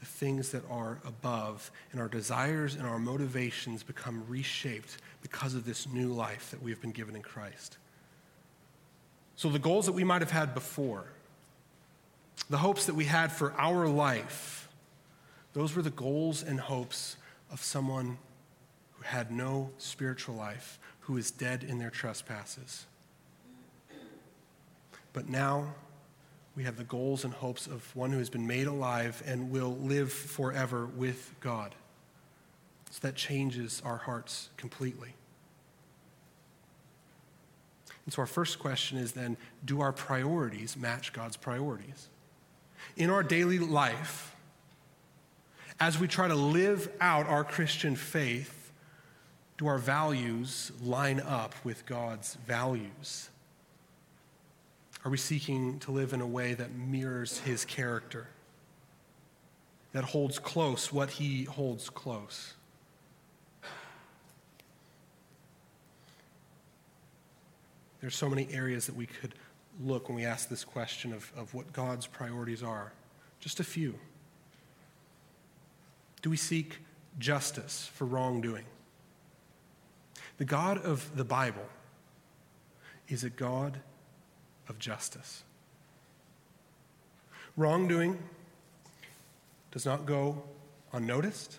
the 0.00 0.06
things 0.06 0.50
that 0.50 0.62
are 0.70 0.98
above, 1.04 1.70
and 1.92 2.00
our 2.00 2.08
desires 2.08 2.74
and 2.76 2.86
our 2.86 2.98
motivations 2.98 3.82
become 3.82 4.24
reshaped 4.28 4.98
because 5.22 5.54
of 5.54 5.64
this 5.64 5.88
new 5.88 6.08
life 6.08 6.50
that 6.50 6.62
we 6.62 6.70
have 6.70 6.80
been 6.80 6.92
given 6.92 7.16
in 7.16 7.22
Christ. 7.22 7.78
So, 9.34 9.48
the 9.48 9.58
goals 9.58 9.86
that 9.86 9.92
we 9.92 10.04
might 10.04 10.22
have 10.22 10.30
had 10.30 10.54
before, 10.54 11.04
the 12.48 12.58
hopes 12.58 12.86
that 12.86 12.94
we 12.94 13.04
had 13.04 13.32
for 13.32 13.52
our 13.54 13.88
life, 13.88 14.68
those 15.52 15.74
were 15.74 15.82
the 15.82 15.90
goals 15.90 16.42
and 16.42 16.60
hopes 16.60 17.16
of 17.50 17.62
someone 17.62 18.18
who 18.92 19.02
had 19.02 19.30
no 19.32 19.70
spiritual 19.78 20.34
life, 20.34 20.78
who 21.00 21.16
is 21.16 21.30
dead 21.30 21.64
in 21.64 21.78
their 21.78 21.90
trespasses. 21.90 22.86
But 25.12 25.28
now, 25.28 25.74
we 26.58 26.64
have 26.64 26.76
the 26.76 26.82
goals 26.82 27.24
and 27.24 27.32
hopes 27.32 27.68
of 27.68 27.94
one 27.94 28.10
who 28.10 28.18
has 28.18 28.28
been 28.28 28.48
made 28.48 28.66
alive 28.66 29.22
and 29.24 29.52
will 29.52 29.76
live 29.76 30.12
forever 30.12 30.86
with 30.86 31.32
God. 31.38 31.72
So 32.90 32.98
that 33.06 33.14
changes 33.14 33.80
our 33.84 33.98
hearts 33.98 34.48
completely. 34.56 35.14
And 38.04 38.12
so, 38.12 38.22
our 38.22 38.26
first 38.26 38.58
question 38.58 38.98
is 38.98 39.12
then 39.12 39.36
do 39.64 39.80
our 39.80 39.92
priorities 39.92 40.76
match 40.76 41.12
God's 41.12 41.36
priorities? 41.36 42.08
In 42.96 43.08
our 43.08 43.22
daily 43.22 43.60
life, 43.60 44.34
as 45.78 45.96
we 45.96 46.08
try 46.08 46.26
to 46.26 46.34
live 46.34 46.90
out 47.00 47.28
our 47.28 47.44
Christian 47.44 47.94
faith, 47.94 48.72
do 49.58 49.68
our 49.68 49.78
values 49.78 50.72
line 50.82 51.20
up 51.20 51.54
with 51.62 51.86
God's 51.86 52.34
values? 52.48 53.28
Are 55.08 55.10
we 55.10 55.16
seeking 55.16 55.78
to 55.78 55.90
live 55.90 56.12
in 56.12 56.20
a 56.20 56.26
way 56.26 56.52
that 56.52 56.74
mirrors 56.74 57.38
his 57.38 57.64
character, 57.64 58.26
that 59.92 60.04
holds 60.04 60.38
close 60.38 60.92
what 60.92 61.08
he 61.08 61.44
holds 61.44 61.88
close? 61.88 62.52
There's 68.02 68.14
so 68.14 68.28
many 68.28 68.48
areas 68.52 68.84
that 68.84 68.96
we 68.96 69.06
could 69.06 69.34
look 69.82 70.10
when 70.10 70.16
we 70.16 70.26
ask 70.26 70.50
this 70.50 70.62
question 70.62 71.14
of, 71.14 71.32
of 71.34 71.54
what 71.54 71.72
God's 71.72 72.06
priorities 72.06 72.62
are. 72.62 72.92
Just 73.40 73.60
a 73.60 73.64
few. 73.64 73.94
Do 76.20 76.28
we 76.28 76.36
seek 76.36 76.80
justice 77.18 77.90
for 77.94 78.04
wrongdoing? 78.04 78.66
The 80.36 80.44
God 80.44 80.76
of 80.76 81.16
the 81.16 81.24
Bible 81.24 81.64
is 83.08 83.24
a 83.24 83.30
God 83.30 83.80
of 84.68 84.78
justice. 84.78 85.44
Wrongdoing 87.56 88.18
does 89.70 89.84
not 89.84 90.06
go 90.06 90.42
unnoticed, 90.92 91.58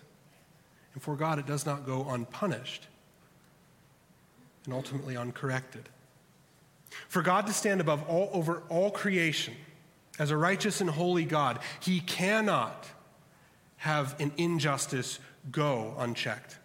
and 0.94 1.02
for 1.02 1.16
God, 1.16 1.38
it 1.38 1.46
does 1.46 1.66
not 1.66 1.86
go 1.86 2.08
unpunished 2.08 2.86
and 4.64 4.74
ultimately 4.74 5.16
uncorrected. 5.16 5.88
For 7.08 7.22
God 7.22 7.46
to 7.46 7.52
stand 7.52 7.80
above 7.80 8.02
all 8.08 8.30
over 8.32 8.62
all 8.68 8.90
creation 8.90 9.54
as 10.18 10.30
a 10.30 10.36
righteous 10.36 10.80
and 10.80 10.90
holy 10.90 11.24
God, 11.24 11.60
he 11.80 12.00
cannot 12.00 12.86
have 13.78 14.18
an 14.20 14.32
injustice 14.36 15.18
go 15.50 15.94
unchecked 15.98 16.58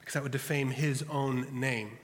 because 0.00 0.14
that 0.14 0.22
would 0.22 0.32
defame 0.32 0.70
his 0.70 1.04
own 1.10 1.46
name. 1.52 1.98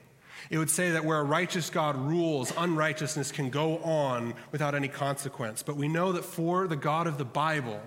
It 0.49 0.57
would 0.57 0.69
say 0.69 0.91
that 0.91 1.05
where 1.05 1.19
a 1.19 1.23
righteous 1.23 1.69
God 1.69 1.95
rules, 1.95 2.53
unrighteousness 2.57 3.31
can 3.31 3.49
go 3.49 3.77
on 3.79 4.33
without 4.51 4.75
any 4.75 4.87
consequence. 4.87 5.63
But 5.63 5.75
we 5.75 5.87
know 5.87 6.11
that 6.11 6.25
for 6.25 6.67
the 6.67 6.75
God 6.75 7.07
of 7.07 7.17
the 7.17 7.25
Bible, 7.25 7.81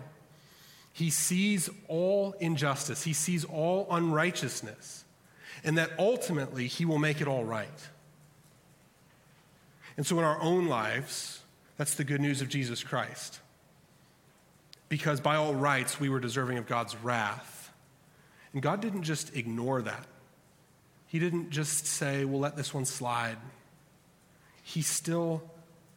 he 0.92 1.10
sees 1.10 1.70
all 1.88 2.34
injustice, 2.38 3.04
he 3.04 3.12
sees 3.12 3.44
all 3.44 3.86
unrighteousness, 3.90 5.04
and 5.64 5.78
that 5.78 5.90
ultimately 5.98 6.66
he 6.66 6.84
will 6.84 6.98
make 6.98 7.20
it 7.20 7.28
all 7.28 7.44
right. 7.44 7.88
And 9.96 10.06
so 10.06 10.18
in 10.18 10.24
our 10.24 10.40
own 10.40 10.66
lives, 10.66 11.40
that's 11.76 11.94
the 11.94 12.04
good 12.04 12.20
news 12.20 12.40
of 12.42 12.48
Jesus 12.48 12.82
Christ. 12.82 13.40
Because 14.88 15.20
by 15.20 15.36
all 15.36 15.54
rights, 15.54 15.98
we 15.98 16.08
were 16.08 16.20
deserving 16.20 16.58
of 16.58 16.66
God's 16.66 16.96
wrath. 16.96 17.72
And 18.52 18.60
God 18.60 18.80
didn't 18.80 19.04
just 19.04 19.34
ignore 19.34 19.80
that. 19.82 20.06
He 21.12 21.18
didn't 21.18 21.50
just 21.50 21.84
say, 21.84 22.24
we'll 22.24 22.40
let 22.40 22.56
this 22.56 22.72
one 22.72 22.86
slide. 22.86 23.36
He 24.62 24.80
still 24.80 25.42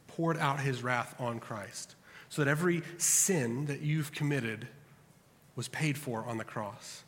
poured 0.08 0.38
out 0.38 0.60
his 0.60 0.84
wrath 0.84 1.15
on 1.17 1.39
Christ 1.39 1.95
so 2.28 2.43
that 2.43 2.51
every 2.51 2.84
sin 2.97 3.67
that 3.67 3.80
you've 3.80 4.12
committed 4.12 4.67
was 5.56 5.69
paid 5.69 5.97
for 5.97 6.25
on 6.25 6.38
the 6.38 6.43
cross. 6.43 7.06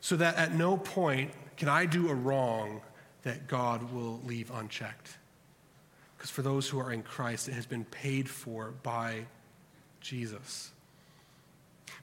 So 0.00 0.16
that 0.16 0.34
at 0.34 0.56
no 0.56 0.76
point 0.76 1.30
can 1.56 1.68
I 1.68 1.86
do 1.86 2.08
a 2.08 2.14
wrong 2.14 2.80
that 3.22 3.46
God 3.46 3.92
will 3.92 4.20
leave 4.24 4.50
unchecked. 4.50 5.18
Because 6.16 6.30
for 6.30 6.42
those 6.42 6.68
who 6.68 6.80
are 6.80 6.90
in 6.90 7.04
Christ, 7.04 7.46
it 7.46 7.52
has 7.52 7.66
been 7.66 7.84
paid 7.84 8.28
for 8.28 8.72
by 8.82 9.26
Jesus. 10.00 10.72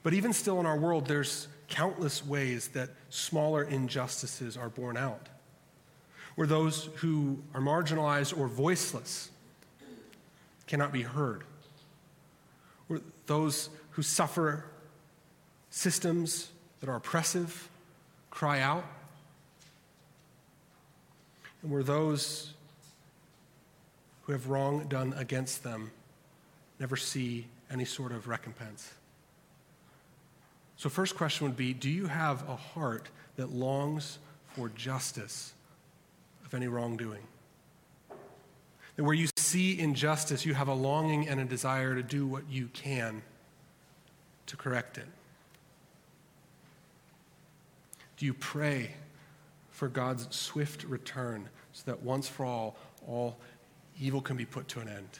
But 0.02 0.14
even 0.14 0.32
still 0.32 0.58
in 0.58 0.64
our 0.64 0.78
world, 0.78 1.06
there's 1.06 1.48
countless 1.74 2.24
ways 2.24 2.68
that 2.68 2.88
smaller 3.10 3.64
injustices 3.64 4.56
are 4.56 4.68
borne 4.68 4.96
out, 4.96 5.28
where 6.36 6.46
those 6.46 6.88
who 6.96 7.42
are 7.52 7.60
marginalized 7.60 8.38
or 8.38 8.46
voiceless 8.46 9.28
cannot 10.68 10.92
be 10.92 11.02
heard, 11.02 11.42
where 12.86 13.00
those 13.26 13.70
who 13.90 14.02
suffer 14.02 14.64
systems 15.70 16.52
that 16.78 16.88
are 16.88 16.94
oppressive 16.94 17.68
cry 18.30 18.60
out, 18.60 18.84
and 21.60 21.72
where 21.72 21.82
those 21.82 22.52
who 24.22 24.32
have 24.32 24.48
wrong 24.48 24.86
done 24.86 25.12
against 25.16 25.64
them 25.64 25.90
never 26.78 26.96
see 26.96 27.46
any 27.68 27.84
sort 27.84 28.12
of 28.12 28.28
recompense. 28.28 28.94
So, 30.76 30.88
first 30.88 31.16
question 31.16 31.46
would 31.46 31.56
be 31.56 31.72
Do 31.72 31.90
you 31.90 32.06
have 32.06 32.48
a 32.48 32.56
heart 32.56 33.08
that 33.36 33.50
longs 33.50 34.18
for 34.54 34.68
justice 34.70 35.52
of 36.44 36.54
any 36.54 36.68
wrongdoing. 36.68 37.22
That 38.96 39.04
where 39.04 39.14
you 39.14 39.28
see 39.36 39.78
injustice, 39.78 40.46
you 40.46 40.54
have 40.54 40.68
a 40.68 40.74
longing 40.74 41.28
and 41.28 41.40
a 41.40 41.44
desire 41.44 41.94
to 41.94 42.02
do 42.02 42.26
what 42.26 42.48
you 42.48 42.68
can 42.72 43.22
to 44.46 44.56
correct 44.56 44.98
it. 44.98 45.06
Do 48.16 48.26
you 48.26 48.34
pray 48.34 48.92
for 49.70 49.88
God's 49.88 50.34
swift 50.34 50.84
return 50.84 51.48
so 51.72 51.82
that 51.86 52.02
once 52.02 52.28
for 52.28 52.44
all, 52.46 52.76
all 53.08 53.36
evil 54.00 54.20
can 54.20 54.36
be 54.36 54.44
put 54.44 54.68
to 54.68 54.80
an 54.80 54.88
end? 54.88 55.18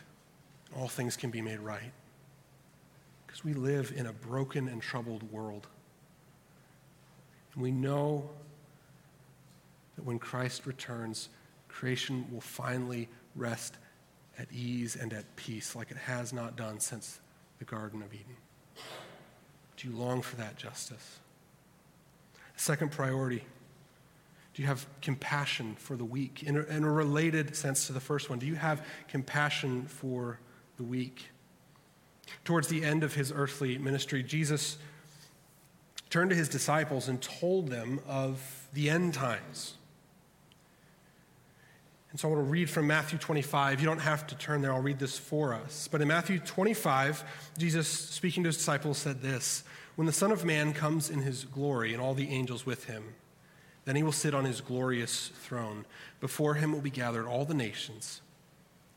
All 0.77 0.87
things 0.87 1.17
can 1.17 1.31
be 1.31 1.41
made 1.41 1.59
right? 1.59 1.93
Because 3.35 3.45
we 3.45 3.55
live 3.55 3.93
in 3.97 4.07
a 4.07 4.13
broken 4.13 4.69
and 4.69 4.81
troubled 4.81 5.25
world. 5.33 5.67
And 7.53 7.61
we 7.65 7.73
know 7.73 8.31
that 9.97 10.05
when 10.05 10.21
Christ 10.21 10.67
returns, 10.67 11.31
creation 11.67 12.27
will 12.31 12.41
finally 12.41 13.09
rest 13.35 13.77
at 14.39 14.47
ease 14.53 14.95
and 14.95 15.13
at 15.13 15.25
peace 15.35 15.75
like 15.75 15.91
it 15.91 15.97
has 15.97 16.33
not 16.33 16.55
done 16.55 16.79
since 16.79 17.19
the 17.59 17.65
Garden 17.65 18.03
of 18.03 18.15
Eden. 18.15 18.37
Do 19.79 19.89
you 19.89 19.97
long 19.97 20.23
for 20.23 20.37
that 20.37 20.57
justice? 20.57 21.19
Second 22.55 22.93
priority 22.93 23.43
do 24.55 24.63
you 24.63 24.69
have 24.69 24.87
compassion 25.03 25.75
for 25.77 25.97
the 25.97 26.05
weak? 26.05 26.45
In 26.45 26.57
a, 26.57 26.63
in 26.67 26.85
a, 26.85 26.93
related 26.93 27.57
sense 27.57 27.89
to 27.89 27.93
the 27.93 27.99
first 27.99 28.31
one, 28.31 28.39
do 28.39 28.47
you 28.47 28.55
have 28.55 28.87
compassion 29.09 29.87
for 29.87 30.39
the 30.77 30.85
weak? 30.85 31.31
Towards 32.45 32.69
the 32.69 32.85
end 32.85 33.03
of 33.03 33.15
his 33.15 33.33
earthly 33.35 33.79
ministry, 33.79 34.23
Jesus 34.23 34.79
turned 36.11 36.31
to 36.31 36.37
his 36.37 36.49
disciples 36.49 37.09
and 37.09 37.21
told 37.21 37.69
them 37.69 38.01
of 38.07 38.69
the 38.73 38.91
end 38.91 39.15
times. 39.15 39.75
And 42.15 42.21
so 42.21 42.29
I 42.29 42.31
want 42.31 42.47
to 42.47 42.51
read 42.51 42.71
from 42.71 42.87
Matthew 42.87 43.19
25. 43.19 43.81
You 43.81 43.87
don't 43.87 43.99
have 43.99 44.25
to 44.29 44.37
turn 44.37 44.63
there, 44.63 44.73
I'll 44.73 44.81
read 44.81 45.01
this 45.01 45.19
for 45.19 45.53
us. 45.53 45.89
But 45.91 46.01
in 46.01 46.07
Matthew 46.07 46.39
25, 46.39 47.25
Jesus, 47.59 47.89
speaking 47.89 48.45
to 48.45 48.51
his 48.51 48.57
disciples, 48.57 48.99
said 48.99 49.21
this 49.21 49.65
When 49.97 50.07
the 50.07 50.13
Son 50.13 50.31
of 50.31 50.45
Man 50.45 50.73
comes 50.73 51.11
in 51.11 51.23
his 51.23 51.45
glory 51.45 51.93
and 51.93 52.01
all 52.01 52.15
the 52.15 52.29
angels 52.29 52.65
with 52.65 52.85
him, 52.85 53.03
then 53.85 53.97
he 53.97 54.05
will 54.05 54.13
sit 54.13 54.33
on 54.33 54.45
his 54.45 54.61
glorious 54.61 55.33
throne. 55.41 55.85
Before 56.21 56.55
him 56.55 56.73
will 56.73 56.81
be 56.81 56.89
gathered 56.89 57.27
all 57.27 57.45
the 57.45 57.53
nations, 57.53 58.21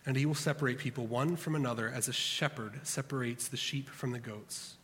and 0.07 0.15
he 0.15 0.25
will 0.25 0.33
separate 0.33 0.77
people 0.77 1.05
one 1.05 1.35
from 1.35 1.53
another 1.53 1.91
as 1.93 2.07
a 2.07 2.13
shepherd 2.13 2.79
separates 2.83 3.49
the 3.49 3.57
sheep 3.57 3.89
from 3.89 4.11
the 4.11 4.19
goats. 4.19 4.75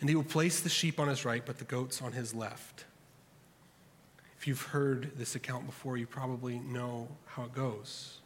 And 0.00 0.08
he 0.08 0.16
will 0.16 0.24
place 0.24 0.60
the 0.60 0.68
sheep 0.68 0.98
on 0.98 1.06
his 1.06 1.24
right, 1.24 1.46
but 1.46 1.58
the 1.58 1.64
goats 1.64 2.02
on 2.02 2.10
his 2.10 2.34
left. 2.34 2.86
If 4.36 4.48
you've 4.48 4.62
heard 4.62 5.12
this 5.16 5.36
account 5.36 5.64
before, 5.64 5.96
you 5.96 6.08
probably 6.08 6.58
know 6.58 7.06
how 7.24 7.44
it 7.44 7.54
goes. 7.54 8.18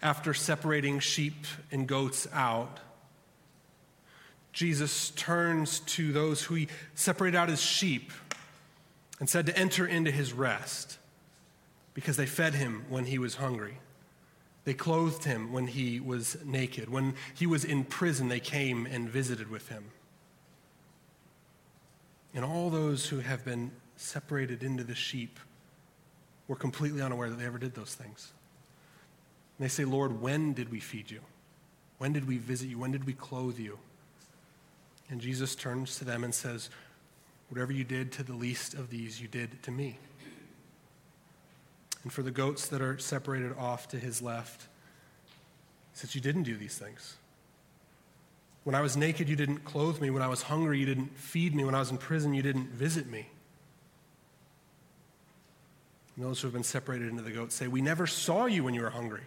After 0.00 0.32
separating 0.32 1.00
sheep 1.00 1.44
and 1.72 1.88
goats 1.88 2.28
out, 2.32 2.78
Jesus 4.52 5.10
turns 5.10 5.80
to 5.80 6.12
those 6.12 6.44
who 6.44 6.54
he 6.54 6.68
separated 6.94 7.36
out 7.36 7.50
as 7.50 7.60
sheep 7.60 8.12
and 9.18 9.28
said 9.28 9.46
to 9.46 9.58
enter 9.58 9.86
into 9.86 10.12
his 10.12 10.32
rest 10.32 10.98
because 11.94 12.16
they 12.16 12.26
fed 12.26 12.54
him 12.54 12.84
when 12.88 13.06
he 13.06 13.18
was 13.18 13.36
hungry. 13.36 13.78
They 14.64 14.74
clothed 14.74 15.24
him 15.24 15.52
when 15.52 15.66
he 15.66 16.00
was 16.00 16.36
naked. 16.44 16.90
When 16.90 17.14
he 17.34 17.46
was 17.46 17.64
in 17.64 17.84
prison, 17.84 18.28
they 18.28 18.40
came 18.40 18.86
and 18.86 19.08
visited 19.08 19.50
with 19.50 19.68
him. 19.68 19.84
And 22.34 22.44
all 22.44 22.70
those 22.70 23.06
who 23.06 23.20
have 23.20 23.44
been 23.44 23.70
separated 23.96 24.62
into 24.62 24.84
the 24.84 24.94
sheep 24.94 25.38
were 26.46 26.56
completely 26.56 27.02
unaware 27.02 27.30
that 27.30 27.38
they 27.38 27.46
ever 27.46 27.58
did 27.58 27.74
those 27.74 27.94
things. 27.94 28.32
And 29.58 29.64
they 29.64 29.68
say, 29.68 29.84
Lord, 29.84 30.20
when 30.20 30.52
did 30.52 30.70
we 30.70 30.80
feed 30.80 31.10
you? 31.10 31.20
When 31.98 32.12
did 32.12 32.26
we 32.26 32.38
visit 32.38 32.68
you? 32.68 32.78
When 32.78 32.92
did 32.92 33.04
we 33.04 33.12
clothe 33.12 33.58
you? 33.58 33.78
And 35.10 35.20
Jesus 35.20 35.54
turns 35.54 35.98
to 35.98 36.04
them 36.04 36.24
and 36.24 36.34
says, 36.34 36.70
Whatever 37.48 37.72
you 37.72 37.82
did 37.82 38.12
to 38.12 38.22
the 38.22 38.32
least 38.32 38.74
of 38.74 38.90
these, 38.90 39.20
you 39.20 39.26
did 39.26 39.62
to 39.64 39.72
me. 39.72 39.98
And 42.02 42.12
for 42.12 42.22
the 42.22 42.30
goats 42.30 42.68
that 42.68 42.80
are 42.80 42.98
separated 42.98 43.56
off 43.58 43.88
to 43.88 43.98
his 43.98 44.22
left, 44.22 44.66
Since 45.92 46.14
You 46.14 46.20
didn't 46.20 46.44
do 46.44 46.56
these 46.56 46.78
things. 46.78 47.16
When 48.64 48.74
I 48.74 48.80
was 48.80 48.96
naked, 48.96 49.28
you 49.28 49.36
didn't 49.36 49.64
clothe 49.64 50.00
me. 50.00 50.10
When 50.10 50.22
I 50.22 50.28
was 50.28 50.42
hungry, 50.42 50.78
you 50.78 50.86
didn't 50.86 51.16
feed 51.16 51.54
me. 51.54 51.64
When 51.64 51.74
I 51.74 51.78
was 51.78 51.90
in 51.90 51.98
prison, 51.98 52.34
you 52.34 52.42
didn't 52.42 52.68
visit 52.68 53.06
me. 53.06 53.26
And 56.16 56.24
those 56.24 56.40
who 56.40 56.46
have 56.46 56.52
been 56.52 56.62
separated 56.62 57.08
into 57.08 57.22
the 57.22 57.30
goats 57.30 57.54
say, 57.54 57.68
We 57.68 57.80
never 57.80 58.06
saw 58.06 58.46
you 58.46 58.64
when 58.64 58.74
you 58.74 58.82
were 58.82 58.90
hungry. 58.90 59.22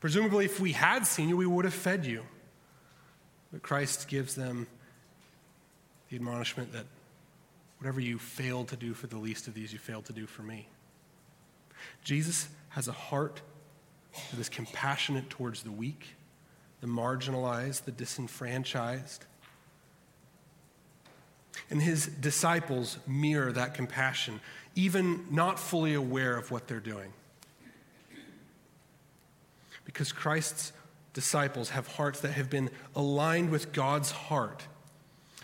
Presumably, 0.00 0.44
if 0.44 0.60
we 0.60 0.72
had 0.72 1.06
seen 1.06 1.28
you, 1.28 1.36
we 1.36 1.46
would 1.46 1.64
have 1.64 1.74
fed 1.74 2.04
you. 2.04 2.22
But 3.52 3.62
Christ 3.62 4.08
gives 4.08 4.34
them 4.34 4.66
the 6.10 6.16
admonishment 6.16 6.72
that 6.72 6.84
whatever 7.78 8.00
you 8.00 8.18
failed 8.18 8.68
to 8.68 8.76
do 8.76 8.94
for 8.94 9.06
the 9.06 9.16
least 9.16 9.48
of 9.48 9.54
these, 9.54 9.72
you 9.72 9.78
failed 9.78 10.06
to 10.06 10.12
do 10.12 10.26
for 10.26 10.42
me. 10.42 10.68
Jesus 12.02 12.48
has 12.70 12.88
a 12.88 12.92
heart 12.92 13.40
that 14.30 14.40
is 14.40 14.48
compassionate 14.48 15.30
towards 15.30 15.62
the 15.62 15.70
weak, 15.70 16.14
the 16.80 16.86
marginalized, 16.86 17.84
the 17.84 17.92
disenfranchised. 17.92 19.24
And 21.70 21.82
his 21.82 22.06
disciples 22.06 22.98
mirror 23.06 23.52
that 23.52 23.74
compassion, 23.74 24.40
even 24.74 25.26
not 25.30 25.58
fully 25.58 25.94
aware 25.94 26.36
of 26.36 26.50
what 26.50 26.68
they're 26.68 26.80
doing. 26.80 27.12
Because 29.84 30.12
Christ's 30.12 30.72
disciples 31.14 31.70
have 31.70 31.86
hearts 31.88 32.20
that 32.20 32.32
have 32.32 32.50
been 32.50 32.70
aligned 32.94 33.50
with 33.50 33.72
God's 33.72 34.10
heart, 34.10 34.66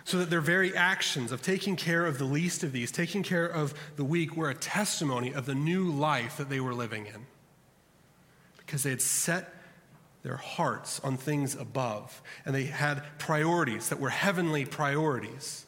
so 0.04 0.18
that 0.18 0.30
their 0.30 0.40
very 0.40 0.74
actions 0.76 1.32
of 1.32 1.42
taking 1.42 1.76
care 1.76 2.04
of 2.06 2.18
the 2.18 2.24
least 2.24 2.64
of 2.64 2.72
these, 2.72 2.90
taking 2.90 3.22
care 3.22 3.46
of 3.46 3.74
the 3.96 4.04
weak, 4.04 4.36
were 4.36 4.50
a 4.50 4.54
testimony 4.54 5.32
of 5.32 5.46
the 5.46 5.54
new 5.54 5.90
life 5.90 6.36
that 6.36 6.48
they 6.48 6.60
were 6.60 6.74
living 6.74 7.06
in. 7.06 7.26
Because 8.56 8.82
they 8.82 8.90
had 8.90 9.02
set 9.02 9.54
their 10.22 10.36
hearts 10.36 11.00
on 11.00 11.16
things 11.16 11.54
above, 11.54 12.22
and 12.44 12.54
they 12.54 12.64
had 12.64 13.02
priorities 13.18 13.88
that 13.88 14.00
were 14.00 14.10
heavenly 14.10 14.64
priorities. 14.64 15.66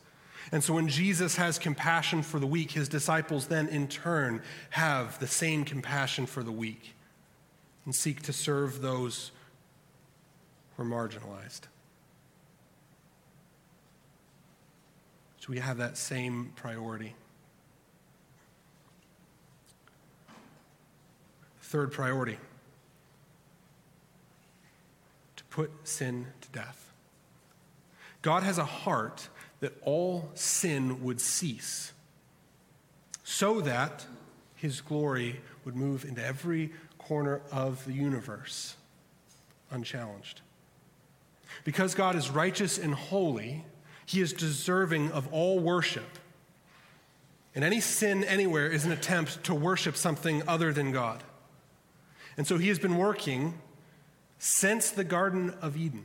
And 0.52 0.62
so 0.62 0.74
when 0.74 0.88
Jesus 0.88 1.36
has 1.36 1.58
compassion 1.58 2.22
for 2.22 2.38
the 2.38 2.46
weak, 2.46 2.72
his 2.72 2.88
disciples 2.88 3.46
then 3.46 3.66
in 3.68 3.88
turn 3.88 4.42
have 4.70 5.18
the 5.18 5.26
same 5.26 5.64
compassion 5.64 6.26
for 6.26 6.42
the 6.42 6.52
weak 6.52 6.94
and 7.84 7.94
seek 7.94 8.22
to 8.22 8.32
serve 8.32 8.80
those 8.80 9.32
who 10.76 10.82
are 10.82 10.86
marginalized. 10.86 11.62
So 15.44 15.50
we 15.50 15.58
have 15.58 15.76
that 15.76 15.98
same 15.98 16.52
priority. 16.56 17.14
Third 21.60 21.92
priority 21.92 22.38
to 25.36 25.44
put 25.50 25.70
sin 25.86 26.28
to 26.40 26.48
death. 26.48 26.94
God 28.22 28.42
has 28.42 28.56
a 28.56 28.64
heart 28.64 29.28
that 29.60 29.74
all 29.82 30.30
sin 30.32 31.04
would 31.04 31.20
cease 31.20 31.92
so 33.22 33.60
that 33.60 34.06
his 34.54 34.80
glory 34.80 35.42
would 35.66 35.76
move 35.76 36.06
into 36.06 36.24
every 36.24 36.72
corner 36.96 37.42
of 37.52 37.84
the 37.84 37.92
universe 37.92 38.76
unchallenged. 39.70 40.40
Because 41.64 41.94
God 41.94 42.16
is 42.16 42.30
righteous 42.30 42.78
and 42.78 42.94
holy, 42.94 43.66
he 44.06 44.20
is 44.20 44.32
deserving 44.32 45.10
of 45.12 45.32
all 45.32 45.58
worship. 45.58 46.18
And 47.54 47.64
any 47.64 47.80
sin 47.80 48.24
anywhere 48.24 48.66
is 48.66 48.84
an 48.84 48.92
attempt 48.92 49.44
to 49.44 49.54
worship 49.54 49.96
something 49.96 50.42
other 50.48 50.72
than 50.72 50.92
God. 50.92 51.22
And 52.36 52.46
so 52.46 52.58
he 52.58 52.68
has 52.68 52.78
been 52.78 52.96
working 52.96 53.54
since 54.38 54.90
the 54.90 55.04
Garden 55.04 55.54
of 55.62 55.76
Eden 55.76 56.04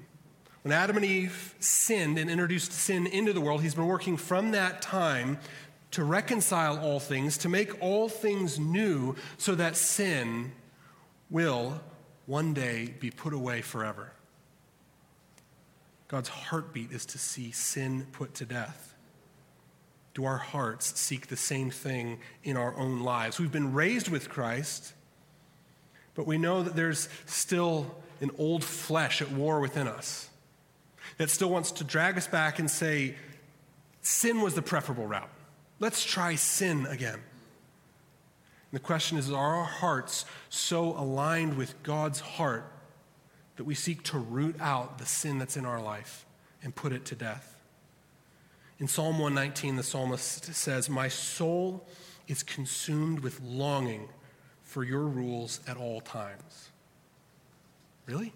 when 0.62 0.74
Adam 0.74 0.98
and 0.98 1.06
Eve 1.06 1.56
sinned 1.60 2.18
and 2.18 2.30
introduced 2.30 2.74
sin 2.74 3.08
into 3.08 3.32
the 3.32 3.40
world, 3.40 3.62
he's 3.62 3.76
been 3.76 3.88
working 3.88 4.18
from 4.18 4.52
that 4.52 4.82
time 4.82 5.40
to 5.92 6.04
reconcile 6.04 6.78
all 6.80 7.00
things, 7.00 7.38
to 7.40 7.50
make 7.50 7.82
all 7.82 8.10
things 8.10 8.60
new, 8.60 9.16
so 9.38 9.56
that 9.56 9.78
sin 9.78 10.52
will 11.30 11.82
one 12.26 12.54
day 12.54 12.94
be 13.00 13.10
put 13.10 13.34
away 13.34 13.62
forever. 13.62 14.12
God's 16.10 16.30
heartbeat 16.30 16.92
is 16.92 17.06
to 17.08 17.18
see 17.18 17.52
sin 17.52 18.08
put 18.12 18.34
to 18.36 18.46
death. 18.46 18.96
Do 20.16 20.26
our 20.26 20.38
hearts 20.38 21.00
seek 21.00 21.28
the 21.28 21.38
same 21.38 21.70
thing 21.70 22.20
in 22.44 22.58
our 22.58 22.76
own 22.76 23.02
lives? 23.02 23.40
We've 23.40 23.52
been 23.52 23.74
raised 23.74 24.10
with 24.10 24.28
Christ, 24.28 24.94
but 26.16 26.26
we 26.26 26.38
know 26.38 26.64
that 26.64 26.76
there's 26.76 27.08
still 27.28 27.96
an 28.22 28.32
old 28.38 28.64
flesh 28.64 29.22
at 29.22 29.32
war 29.32 29.60
within 29.60 29.88
us 29.88 30.30
that 31.18 31.30
still 31.30 31.50
wants 31.50 31.72
to 31.74 31.84
drag 31.84 32.18
us 32.18 32.28
back 32.28 32.58
and 32.58 32.70
say, 32.70 33.16
sin 34.02 34.42
was 34.42 34.56
the 34.56 34.62
preferable 34.64 35.06
route. 35.06 35.30
Let's 35.80 36.04
try 36.04 36.36
sin 36.36 36.88
again. 36.88 37.14
And 37.14 37.22
the 38.74 38.80
question 38.80 39.18
is 39.18 39.32
are 39.32 39.56
our 39.58 39.64
hearts 39.64 40.26
so 40.50 40.98
aligned 40.98 41.56
with 41.56 41.82
God's 41.84 42.20
heart 42.20 42.66
that 43.60 43.66
we 43.66 43.76
seek 43.76 44.02
to 44.04 44.18
root 44.18 44.56
out 44.62 45.00
the 45.00 45.06
sin 45.06 45.38
that's 45.38 45.58
in 45.58 45.66
our 45.66 45.82
life 45.82 46.26
and 46.64 46.74
put 46.74 46.94
it 46.94 47.04
to 47.04 47.14
death? 47.14 47.58
In 48.80 48.88
Psalm 48.88 49.20
119, 49.20 49.76
the 49.76 49.84
psalmist 49.84 50.46
says, 50.56 50.90
My 50.90 51.10
soul 51.10 51.86
is 52.30 52.42
consumed 52.42 53.20
with 53.20 53.42
longing 53.42 54.08
for 54.62 54.86
your 54.86 55.02
rules 55.02 55.60
at 55.68 55.76
all 55.76 56.00
times. 56.00 56.70
Really? 58.06 58.32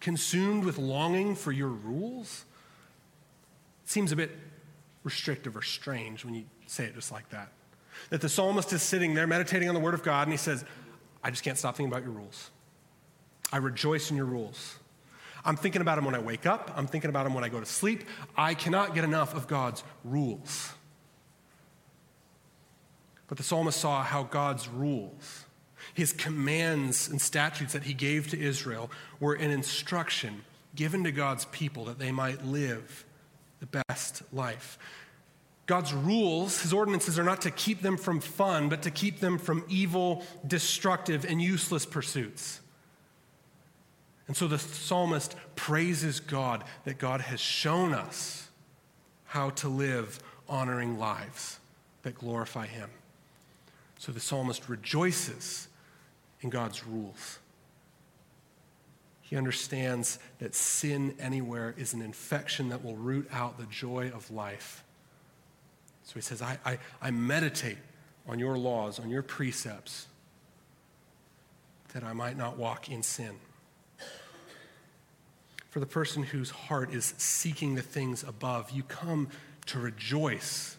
Consumed 0.00 0.64
with 0.64 0.78
longing 0.78 1.34
for 1.34 1.52
your 1.52 1.68
rules? 1.68 2.46
It 3.84 3.90
seems 3.90 4.12
a 4.12 4.16
bit 4.16 4.30
restrictive 5.04 5.58
or 5.58 5.62
strange 5.62 6.24
when 6.24 6.34
you 6.34 6.44
say 6.66 6.84
it 6.84 6.94
just 6.94 7.12
like 7.12 7.28
that. 7.28 7.52
That 8.08 8.22
the 8.22 8.30
psalmist 8.30 8.72
is 8.72 8.80
sitting 8.80 9.12
there 9.12 9.26
meditating 9.26 9.68
on 9.68 9.74
the 9.74 9.80
word 9.80 9.92
of 9.92 10.02
God 10.02 10.22
and 10.22 10.32
he 10.32 10.38
says, 10.38 10.64
I 11.22 11.30
just 11.30 11.42
can't 11.42 11.58
stop 11.58 11.76
thinking 11.76 11.92
about 11.92 12.04
your 12.04 12.12
rules. 12.12 12.50
I 13.52 13.58
rejoice 13.58 14.10
in 14.10 14.16
your 14.16 14.26
rules. 14.26 14.76
I'm 15.44 15.56
thinking 15.56 15.80
about 15.80 15.96
them 15.96 16.04
when 16.04 16.14
I 16.14 16.18
wake 16.18 16.46
up. 16.46 16.72
I'm 16.76 16.86
thinking 16.86 17.10
about 17.10 17.24
them 17.24 17.34
when 17.34 17.44
I 17.44 17.48
go 17.48 17.60
to 17.60 17.66
sleep. 17.66 18.04
I 18.36 18.54
cannot 18.54 18.94
get 18.94 19.04
enough 19.04 19.34
of 19.34 19.46
God's 19.46 19.82
rules. 20.04 20.72
But 23.28 23.38
the 23.38 23.44
psalmist 23.44 23.80
saw 23.80 24.02
how 24.02 24.24
God's 24.24 24.68
rules, 24.68 25.44
his 25.94 26.12
commands 26.12 27.08
and 27.08 27.20
statutes 27.20 27.72
that 27.74 27.84
he 27.84 27.94
gave 27.94 28.28
to 28.30 28.40
Israel, 28.40 28.90
were 29.20 29.34
an 29.34 29.50
instruction 29.50 30.42
given 30.74 31.04
to 31.04 31.12
God's 31.12 31.44
people 31.46 31.84
that 31.86 31.98
they 31.98 32.12
might 32.12 32.44
live 32.44 33.04
the 33.60 33.82
best 33.88 34.22
life. 34.32 34.78
God's 35.66 35.92
rules, 35.92 36.62
his 36.62 36.72
ordinances, 36.72 37.18
are 37.18 37.24
not 37.24 37.42
to 37.42 37.50
keep 37.50 37.82
them 37.82 37.98
from 37.98 38.20
fun, 38.20 38.70
but 38.70 38.82
to 38.82 38.90
keep 38.90 39.20
them 39.20 39.36
from 39.36 39.64
evil, 39.68 40.24
destructive, 40.46 41.26
and 41.26 41.42
useless 41.42 41.84
pursuits. 41.84 42.60
And 44.28 44.36
so 44.36 44.46
the 44.46 44.58
psalmist 44.58 45.34
praises 45.56 46.20
God 46.20 46.62
that 46.84 46.98
God 46.98 47.22
has 47.22 47.40
shown 47.40 47.94
us 47.94 48.48
how 49.24 49.50
to 49.50 49.68
live 49.68 50.20
honoring 50.48 50.98
lives 50.98 51.58
that 52.02 52.14
glorify 52.14 52.66
him. 52.66 52.90
So 53.98 54.12
the 54.12 54.20
psalmist 54.20 54.68
rejoices 54.68 55.68
in 56.42 56.50
God's 56.50 56.86
rules. 56.86 57.38
He 59.22 59.36
understands 59.36 60.18
that 60.38 60.54
sin 60.54 61.14
anywhere 61.18 61.74
is 61.76 61.92
an 61.92 62.00
infection 62.00 62.68
that 62.68 62.84
will 62.84 62.96
root 62.96 63.28
out 63.32 63.58
the 63.58 63.66
joy 63.66 64.10
of 64.14 64.30
life. 64.30 64.84
So 66.04 66.14
he 66.14 66.20
says, 66.20 66.40
I, 66.40 66.58
I, 66.64 66.78
I 67.02 67.10
meditate 67.10 67.78
on 68.26 68.38
your 68.38 68.56
laws, 68.56 68.98
on 68.98 69.10
your 69.10 69.22
precepts, 69.22 70.06
that 71.92 72.04
I 72.04 72.12
might 72.12 72.38
not 72.38 72.56
walk 72.56 72.90
in 72.90 73.02
sin. 73.02 73.34
For 75.68 75.80
the 75.80 75.86
person 75.86 76.22
whose 76.22 76.50
heart 76.50 76.94
is 76.94 77.14
seeking 77.18 77.74
the 77.74 77.82
things 77.82 78.22
above, 78.24 78.70
you 78.70 78.82
come 78.82 79.28
to 79.66 79.78
rejoice 79.78 80.76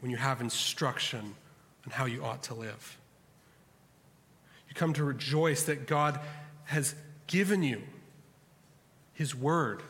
when 0.00 0.10
you 0.10 0.16
have 0.16 0.40
instruction 0.40 1.34
on 1.84 1.92
how 1.92 2.04
you 2.04 2.24
ought 2.24 2.42
to 2.44 2.54
live. 2.54 2.98
You 4.68 4.74
come 4.74 4.92
to 4.94 5.04
rejoice 5.04 5.64
that 5.64 5.86
God 5.86 6.20
has 6.64 6.94
given 7.26 7.62
you 7.62 7.82
His 9.12 9.34
Word, 9.34 9.82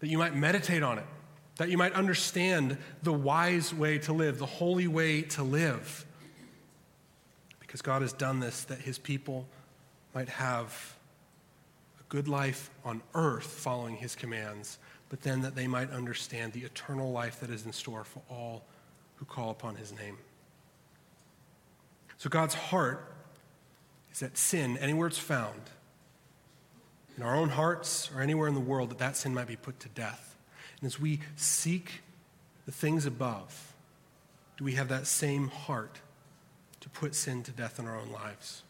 that 0.00 0.08
you 0.08 0.18
might 0.18 0.34
meditate 0.34 0.82
on 0.82 0.98
it, 0.98 1.06
that 1.56 1.68
you 1.68 1.78
might 1.78 1.92
understand 1.92 2.76
the 3.02 3.12
wise 3.12 3.72
way 3.72 3.98
to 3.98 4.12
live, 4.12 4.38
the 4.38 4.46
holy 4.46 4.88
way 4.88 5.22
to 5.22 5.42
live. 5.42 6.04
Because 7.60 7.82
God 7.82 8.02
has 8.02 8.12
done 8.12 8.40
this, 8.40 8.64
that 8.64 8.80
His 8.80 8.98
people 8.98 9.46
might 10.14 10.28
have 10.28 10.95
good 12.08 12.28
life 12.28 12.70
on 12.84 13.02
earth 13.14 13.46
following 13.46 13.96
His 13.96 14.14
commands, 14.14 14.78
but 15.08 15.22
then 15.22 15.42
that 15.42 15.54
they 15.54 15.66
might 15.66 15.90
understand 15.90 16.52
the 16.52 16.64
eternal 16.64 17.10
life 17.10 17.40
that 17.40 17.50
is 17.50 17.66
in 17.66 17.72
store 17.72 18.04
for 18.04 18.22
all 18.30 18.64
who 19.16 19.24
call 19.24 19.50
upon 19.50 19.76
His 19.76 19.92
name. 19.92 20.18
So 22.18 22.30
God's 22.30 22.54
heart 22.54 23.12
is 24.12 24.20
that 24.20 24.38
sin, 24.38 24.78
anywhere 24.78 25.08
it's 25.08 25.18
found, 25.18 25.60
in 27.16 27.22
our 27.22 27.34
own 27.34 27.50
hearts 27.50 28.10
or 28.14 28.20
anywhere 28.20 28.48
in 28.48 28.54
the 28.54 28.60
world, 28.60 28.90
that 28.90 28.98
that 28.98 29.16
sin 29.16 29.34
might 29.34 29.46
be 29.46 29.56
put 29.56 29.80
to 29.80 29.88
death. 29.90 30.36
And 30.80 30.86
as 30.86 31.00
we 31.00 31.20
seek 31.34 32.02
the 32.66 32.72
things 32.72 33.06
above, 33.06 33.74
do 34.56 34.64
we 34.64 34.72
have 34.72 34.88
that 34.88 35.06
same 35.06 35.48
heart 35.48 36.00
to 36.80 36.88
put 36.88 37.14
sin 37.14 37.42
to 37.44 37.50
death 37.52 37.78
in 37.78 37.86
our 37.86 37.98
own 37.98 38.10
lives? 38.10 38.62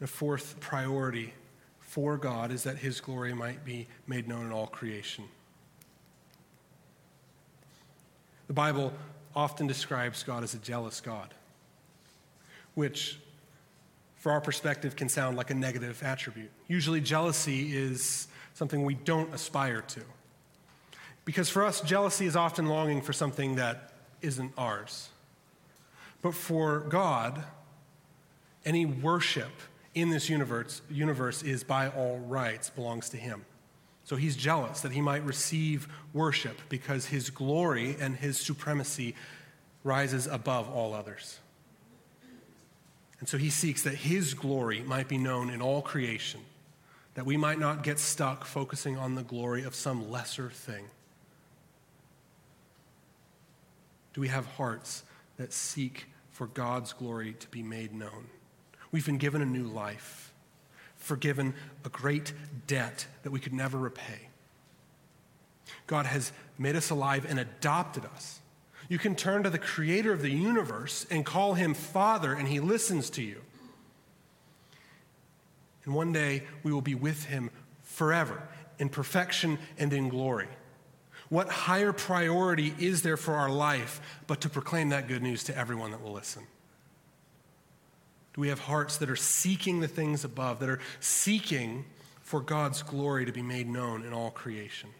A 0.00 0.06
fourth 0.06 0.60
priority 0.60 1.32
for 1.80 2.16
God 2.16 2.50
is 2.50 2.64
that 2.64 2.78
his 2.78 3.00
glory 3.00 3.32
might 3.32 3.64
be 3.64 3.86
made 4.06 4.28
known 4.28 4.46
in 4.46 4.52
all 4.52 4.66
creation. 4.66 5.24
The 8.48 8.52
Bible 8.52 8.92
often 9.34 9.66
describes 9.66 10.22
God 10.22 10.42
as 10.42 10.54
a 10.54 10.58
jealous 10.58 11.00
God, 11.00 11.32
which, 12.74 13.18
for 14.16 14.32
our 14.32 14.40
perspective, 14.40 14.96
can 14.96 15.08
sound 15.08 15.36
like 15.36 15.50
a 15.50 15.54
negative 15.54 16.02
attribute. 16.02 16.50
Usually, 16.68 17.00
jealousy 17.00 17.74
is 17.76 18.28
something 18.52 18.84
we 18.84 18.94
don't 18.94 19.32
aspire 19.32 19.80
to. 19.80 20.00
Because 21.24 21.48
for 21.48 21.64
us, 21.64 21.80
jealousy 21.80 22.26
is 22.26 22.36
often 22.36 22.66
longing 22.66 23.00
for 23.00 23.12
something 23.12 23.54
that 23.54 23.92
isn't 24.20 24.52
ours. 24.58 25.08
But 26.20 26.34
for 26.34 26.80
God, 26.80 27.44
any 28.64 28.84
worship 28.84 29.52
in 29.94 30.10
this 30.10 30.28
universe, 30.28 30.82
universe 30.90 31.42
is 31.42 31.64
by 31.64 31.88
all 31.88 32.18
rights 32.18 32.70
belongs 32.70 33.08
to 33.10 33.16
Him. 33.16 33.44
So 34.04 34.16
he's 34.16 34.36
jealous 34.36 34.82
that 34.82 34.92
he 34.92 35.00
might 35.00 35.24
receive 35.24 35.88
worship 36.12 36.60
because 36.68 37.06
his 37.06 37.30
glory 37.30 37.96
and 37.98 38.14
his 38.14 38.38
supremacy 38.38 39.14
rises 39.82 40.26
above 40.26 40.68
all 40.68 40.92
others. 40.92 41.40
And 43.18 43.28
so 43.28 43.38
he 43.38 43.48
seeks 43.48 43.82
that 43.82 43.94
his 43.94 44.34
glory 44.34 44.82
might 44.82 45.08
be 45.08 45.16
known 45.16 45.48
in 45.48 45.62
all 45.62 45.80
creation, 45.80 46.40
that 47.14 47.24
we 47.24 47.38
might 47.38 47.58
not 47.58 47.82
get 47.82 47.98
stuck 47.98 48.44
focusing 48.44 48.98
on 48.98 49.14
the 49.14 49.22
glory 49.22 49.64
of 49.64 49.74
some 49.74 50.10
lesser 50.10 50.50
thing. 50.50 50.84
Do 54.12 54.20
we 54.20 54.28
have 54.28 54.44
hearts 54.44 55.02
that 55.38 55.52
seek 55.52 56.06
for 56.30 56.46
God's 56.46 56.92
glory 56.92 57.32
to 57.40 57.48
be 57.48 57.62
made 57.62 57.94
known? 57.94 58.26
We've 58.94 59.04
been 59.04 59.18
given 59.18 59.42
a 59.42 59.44
new 59.44 59.64
life 59.64 60.32
forgiven 60.94 61.52
a 61.84 61.88
great 61.88 62.32
debt 62.68 63.08
that 63.24 63.32
we 63.32 63.40
could 63.40 63.52
never 63.52 63.76
repay. 63.76 64.28
God 65.88 66.06
has 66.06 66.30
made 66.58 66.76
us 66.76 66.90
alive 66.90 67.26
and 67.28 67.40
adopted 67.40 68.04
us. 68.04 68.38
You 68.88 68.98
can 68.98 69.16
turn 69.16 69.42
to 69.42 69.50
the 69.50 69.58
creator 69.58 70.12
of 70.12 70.22
the 70.22 70.30
universe 70.30 71.08
and 71.10 71.26
call 71.26 71.54
him 71.54 71.74
Father, 71.74 72.34
and 72.34 72.46
he 72.46 72.60
listens 72.60 73.10
to 73.10 73.22
you. 73.24 73.40
And 75.84 75.92
one 75.92 76.12
day 76.12 76.44
we 76.62 76.72
will 76.72 76.80
be 76.80 76.94
with 76.94 77.24
him 77.24 77.50
forever 77.82 78.46
in 78.78 78.90
perfection 78.90 79.58
and 79.76 79.92
in 79.92 80.08
glory. 80.08 80.46
What 81.30 81.48
higher 81.48 81.92
priority 81.92 82.72
is 82.78 83.02
there 83.02 83.16
for 83.16 83.34
our 83.34 83.50
life 83.50 84.00
but 84.28 84.40
to 84.42 84.48
proclaim 84.48 84.90
that 84.90 85.08
good 85.08 85.20
news 85.20 85.42
to 85.44 85.58
everyone 85.58 85.90
that 85.90 86.00
will 86.00 86.12
listen? 86.12 86.44
Do 88.34 88.40
we 88.40 88.48
have 88.48 88.58
hearts 88.60 88.96
that 88.98 89.08
are 89.08 89.16
seeking 89.16 89.80
the 89.80 89.88
things 89.88 90.24
above, 90.24 90.58
that 90.60 90.68
are 90.68 90.80
seeking 91.00 91.84
for 92.22 92.40
God's 92.40 92.82
glory 92.82 93.24
to 93.24 93.32
be 93.32 93.42
made 93.42 93.68
known 93.68 94.04
in 94.04 94.12
all 94.12 94.30
creation? 94.30 94.90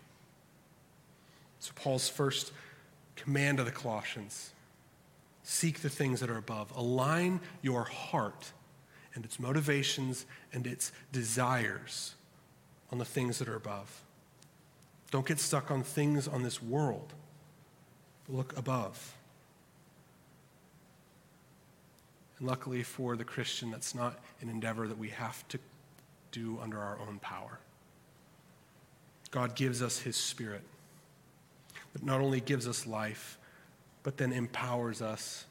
So, 1.59 1.73
Paul's 1.75 2.09
first 2.09 2.53
command 3.16 3.59
to 3.59 3.64
the 3.64 3.70
Colossians 3.70 4.53
seek 5.42 5.81
the 5.81 5.90
things 5.90 6.20
that 6.20 6.31
are 6.31 6.38
above. 6.38 6.73
Align 6.77 7.40
your 7.62 7.85
heart 7.85 8.53
and 9.14 9.25
its 9.25 9.38
motivations 9.38 10.27
and 10.52 10.67
its 10.67 10.92
desires 11.13 12.15
on 12.90 12.98
the 12.98 13.04
things 13.04 13.38
that 13.38 13.48
are 13.48 13.56
above. 13.56 14.02
Don't 15.11 15.27
get 15.27 15.38
stuck 15.38 15.71
on 15.71 15.83
things 15.83 16.27
on 16.27 16.42
this 16.42 16.63
world. 16.63 17.13
Look 18.29 18.56
above. 18.56 19.15
And 22.34 22.34
luckily 22.45 22.83
for 22.83 23.17
the 23.17 23.25
Christian, 23.25 23.71
that's 23.71 23.95
not 23.95 24.19
an 24.40 24.49
endeavor 24.49 24.87
that 24.88 24.99
we 24.99 25.09
have 25.11 25.47
to 25.49 25.59
do 26.33 26.59
under 26.63 26.79
our 26.79 26.99
own 27.01 27.19
power. 27.21 27.59
God 29.31 29.55
gives 29.55 29.83
us 29.83 29.99
His 29.99 30.17
Spirit 30.17 30.63
that 31.92 32.05
not 32.05 32.21
only 32.21 32.40
gives 32.40 32.69
us 32.69 32.87
life, 32.87 33.38
but 34.03 34.17
then 34.17 34.33
empowers 34.33 35.01
us 35.01 35.47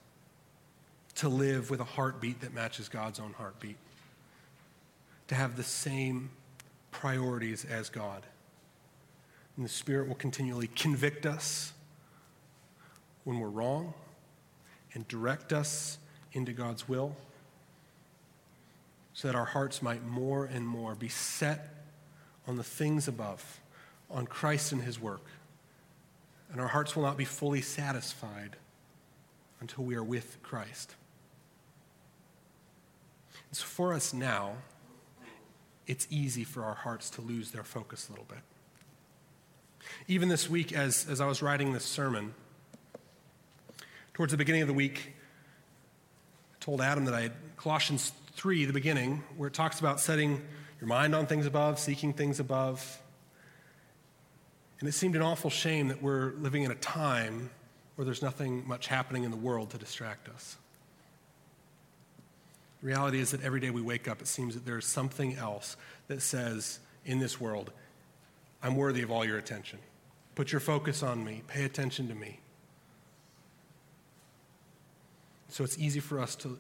to 1.16 1.30
live 1.30 1.70
with 1.70 1.80
a 1.80 1.86
heartbeat 1.86 2.41
that 2.41 2.54
matches 2.54 2.89
God's 2.89 3.20
own 3.20 3.34
heartbeat, 3.34 3.78
to 5.28 5.36
have 5.36 5.56
the 5.56 5.64
same 5.64 6.30
priorities 6.91 7.66
as 7.66 7.89
God. 7.89 8.26
And 9.56 9.66
the 9.66 9.70
Spirit 9.70 10.08
will 10.08 10.16
continually 10.16 10.68
convict 10.68 11.26
us 11.26 11.74
when 13.24 13.39
we're 13.39 13.50
wrong 13.50 13.94
and 14.94 15.08
direct 15.08 15.54
us 15.54 15.98
into 16.34 16.52
God's 16.52 16.90
will 16.90 17.16
so 19.14 19.28
that 19.28 19.36
our 19.36 19.46
hearts 19.46 19.82
might 19.82 20.04
more 20.06 20.46
and 20.46 20.68
more 20.68 20.96
be 20.96 21.08
set 21.08 21.70
on 22.48 22.58
the 22.58 22.64
things 22.64 23.08
above, 23.08 23.62
on 24.10 24.26
Christ 24.26 24.72
and 24.72 24.82
his 24.82 25.00
work. 25.00 25.26
And 26.52 26.60
our 26.60 26.68
hearts 26.68 26.96
will 26.96 27.04
not 27.04 27.18
be 27.18 27.26
fully 27.26 27.62
satisfied 27.62 28.56
until 29.62 29.84
we 29.84 29.96
are 29.96 30.04
with 30.04 30.38
Christ. 30.44 30.96
So 33.52 33.66
for 33.66 33.94
us 33.94 34.14
now, 34.14 34.54
it's 35.86 36.08
easy 36.10 36.44
for 36.44 36.64
our 36.64 36.74
hearts 36.74 37.10
to 37.12 37.22
lose 37.22 37.52
their 37.52 37.64
focus 37.64 38.08
a 38.10 38.12
little 38.12 38.26
bit. 38.28 38.40
Even 40.08 40.28
this 40.28 40.50
week, 40.50 40.74
as, 40.74 41.08
as 41.08 41.22
I 41.22 41.28
was 41.28 41.42
writing 41.42 41.72
this 41.72 41.84
sermon, 41.84 42.34
towards 44.14 44.32
the 44.32 44.38
beginning 44.38 44.64
of 44.64 44.68
the 44.68 44.74
week, 44.74 45.14
told 46.64 46.80
Adam 46.80 47.03
that 47.03 47.14
I 47.14 47.24
had 47.24 47.34
Colossians 47.57 48.14
3, 48.38 48.64
the 48.64 48.72
beginning, 48.72 49.22
where 49.36 49.47
it 49.47 49.53
talks 49.53 49.82
about 49.82 49.99
setting 49.99 50.41
your 50.80 50.88
mind 50.88 51.14
on 51.14 51.26
things 51.26 51.45
above, 51.45 51.78
seeking 51.78 52.14
things 52.14 52.39
above. 52.39 53.01
And 54.80 54.88
it 54.88 54.93
seemed 54.93 55.18
an 55.18 55.22
awful 55.22 55.49
shame 55.49 55.89
that 55.89 56.01
we're 56.01 56.32
living 56.38 56.64
in 56.64 56.72
a 56.72 56.76
time 56.76 57.49
where 57.95 58.05
there's 58.05 58.22
nothing 58.22 58.66
much 58.66 58.88
happening 58.88 59.26
in 59.26 59.32
the 59.32 59.38
world 59.38 59.72
to 59.72 59.78
distract 59.78 60.30
us. 60.30 60.55
The 62.80 62.88
reality 62.88 63.20
is 63.20 63.32
that 63.32 63.43
every 63.43 63.59
day 63.59 63.70
we 63.70 63.82
wake 63.82 64.07
up, 64.07 64.22
it 64.22 64.28
seems 64.28 64.53
that 64.53 64.66
there's 64.66 64.88
something 64.88 65.36
else 65.36 65.76
that 66.07 66.22
says 66.22 66.80
in 67.03 67.20
this 67.20 67.41
world, 67.41 67.72
I'm 68.61 68.78
worthy 68.78 69.01
of 69.01 69.11
all 69.11 69.26
your 69.26 69.38
attention. 69.38 69.80
Put 70.36 70.53
your 70.53 70.61
focus 70.61 71.03
on 71.03 71.26
me, 71.26 71.43
pay 71.45 71.66
attention 71.66 72.07
to 72.07 72.16
me. 72.16 72.39
So 75.54 75.64
it's 75.64 75.78
easy 75.78 75.99
for 75.99 76.20
us 76.20 76.34
to 76.38 76.58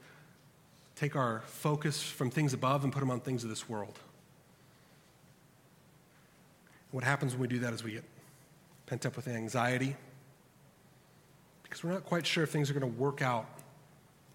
take 0.95 1.15
our 1.15 1.41
focus 1.47 2.03
from 2.03 2.29
things 2.29 2.53
above 2.53 2.83
and 2.83 2.93
put 2.93 2.99
them 2.99 3.09
on 3.09 3.21
things 3.21 3.43
of 3.43 3.49
this 3.49 3.67
world. 3.67 3.97
What 6.91 7.03
happens 7.03 7.31
when 7.31 7.41
we 7.41 7.47
do 7.47 7.57
that 7.57 7.73
is 7.73 7.83
we 7.83 7.93
get 7.93 8.03
pent 8.85 9.07
up 9.07 9.15
with 9.15 9.27
anxiety 9.27 9.95
because 11.63 11.83
we're 11.83 11.89
not 11.89 12.05
quite 12.05 12.27
sure 12.27 12.43
if 12.43 12.51
things 12.51 12.69
are 12.69 12.73
going 12.73 12.93
to 12.93 12.99
work 12.99 13.23
out 13.23 13.47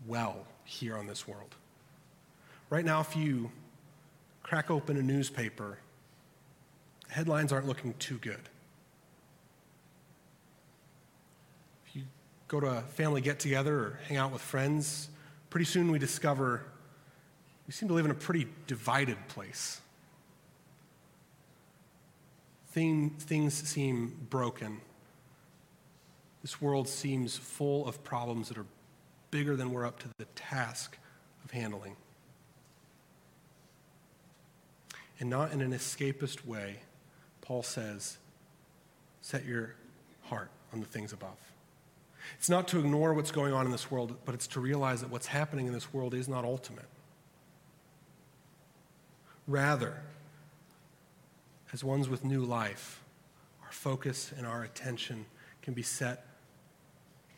well 0.09 0.45
here 0.65 0.97
on 0.97 1.07
this 1.07 1.29
world. 1.29 1.55
Right 2.69 2.85
now, 2.85 3.01
if 3.01 3.15
you 3.15 3.53
crack 4.43 4.73
open 4.73 4.97
a 4.97 5.03
newspaper, 5.03 5.79
headlines 7.09 7.53
aren't 7.53 7.69
looking 7.69 7.95
too 8.01 8.19
good. 8.19 8.49
If 11.87 11.95
you 11.95 12.03
go 12.49 12.61
to 12.61 12.67
a 12.67 12.81
family 12.81 13.21
get 13.21 13.39
together 13.39 13.79
or 13.79 14.01
hang 14.09 14.17
out 14.17 14.33
with 14.33 14.43
friends, 14.43 15.09
pretty 15.51 15.67
soon 15.67 15.91
we 15.93 15.99
discover 15.99 16.63
we 17.67 17.73
seem 17.73 17.89
to 17.89 17.95
live 17.95 18.07
in 18.07 18.11
a 18.11 18.15
pretty 18.15 18.49
divided 18.67 19.19
place. 19.29 19.81
Thing, 22.71 23.11
things 23.11 23.53
seem 23.53 24.27
broken. 24.31 24.81
This 26.41 26.63
world 26.63 26.89
seems 26.89 27.37
full 27.37 27.87
of 27.87 28.03
problems 28.03 28.49
that 28.49 28.57
are 28.57 28.67
bigger 29.31 29.55
than 29.55 29.71
we're 29.71 29.85
up 29.85 29.99
to 30.01 30.09
the 30.17 30.25
task 30.35 30.97
of 31.45 31.51
handling. 31.51 31.97
and 35.21 35.29
not 35.29 35.53
in 35.53 35.61
an 35.61 35.73
escapist 35.73 36.47
way, 36.47 36.77
Paul 37.41 37.63
says, 37.63 38.19
set 39.21 39.45
your 39.45 39.75
heart 40.25 40.51
on 40.73 40.81
the 40.81 40.87
things 40.87 41.13
above. 41.13 41.48
It's 42.37 42.51
not 42.51 42.69
to 42.69 42.79
ignore 42.79 43.15
what's 43.15 43.31
going 43.31 43.53
on 43.53 43.65
in 43.65 43.73
this 43.73 43.91
world, 43.91 44.17
but 44.25 44.35
it's 44.35 44.47
to 44.49 44.61
realize 44.61 45.01
that 45.01 45.11
what's 45.11 45.27
happening 45.27 45.67
in 45.67 45.73
this 45.73 45.93
world 45.93 46.15
is 46.15 46.29
not 46.29 46.45
ultimate. 46.45 46.85
Rather, 49.47 50.03
as 51.73 51.83
ones 51.83 52.09
with 52.09 52.25
new 52.25 52.45
life, 52.45 53.03
our 53.65 53.73
focus 53.73 54.33
and 54.37 54.47
our 54.47 54.63
attention 54.63 55.27
can 55.63 55.75
be 55.75 55.83
set 55.83 56.27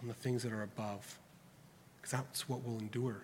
on 0.03 0.09
the 0.09 0.14
things 0.14 0.43
that 0.43 0.53
are 0.53 0.62
above, 0.62 1.18
because 1.97 2.11
that's 2.11 2.49
what 2.49 2.66
will 2.66 2.78
endure. 2.78 3.22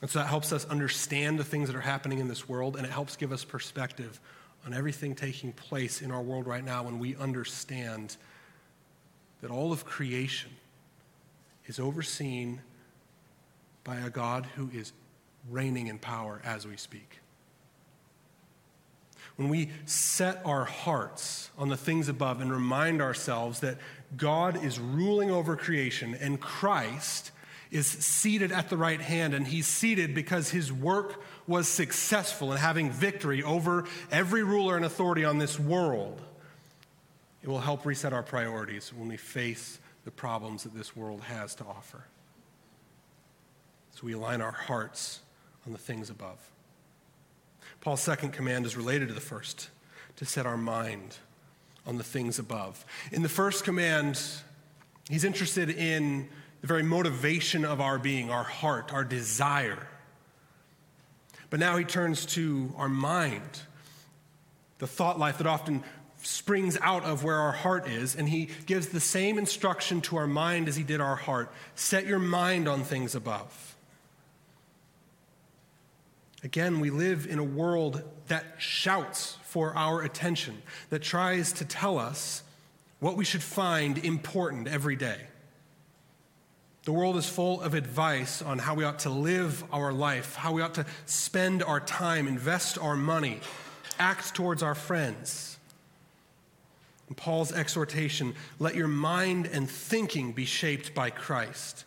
And 0.00 0.10
so 0.10 0.18
that 0.18 0.26
helps 0.26 0.52
us 0.52 0.64
understand 0.64 1.38
the 1.38 1.44
things 1.44 1.68
that 1.68 1.76
are 1.76 1.80
happening 1.80 2.18
in 2.18 2.26
this 2.26 2.48
world, 2.48 2.76
and 2.76 2.84
it 2.84 2.90
helps 2.90 3.14
give 3.14 3.32
us 3.32 3.44
perspective 3.44 4.20
on 4.66 4.74
everything 4.74 5.14
taking 5.14 5.52
place 5.52 6.02
in 6.02 6.10
our 6.10 6.22
world 6.22 6.46
right 6.46 6.64
now 6.64 6.82
when 6.82 6.98
we 6.98 7.16
understand 7.16 8.16
that 9.42 9.50
all 9.50 9.72
of 9.72 9.84
creation 9.84 10.50
is 11.66 11.78
overseen 11.78 12.62
by 13.84 13.96
a 13.98 14.08
God 14.08 14.46
who 14.56 14.70
is 14.72 14.92
reigning 15.50 15.88
in 15.88 15.98
power 15.98 16.40
as 16.44 16.66
we 16.66 16.76
speak. 16.76 17.18
When 19.36 19.48
we 19.48 19.70
set 19.84 20.40
our 20.44 20.64
hearts 20.64 21.50
on 21.58 21.68
the 21.68 21.76
things 21.76 22.08
above 22.08 22.40
and 22.40 22.52
remind 22.52 23.02
ourselves 23.02 23.60
that 23.60 23.78
God 24.16 24.62
is 24.64 24.78
ruling 24.78 25.30
over 25.30 25.56
creation 25.56 26.14
and 26.14 26.40
Christ 26.40 27.32
is 27.70 27.86
seated 27.86 28.52
at 28.52 28.68
the 28.68 28.76
right 28.76 29.00
hand, 29.00 29.32
and 29.32 29.46
he's 29.46 29.66
seated 29.66 30.14
because 30.14 30.50
his 30.50 30.70
work 30.70 31.22
was 31.46 31.66
successful 31.66 32.52
in 32.52 32.58
having 32.58 32.90
victory 32.90 33.42
over 33.42 33.86
every 34.10 34.42
ruler 34.42 34.76
and 34.76 34.84
authority 34.84 35.24
on 35.24 35.38
this 35.38 35.58
world. 35.58 36.20
It 37.42 37.48
will 37.48 37.60
help 37.60 37.84
reset 37.84 38.12
our 38.12 38.22
priorities 38.22 38.92
when 38.94 39.08
we 39.08 39.16
face 39.16 39.80
the 40.04 40.10
problems 40.10 40.62
that 40.62 40.74
this 40.74 40.96
world 40.96 41.22
has 41.22 41.54
to 41.56 41.64
offer. 41.64 42.04
So 43.94 44.02
we 44.04 44.12
align 44.12 44.40
our 44.40 44.52
hearts 44.52 45.20
on 45.66 45.72
the 45.72 45.78
things 45.78 46.10
above. 46.10 46.38
Paul's 47.80 48.00
second 48.00 48.32
command 48.32 48.64
is 48.64 48.76
related 48.76 49.08
to 49.08 49.14
the 49.14 49.20
first 49.20 49.68
to 50.16 50.24
set 50.24 50.46
our 50.46 50.56
mind 50.56 51.16
on 51.86 51.98
the 51.98 52.04
things 52.04 52.38
above. 52.38 52.84
In 53.10 53.22
the 53.22 53.28
first 53.28 53.64
command, 53.64 54.20
he's 55.08 55.24
interested 55.24 55.68
in 55.68 56.28
the 56.60 56.66
very 56.66 56.84
motivation 56.84 57.64
of 57.64 57.80
our 57.80 57.98
being, 57.98 58.30
our 58.30 58.44
heart, 58.44 58.92
our 58.92 59.04
desire. 59.04 59.88
But 61.50 61.58
now 61.60 61.76
he 61.76 61.84
turns 61.84 62.24
to 62.26 62.72
our 62.76 62.88
mind, 62.88 63.60
the 64.78 64.86
thought 64.86 65.18
life 65.18 65.38
that 65.38 65.46
often 65.46 65.82
springs 66.22 66.78
out 66.80 67.04
of 67.04 67.24
where 67.24 67.36
our 67.36 67.52
heart 67.52 67.88
is, 67.88 68.14
and 68.16 68.28
he 68.28 68.48
gives 68.66 68.88
the 68.88 69.00
same 69.00 69.38
instruction 69.38 70.00
to 70.02 70.16
our 70.16 70.26
mind 70.26 70.68
as 70.68 70.76
he 70.76 70.82
did 70.82 71.00
our 71.00 71.16
heart 71.16 71.52
set 71.74 72.06
your 72.06 72.18
mind 72.18 72.68
on 72.68 72.84
things 72.84 73.14
above. 73.14 73.76
Again, 76.44 76.80
we 76.80 76.90
live 76.90 77.26
in 77.26 77.38
a 77.38 77.44
world 77.44 78.02
that 78.26 78.44
shouts 78.58 79.38
for 79.44 79.76
our 79.76 80.02
attention, 80.02 80.62
that 80.90 81.02
tries 81.02 81.52
to 81.54 81.64
tell 81.64 81.98
us 81.98 82.42
what 82.98 83.16
we 83.16 83.24
should 83.24 83.42
find 83.42 83.98
important 83.98 84.66
every 84.66 84.96
day. 84.96 85.20
The 86.84 86.92
world 86.92 87.16
is 87.16 87.28
full 87.28 87.60
of 87.60 87.74
advice 87.74 88.42
on 88.42 88.58
how 88.58 88.74
we 88.74 88.82
ought 88.82 89.00
to 89.00 89.10
live 89.10 89.62
our 89.72 89.92
life, 89.92 90.34
how 90.34 90.52
we 90.52 90.62
ought 90.62 90.74
to 90.74 90.86
spend 91.06 91.62
our 91.62 91.78
time, 91.78 92.26
invest 92.26 92.76
our 92.76 92.96
money, 92.96 93.38
act 94.00 94.34
towards 94.34 94.64
our 94.64 94.74
friends. 94.74 95.51
Paul's 97.16 97.52
exhortation 97.52 98.34
let 98.58 98.74
your 98.74 98.88
mind 98.88 99.46
and 99.46 99.68
thinking 99.68 100.32
be 100.32 100.44
shaped 100.44 100.94
by 100.94 101.10
Christ. 101.10 101.84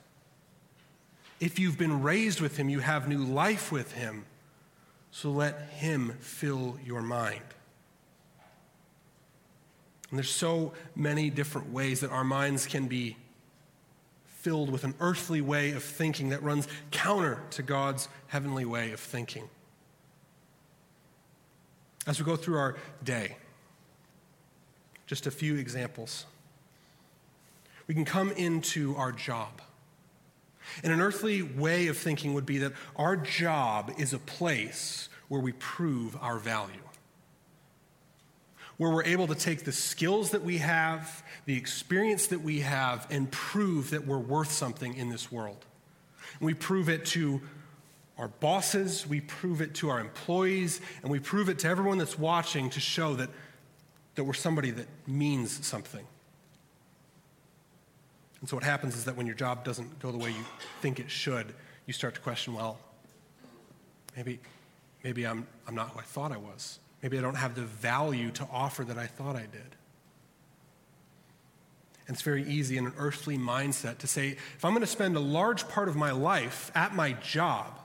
If 1.40 1.60
you've 1.60 1.78
been 1.78 2.02
raised 2.02 2.42
with 2.42 2.58
him, 2.58 2.70
you 2.70 2.80
have 2.80 3.08
new 3.08 3.24
life 3.24 3.72
with 3.72 3.94
him. 3.94 4.26
So 5.12 5.32
let 5.32 5.70
him 5.70 6.18
fill 6.20 6.78
your 6.84 7.02
mind. 7.02 7.42
And 10.10 10.20
there's 10.20 10.30
so 10.30 10.74
many 10.96 11.30
different 11.30 11.72
ways 11.72 12.02
that 12.02 12.12
our 12.12 12.24
minds 12.24 12.68
can 12.68 12.88
be 12.88 13.18
filled 14.26 14.70
with 14.70 14.84
an 14.84 14.94
earthly 15.00 15.42
way 15.42 15.72
of 15.72 15.84
thinking 15.84 16.30
that 16.30 16.44
runs 16.44 16.68
counter 16.92 17.42
to 17.50 17.64
God's 17.64 18.08
heavenly 18.28 18.66
way 18.66 18.92
of 18.92 19.00
thinking. 19.00 19.50
As 22.06 22.20
we 22.20 22.26
go 22.26 22.36
through 22.36 22.58
our 22.58 22.76
day, 23.04 23.38
just 25.06 25.28
a 25.28 25.32
few 25.32 25.56
examples. 25.56 26.26
We 27.88 27.94
can 27.94 28.06
come 28.06 28.32
into 28.32 28.96
our 28.96 29.12
job. 29.12 29.62
And 30.84 30.92
an 30.92 31.00
earthly 31.00 31.42
way 31.44 31.88
of 31.88 31.98
thinking 31.98 32.34
would 32.34 32.46
be 32.46 32.58
that 32.60 32.74
our 32.96 33.16
job 33.16 33.94
is 33.98 34.14
a 34.14 34.20
place 34.20 35.10
where 35.28 35.42
we 35.42 35.52
prove 35.54 36.18
our 36.22 36.40
value 36.40 36.82
where 38.78 38.92
we're 38.92 39.06
able 39.06 39.28
to 39.28 39.36
take 39.36 39.64
the 39.64 39.72
skills 39.72 40.32
that 40.32 40.44
we 40.44 40.58
have, 40.58 41.24
the 41.46 41.56
experience 41.56 42.28
that 42.28 42.42
we 42.42 42.60
have, 42.60 43.08
and 43.10 43.32
prove 43.32 43.92
that 43.92 44.06
we're 44.06 44.20
worth 44.20 44.52
something 44.52 44.96
in 44.96 45.10
this 45.10 45.32
world. 45.32 45.66
And 46.40 46.46
we 46.46 46.54
prove 46.54 46.90
it 46.90 47.06
to 47.08 47.42
our 48.18 48.28
bosses, 48.28 49.06
we 49.08 49.22
prove 49.22 49.62
it 49.62 49.76
to 49.76 49.90
our 49.90 50.00
employees, 50.00 50.82
and 51.02 51.12
we 51.12 51.20
prove 51.20 51.50
it 51.50 51.60
to 51.60 51.68
everyone 51.68 51.98
that's 51.98 52.18
watching 52.18 52.70
to 52.72 52.80
show 52.80 53.14
that, 53.16 53.30
that 54.16 54.24
we're 54.24 54.34
somebody 54.34 54.72
that 54.72 54.88
means 55.08 55.66
something. 55.66 56.06
And 58.40 58.50
so 58.50 58.56
what 58.56 58.64
happens 58.64 58.96
is 58.96 59.06
that 59.06 59.16
when 59.16 59.26
your 59.26 59.36
job 59.36 59.64
doesn't 59.64 60.00
go 60.00 60.12
the 60.12 60.18
way 60.18 60.30
you 60.30 60.46
think 60.82 61.00
it 61.00 61.10
should, 61.10 61.54
you 61.86 61.94
start 61.94 62.16
to 62.16 62.22
question, 62.22 62.54
well, 62.54 62.78
maybe, 64.16 64.40
maybe 65.04 65.26
I'm, 65.26 65.48
I'm 65.68 65.76
not 65.76 65.90
who 65.90 66.00
I 66.00 66.04
thought 66.04 66.32
I 66.32 66.38
was. 66.38 66.80
Maybe 67.02 67.18
I 67.18 67.22
don't 67.22 67.36
have 67.36 67.56
the 67.56 67.64
value 67.64 68.32
to 68.32 68.48
offer 68.52 68.84
that 68.84 68.98
I 68.98 69.08
thought 69.08 69.36
I 69.36 69.42
did. 69.42 69.76
And 72.08 72.16
it's 72.16 72.22
very 72.22 72.44
easy 72.44 72.78
in 72.78 72.86
an 72.86 72.94
earthly 72.98 73.38
mindset 73.38 73.98
to 74.00 74.08
say, 74.08 74.38
if 74.56 74.64
I'm 74.64 74.72
going 74.72 74.82
to 74.82 74.88
spend 74.88 75.16
a 75.16 75.20
large 75.20 75.68
part 75.68 75.90
of 75.90 75.96
my 75.96 76.12
life 76.12 76.72
at 76.76 76.94
my 76.94 77.14
job 77.14 77.80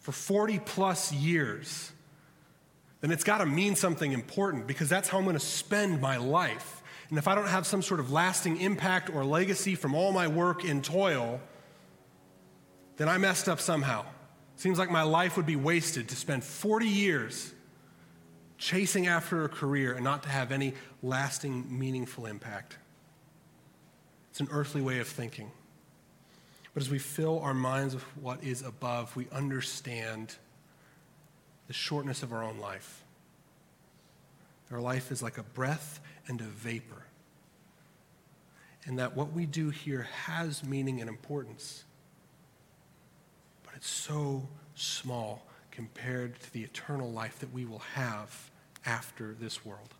for 0.00 0.12
40 0.12 0.58
plus 0.60 1.12
years, 1.12 1.92
then 3.04 3.10
it's 3.10 3.22
got 3.22 3.38
to 3.38 3.44
mean 3.44 3.76
something 3.76 4.12
important 4.12 4.66
because 4.66 4.88
that's 4.88 5.10
how 5.10 5.18
I'm 5.18 5.24
going 5.24 5.36
to 5.36 5.40
spend 5.40 6.00
my 6.00 6.16
life. 6.16 6.82
And 7.10 7.18
if 7.18 7.28
I 7.28 7.34
don't 7.34 7.48
have 7.48 7.66
some 7.66 7.82
sort 7.82 8.00
of 8.00 8.10
lasting 8.10 8.62
impact 8.62 9.10
or 9.10 9.26
legacy 9.26 9.74
from 9.74 9.94
all 9.94 10.10
my 10.10 10.26
work 10.26 10.64
and 10.64 10.82
toil, 10.82 11.38
then 12.96 13.10
I 13.10 13.18
messed 13.18 13.46
up 13.46 13.60
somehow. 13.60 14.06
Seems 14.56 14.78
like 14.78 14.90
my 14.90 15.02
life 15.02 15.36
would 15.36 15.44
be 15.44 15.54
wasted 15.54 16.08
to 16.08 16.16
spend 16.16 16.44
40 16.44 16.86
years 16.86 17.52
chasing 18.56 19.06
after 19.06 19.44
a 19.44 19.50
career 19.50 19.92
and 19.92 20.02
not 20.02 20.22
to 20.22 20.30
have 20.30 20.50
any 20.50 20.72
lasting, 21.02 21.78
meaningful 21.78 22.24
impact. 22.24 22.78
It's 24.30 24.40
an 24.40 24.48
earthly 24.50 24.80
way 24.80 25.00
of 25.00 25.08
thinking. 25.08 25.50
But 26.72 26.82
as 26.82 26.88
we 26.88 26.98
fill 26.98 27.40
our 27.40 27.52
minds 27.52 27.96
with 27.96 28.04
what 28.16 28.42
is 28.42 28.62
above, 28.62 29.14
we 29.14 29.26
understand 29.30 30.36
shortness 31.74 32.22
of 32.22 32.32
our 32.32 32.42
own 32.42 32.58
life. 32.58 33.02
Our 34.70 34.80
life 34.80 35.10
is 35.10 35.22
like 35.22 35.38
a 35.38 35.42
breath 35.42 36.00
and 36.26 36.40
a 36.40 36.44
vapor. 36.44 37.04
And 38.86 38.98
that 38.98 39.16
what 39.16 39.32
we 39.32 39.46
do 39.46 39.70
here 39.70 40.08
has 40.24 40.64
meaning 40.64 41.00
and 41.00 41.08
importance. 41.08 41.84
But 43.64 43.74
it's 43.76 43.88
so 43.88 44.48
small 44.74 45.46
compared 45.70 46.40
to 46.40 46.52
the 46.52 46.62
eternal 46.62 47.10
life 47.10 47.38
that 47.40 47.52
we 47.52 47.64
will 47.64 47.80
have 47.94 48.50
after 48.86 49.34
this 49.38 49.64
world. 49.64 49.94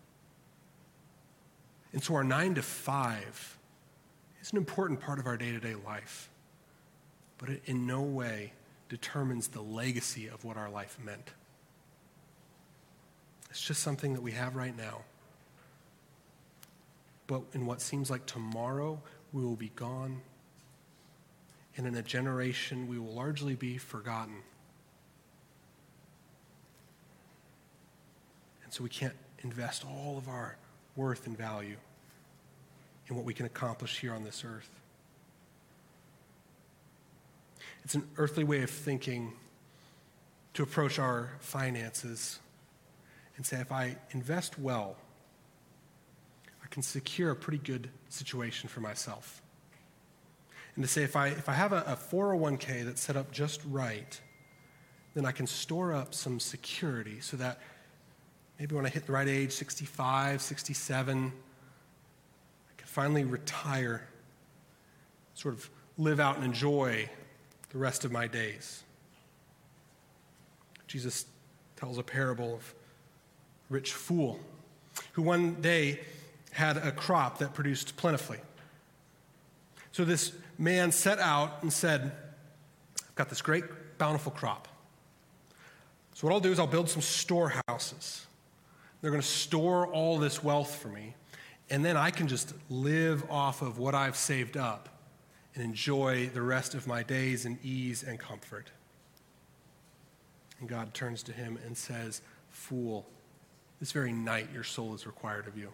And 1.93 2.03
so 2.03 2.15
our 2.15 2.23
nine 2.23 2.55
to 2.55 2.61
five 2.61 3.57
is 4.41 4.51
an 4.51 4.57
important 4.57 4.99
part 4.99 5.19
of 5.19 5.25
our 5.25 5.37
day 5.37 5.51
to 5.51 5.59
day 5.59 5.75
life, 5.75 6.29
but 7.37 7.49
it 7.49 7.61
in 7.65 7.87
no 7.87 8.01
way 8.01 8.53
determines 8.89 9.47
the 9.47 9.61
legacy 9.61 10.27
of 10.27 10.43
what 10.43 10.57
our 10.57 10.69
life 10.69 10.97
meant. 11.03 11.31
It's 13.55 13.63
just 13.63 13.81
something 13.81 14.11
that 14.11 14.21
we 14.21 14.33
have 14.33 14.57
right 14.57 14.75
now. 14.75 15.03
But 17.25 17.43
in 17.53 17.65
what 17.65 17.79
seems 17.79 18.11
like 18.11 18.25
tomorrow, 18.25 19.01
we 19.31 19.45
will 19.45 19.55
be 19.55 19.71
gone. 19.77 20.19
And 21.77 21.87
in 21.87 21.95
a 21.95 22.01
generation, 22.01 22.85
we 22.85 22.99
will 22.99 23.13
largely 23.13 23.55
be 23.55 23.77
forgotten. 23.77 24.35
And 28.65 28.73
so 28.73 28.83
we 28.83 28.89
can't 28.89 29.15
invest 29.41 29.85
all 29.85 30.17
of 30.17 30.27
our 30.27 30.57
worth 30.97 31.25
and 31.25 31.37
value 31.37 31.77
in 33.07 33.15
what 33.15 33.23
we 33.23 33.33
can 33.33 33.45
accomplish 33.45 33.99
here 33.99 34.13
on 34.13 34.25
this 34.25 34.43
earth. 34.43 34.81
It's 37.85 37.95
an 37.95 38.05
earthly 38.17 38.43
way 38.43 38.63
of 38.63 38.69
thinking 38.69 39.31
to 40.55 40.63
approach 40.63 40.99
our 40.99 41.29
finances 41.39 42.39
and 43.37 43.45
say, 43.45 43.57
if 43.57 43.71
I 43.71 43.97
invest 44.11 44.57
well, 44.57 44.95
I 46.63 46.67
can 46.67 46.81
secure 46.81 47.31
a 47.31 47.35
pretty 47.35 47.59
good 47.59 47.89
situation 48.09 48.69
for 48.69 48.81
myself. 48.81 49.41
And 50.75 50.83
to 50.83 50.89
say, 50.89 51.03
if 51.03 51.15
I, 51.15 51.27
if 51.27 51.47
I 51.47 51.53
have 51.53 51.73
a, 51.73 51.81
a 51.87 51.95
401k 51.95 52.85
that's 52.85 53.01
set 53.01 53.15
up 53.15 53.31
just 53.31 53.61
right, 53.69 54.19
then 55.13 55.25
I 55.25 55.31
can 55.31 55.47
store 55.47 55.93
up 55.93 56.13
some 56.13 56.39
security 56.39 57.19
so 57.21 57.37
that 57.37 57.59
maybe 58.59 58.75
when 58.75 58.85
I 58.85 58.89
hit 58.89 59.05
the 59.05 59.13
right 59.13 59.27
age, 59.27 59.53
65, 59.53 60.41
67, 60.41 61.25
I 61.27 61.31
can 62.77 62.87
finally 62.87 63.23
retire, 63.23 64.07
sort 65.33 65.53
of 65.53 65.69
live 65.97 66.19
out 66.19 66.35
and 66.35 66.43
enjoy 66.43 67.09
the 67.69 67.77
rest 67.77 68.03
of 68.03 68.11
my 68.11 68.27
days. 68.27 68.83
Jesus 70.87 71.25
tells 71.77 71.97
a 71.97 72.03
parable 72.03 72.55
of 72.55 72.73
rich 73.75 73.91
fool 73.91 74.39
who 75.11 75.21
one 75.21 75.55
day 75.55 75.99
had 76.51 76.77
a 76.77 76.93
crop 76.93 77.39
that 77.39 77.53
produced 77.53 77.97
plentifully. 77.97 78.39
So 79.91 80.05
this 80.05 80.31
man 80.57 80.93
set 80.93 81.19
out 81.19 81.61
and 81.61 81.71
said, 81.73 82.13
I've 83.03 83.15
got 83.15 83.27
this 83.27 83.41
great 83.41 83.65
bountiful 83.97 84.31
crop. 84.31 84.69
So 86.13 86.25
what 86.25 86.33
I'll 86.33 86.39
do 86.39 86.53
is 86.53 86.59
I'll 86.59 86.67
build 86.67 86.89
some 86.89 87.01
storehouses. 87.01 88.25
They're 89.01 89.11
going 89.11 89.21
to 89.21 89.27
store 89.27 89.87
all 89.87 90.17
this 90.17 90.41
wealth 90.41 90.73
for 90.73 90.87
me. 90.87 91.13
And 91.69 91.83
then 91.83 91.97
I 91.97 92.11
can 92.11 92.29
just 92.29 92.53
live 92.69 93.29
off 93.29 93.61
of 93.61 93.77
what 93.77 93.93
I've 93.93 94.15
saved 94.15 94.55
up 94.55 94.87
and 95.53 95.61
enjoy 95.61 96.29
the 96.33 96.41
rest 96.41 96.75
of 96.75 96.87
my 96.87 97.03
days 97.03 97.45
in 97.45 97.59
ease 97.61 98.03
and 98.03 98.17
comfort. 98.17 98.71
And 100.61 100.69
God 100.69 100.93
turns 100.93 101.23
to 101.23 101.33
him 101.33 101.59
and 101.65 101.77
says, 101.77 102.21
Fool, 102.49 103.05
this 103.79 103.91
very 103.91 104.13
night 104.13 104.49
your 104.53 104.63
soul 104.63 104.93
is 104.93 105.05
required 105.05 105.47
of 105.47 105.57
you. 105.57 105.69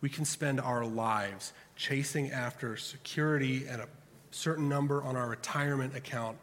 We 0.00 0.08
can 0.08 0.24
spend 0.24 0.60
our 0.60 0.84
lives 0.84 1.52
chasing 1.76 2.32
after 2.32 2.76
security 2.76 3.66
and 3.68 3.80
a 3.80 3.88
certain 4.30 4.68
number 4.68 5.02
on 5.02 5.16
our 5.16 5.28
retirement 5.28 5.96
account, 5.96 6.36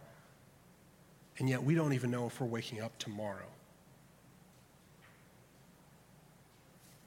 and 1.38 1.50
yet 1.50 1.64
we 1.64 1.76
don't 1.76 1.94
even 1.94 2.12
know 2.12 2.26
if 2.26 2.40
we're 2.40 2.48
waking 2.48 2.82
up 2.82 2.98
tomorrow. 2.98 3.48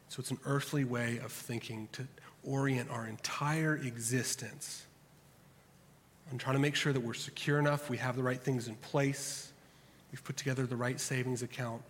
So 0.08 0.20
it's 0.20 0.30
an 0.30 0.38
earthly 0.44 0.84
way 0.84 1.18
of 1.24 1.32
thinking 1.32 1.88
to 1.92 2.06
orient 2.44 2.90
our 2.90 3.06
entire 3.06 3.76
existence 3.76 4.84
on 6.30 6.38
trying 6.38 6.56
to 6.56 6.60
make 6.60 6.74
sure 6.74 6.92
that 6.92 7.00
we're 7.00 7.14
secure 7.14 7.58
enough, 7.58 7.90
we 7.90 7.98
have 7.98 8.16
the 8.16 8.22
right 8.22 8.40
things 8.40 8.68
in 8.68 8.74
place, 8.76 9.52
we've 10.10 10.24
put 10.24 10.36
together 10.36 10.66
the 10.66 10.76
right 10.76 10.98
savings 10.98 11.42
account, 11.42 11.82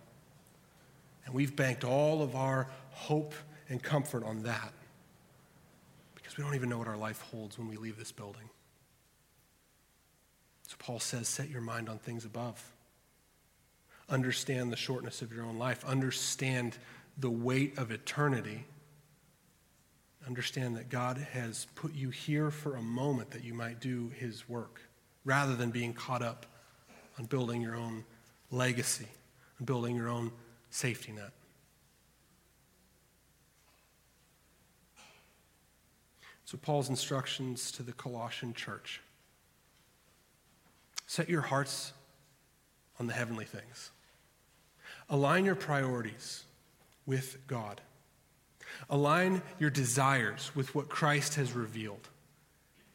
and 1.25 1.33
we've 1.33 1.55
banked 1.55 1.83
all 1.83 2.21
of 2.21 2.35
our 2.35 2.67
hope 2.91 3.33
and 3.69 3.81
comfort 3.81 4.23
on 4.23 4.43
that 4.43 4.73
because 6.15 6.37
we 6.37 6.43
don't 6.43 6.55
even 6.55 6.69
know 6.69 6.77
what 6.77 6.87
our 6.87 6.97
life 6.97 7.21
holds 7.31 7.57
when 7.57 7.67
we 7.67 7.77
leave 7.77 7.97
this 7.97 8.11
building. 8.11 8.49
So 10.67 10.75
Paul 10.79 10.99
says, 10.99 11.27
set 11.27 11.49
your 11.49 11.61
mind 11.61 11.89
on 11.89 11.99
things 11.99 12.25
above. 12.25 12.73
Understand 14.09 14.71
the 14.71 14.77
shortness 14.77 15.21
of 15.21 15.31
your 15.31 15.45
own 15.45 15.57
life. 15.57 15.85
Understand 15.85 16.77
the 17.17 17.29
weight 17.29 17.77
of 17.77 17.91
eternity, 17.91 18.65
understand 20.27 20.75
that 20.77 20.89
God 20.89 21.17
has 21.33 21.67
put 21.75 21.93
you 21.93 22.09
here 22.09 22.49
for 22.49 22.75
a 22.75 22.81
moment 22.81 23.31
that 23.31 23.43
you 23.43 23.53
might 23.53 23.79
do 23.79 24.11
his 24.17 24.47
work 24.49 24.81
rather 25.25 25.55
than 25.55 25.69
being 25.69 25.93
caught 25.93 26.21
up 26.21 26.45
on 27.19 27.25
building 27.25 27.61
your 27.61 27.75
own 27.75 28.03
legacy 28.49 29.07
and 29.57 29.67
building 29.67 29.95
your 29.95 30.09
own 30.09 30.31
safety 30.73 31.11
net. 31.11 31.29
So, 36.45 36.57
Paul's 36.57 36.89
instructions 36.89 37.71
to 37.73 37.83
the 37.83 37.93
Colossian 37.93 38.53
church 38.53 39.01
set 41.05 41.29
your 41.29 41.41
hearts 41.41 41.93
on 42.99 43.07
the 43.07 43.13
heavenly 43.13 43.45
things, 43.45 43.91
align 45.09 45.45
your 45.45 45.55
priorities 45.55 46.43
with 47.05 47.37
God. 47.47 47.81
Align 48.89 49.43
your 49.59 49.69
desires 49.69 50.51
with 50.55 50.73
what 50.73 50.89
Christ 50.89 51.35
has 51.35 51.53
revealed 51.53 52.09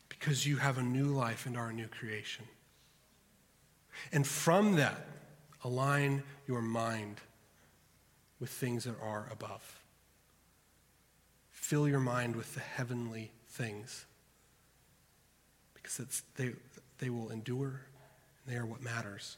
because 0.09 0.45
you 0.45 0.57
have 0.57 0.76
a 0.76 0.83
new 0.83 1.07
life 1.07 1.47
and 1.47 1.57
are 1.57 1.68
a 1.68 1.72
new 1.72 1.87
creation. 1.87 2.45
And 4.11 4.26
from 4.26 4.74
that, 4.74 5.07
align 5.62 6.24
your 6.49 6.62
mind 6.62 7.20
with 8.41 8.51
things 8.51 8.84
that 8.84 8.95
are 9.03 9.26
above. 9.30 9.80
Fill 11.51 11.89
your 11.89 12.01
mind 12.01 12.36
with 12.36 12.55
the 12.55 12.61
heavenly 12.61 13.30
things 13.49 14.07
because 15.74 16.01
it's, 16.01 16.22
they, 16.36 16.53
they 16.99 17.11
will 17.11 17.30
endure 17.30 17.82
and 18.45 18.55
they 18.55 18.59
are 18.59 18.66
what 18.66 18.82
matters. 18.82 19.36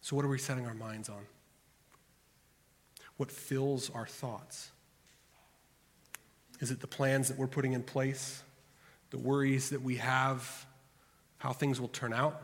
So, 0.00 0.14
what 0.14 0.24
are 0.24 0.28
we 0.28 0.38
setting 0.38 0.66
our 0.66 0.74
minds 0.74 1.08
on? 1.08 1.26
what 3.16 3.30
fills 3.30 3.90
our 3.90 4.06
thoughts? 4.06 4.70
Is 6.60 6.70
it 6.70 6.80
the 6.80 6.86
plans 6.86 7.28
that 7.28 7.38
we're 7.38 7.46
putting 7.46 7.72
in 7.72 7.82
place, 7.82 8.42
the 9.10 9.18
worries 9.18 9.70
that 9.70 9.82
we 9.82 9.96
have, 9.96 10.66
how 11.38 11.52
things 11.52 11.80
will 11.80 11.88
turn 11.88 12.12
out, 12.12 12.40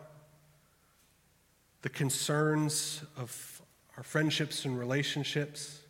the 1.83 1.89
concerns 1.89 3.03
of 3.17 3.31
our 4.03 4.05
friendships 4.05 4.65
and 4.65 4.77
relationships? 4.77 5.81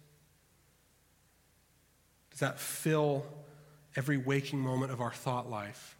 Does 2.30 2.40
that 2.40 2.60
fill 2.60 3.24
every 3.96 4.16
waking 4.16 4.58
moment 4.58 4.92
of 4.92 5.00
our 5.00 5.12
thought 5.12 5.50
life. 5.50 5.96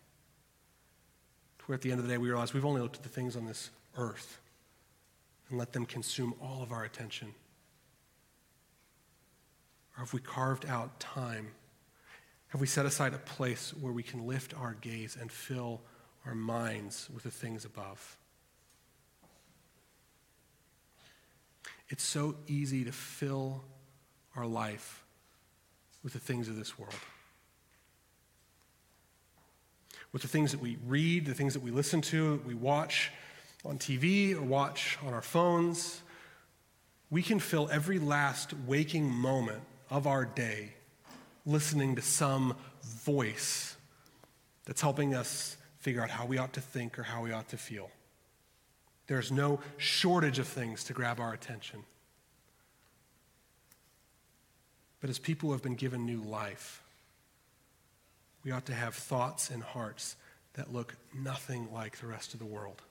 Where 1.67 1.75
at 1.75 1.83
the 1.83 1.91
end 1.91 2.01
of 2.01 2.07
the 2.07 2.13
day 2.13 2.19
we 2.19 2.29
realize 2.29 2.53
we've 2.53 2.65
only 2.65 2.81
looked 2.81 2.97
at 2.97 3.03
the 3.03 3.09
things 3.09 3.37
on 3.37 3.47
this 3.47 3.71
earth 3.97 4.41
and 5.49 5.59
let 5.59 5.73
them 5.73 5.87
consume 5.87 6.35
all 6.43 6.63
of 6.63 6.73
our 6.73 6.85
attention? 6.85 7.35
Or 9.97 10.01
have 10.01 10.13
we 10.13 10.21
carved 10.21 10.67
out 10.67 10.99
time? 10.99 11.49
Have 12.49 12.61
we 12.61 12.67
set 12.67 12.85
aside 12.85 13.15
a 13.15 13.19
place 13.19 13.73
where 13.81 13.93
we 13.93 14.03
can 14.03 14.27
lift 14.27 14.55
our 14.59 14.75
gaze 14.81 15.17
and 15.21 15.31
fill 15.31 15.81
our 16.27 16.35
minds 16.35 17.09
with 17.15 17.23
the 17.23 17.31
things 17.31 17.65
above? 17.65 18.19
It's 21.93 22.03
so 22.03 22.37
easy 22.49 22.85
to 22.85 22.91
fill 22.91 23.63
our 24.35 24.47
life 24.47 25.05
with 26.03 26.15
the 26.15 26.19
things 26.19 26.49
of 26.49 26.57
this 26.57 26.79
world. 26.79 26.95
With 30.11 30.23
the 30.23 30.29
things 30.29 30.53
that 30.53 30.61
we 30.63 30.79
read, 30.87 31.27
the 31.27 31.35
things 31.35 31.53
that 31.53 31.63
we 31.63 31.71
listen 31.71 32.01
to, 32.01 32.41
we 32.47 32.55
watch 32.55 33.11
on 33.63 33.79
TV 33.79 34.35
or 34.35 34.41
watch 34.41 34.99
on 35.05 35.13
our 35.13 35.21
phones. 35.21 36.01
We 37.11 37.23
can 37.23 37.39
fill 37.39 37.69
every 37.71 37.99
last 37.99 38.55
waking 38.67 39.11
moment 39.11 39.61
of 39.91 40.07
our 40.07 40.25
day 40.25 40.73
listening 41.45 41.97
to 41.97 42.03
some 42.03 42.57
voice 42.83 43.77
that's 44.65 44.81
helping 44.81 45.15
us 45.15 45.59
figure 45.77 46.03
out 46.03 46.09
how 46.09 46.25
we 46.25 46.39
ought 46.39 46.55
to 46.55 46.63
think 46.63 46.99
or 46.99 47.03
how 47.03 47.23
we 47.23 47.33
ought 47.33 47.51
to 47.51 47.59
feel. 47.59 47.91
There's 49.07 49.33
no 49.33 49.61
shortage 49.77 50.39
of 50.39 50.47
things 50.47 50.85
to 50.85 50.93
grab 50.93 51.21
our 51.21 51.33
attention. 51.33 51.85
But 55.01 55.11
as 55.11 55.19
people 55.19 55.49
who 55.49 55.53
have 55.55 55.63
been 55.63 55.75
given 55.75 56.07
new 56.07 56.23
life, 56.23 56.83
we 58.45 58.53
ought 58.53 58.67
to 58.67 58.75
have 58.75 58.95
thoughts 58.95 59.51
and 59.51 59.63
hearts 59.63 60.17
that 60.55 60.73
look 60.73 60.95
nothing 61.15 61.69
like 61.73 61.99
the 61.99 62.07
rest 62.07 62.35
of 62.35 62.39
the 62.39 62.47
world. 62.47 62.83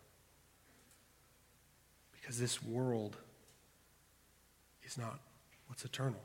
Because 2.11 2.39
this 2.39 2.61
world 2.61 3.15
is 4.83 4.97
not 4.97 5.19
what's 5.67 5.85
eternal. 5.85 6.21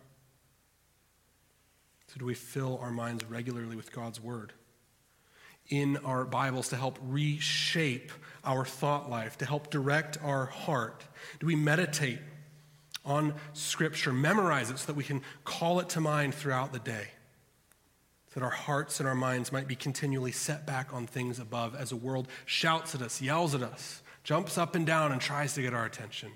So, 2.09 2.19
do 2.19 2.25
we 2.25 2.35
fill 2.35 2.79
our 2.83 2.91
minds 2.91 3.25
regularly 3.25 3.77
with 3.77 3.93
God's 3.93 4.21
Word? 4.21 4.53
In 5.69 5.97
our 5.99 6.25
Bibles 6.25 6.69
to 6.69 6.77
help 6.77 6.99
reshape 7.03 8.13
our 8.45 8.65
thought 8.65 9.11
life, 9.11 9.39
to 9.39 9.47
help 9.47 9.71
direct 9.71 10.19
our 10.23 10.47
heart? 10.47 11.05
Do 11.41 11.47
we 11.47 11.57
meditate 11.57 12.21
on 13.05 13.35
Scripture, 13.53 14.13
memorize 14.13 14.71
it 14.71 14.79
so 14.79 14.87
that 14.87 14.97
we 14.97 15.05
can 15.05 15.23
call 15.45 15.81
it 15.81 15.89
to 15.91 16.01
mind 16.01 16.35
throughout 16.35 16.73
the 16.73 16.79
day? 16.79 17.09
That 18.35 18.43
our 18.43 18.51
hearts 18.51 19.01
and 19.01 19.09
our 19.09 19.15
minds 19.15 19.51
might 19.51 19.67
be 19.67 19.75
continually 19.75 20.33
set 20.33 20.67
back 20.67 20.93
on 20.93 21.07
things 21.07 21.39
above 21.39 21.75
as 21.75 21.91
the 21.91 21.97
world 21.97 22.29
shouts 22.45 22.95
at 22.95 23.03
us, 23.03 23.23
yells 23.23 23.55
at 23.55 23.63
us, 23.63 24.03
jumps 24.25 24.59
up 24.59 24.75
and 24.75 24.87
down, 24.87 25.11
and 25.11 25.21
tries 25.21 25.55
to 25.55 25.63
get 25.63 25.73
our 25.73 25.87
attention. 25.87 26.31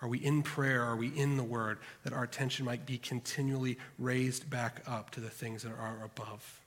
Are 0.00 0.08
we 0.08 0.18
in 0.18 0.42
prayer? 0.42 0.82
Are 0.82 0.96
we 0.96 1.08
in 1.08 1.36
the 1.36 1.42
Word? 1.42 1.78
That 2.04 2.12
our 2.12 2.22
attention 2.22 2.64
might 2.64 2.86
be 2.86 2.98
continually 2.98 3.78
raised 3.98 4.48
back 4.48 4.82
up 4.86 5.10
to 5.10 5.20
the 5.20 5.28
things 5.28 5.64
that 5.64 5.72
are 5.72 5.98
above. 6.04 6.59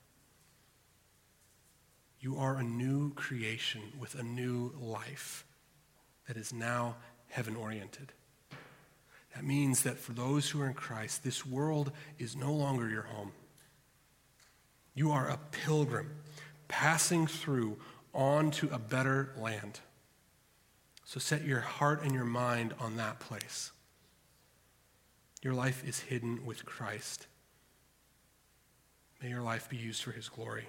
You 2.24 2.38
are 2.38 2.56
a 2.56 2.62
new 2.62 3.12
creation 3.12 3.82
with 4.00 4.14
a 4.14 4.22
new 4.22 4.72
life 4.80 5.44
that 6.26 6.38
is 6.38 6.54
now 6.54 6.96
heaven 7.28 7.54
oriented. 7.54 8.14
That 9.34 9.44
means 9.44 9.82
that 9.82 9.98
for 9.98 10.14
those 10.14 10.48
who 10.48 10.62
are 10.62 10.66
in 10.66 10.72
Christ, 10.72 11.22
this 11.22 11.44
world 11.44 11.92
is 12.18 12.34
no 12.34 12.50
longer 12.50 12.88
your 12.88 13.02
home. 13.02 13.32
You 14.94 15.12
are 15.12 15.28
a 15.28 15.38
pilgrim 15.50 16.12
passing 16.66 17.26
through 17.26 17.76
onto 18.14 18.70
a 18.72 18.78
better 18.78 19.34
land. 19.38 19.80
So 21.04 21.20
set 21.20 21.44
your 21.44 21.60
heart 21.60 22.02
and 22.02 22.14
your 22.14 22.24
mind 22.24 22.72
on 22.80 22.96
that 22.96 23.20
place. 23.20 23.70
Your 25.42 25.52
life 25.52 25.86
is 25.86 26.00
hidden 26.00 26.46
with 26.46 26.64
Christ. 26.64 27.26
May 29.22 29.28
your 29.28 29.42
life 29.42 29.68
be 29.68 29.76
used 29.76 30.02
for 30.02 30.12
his 30.12 30.30
glory. 30.30 30.68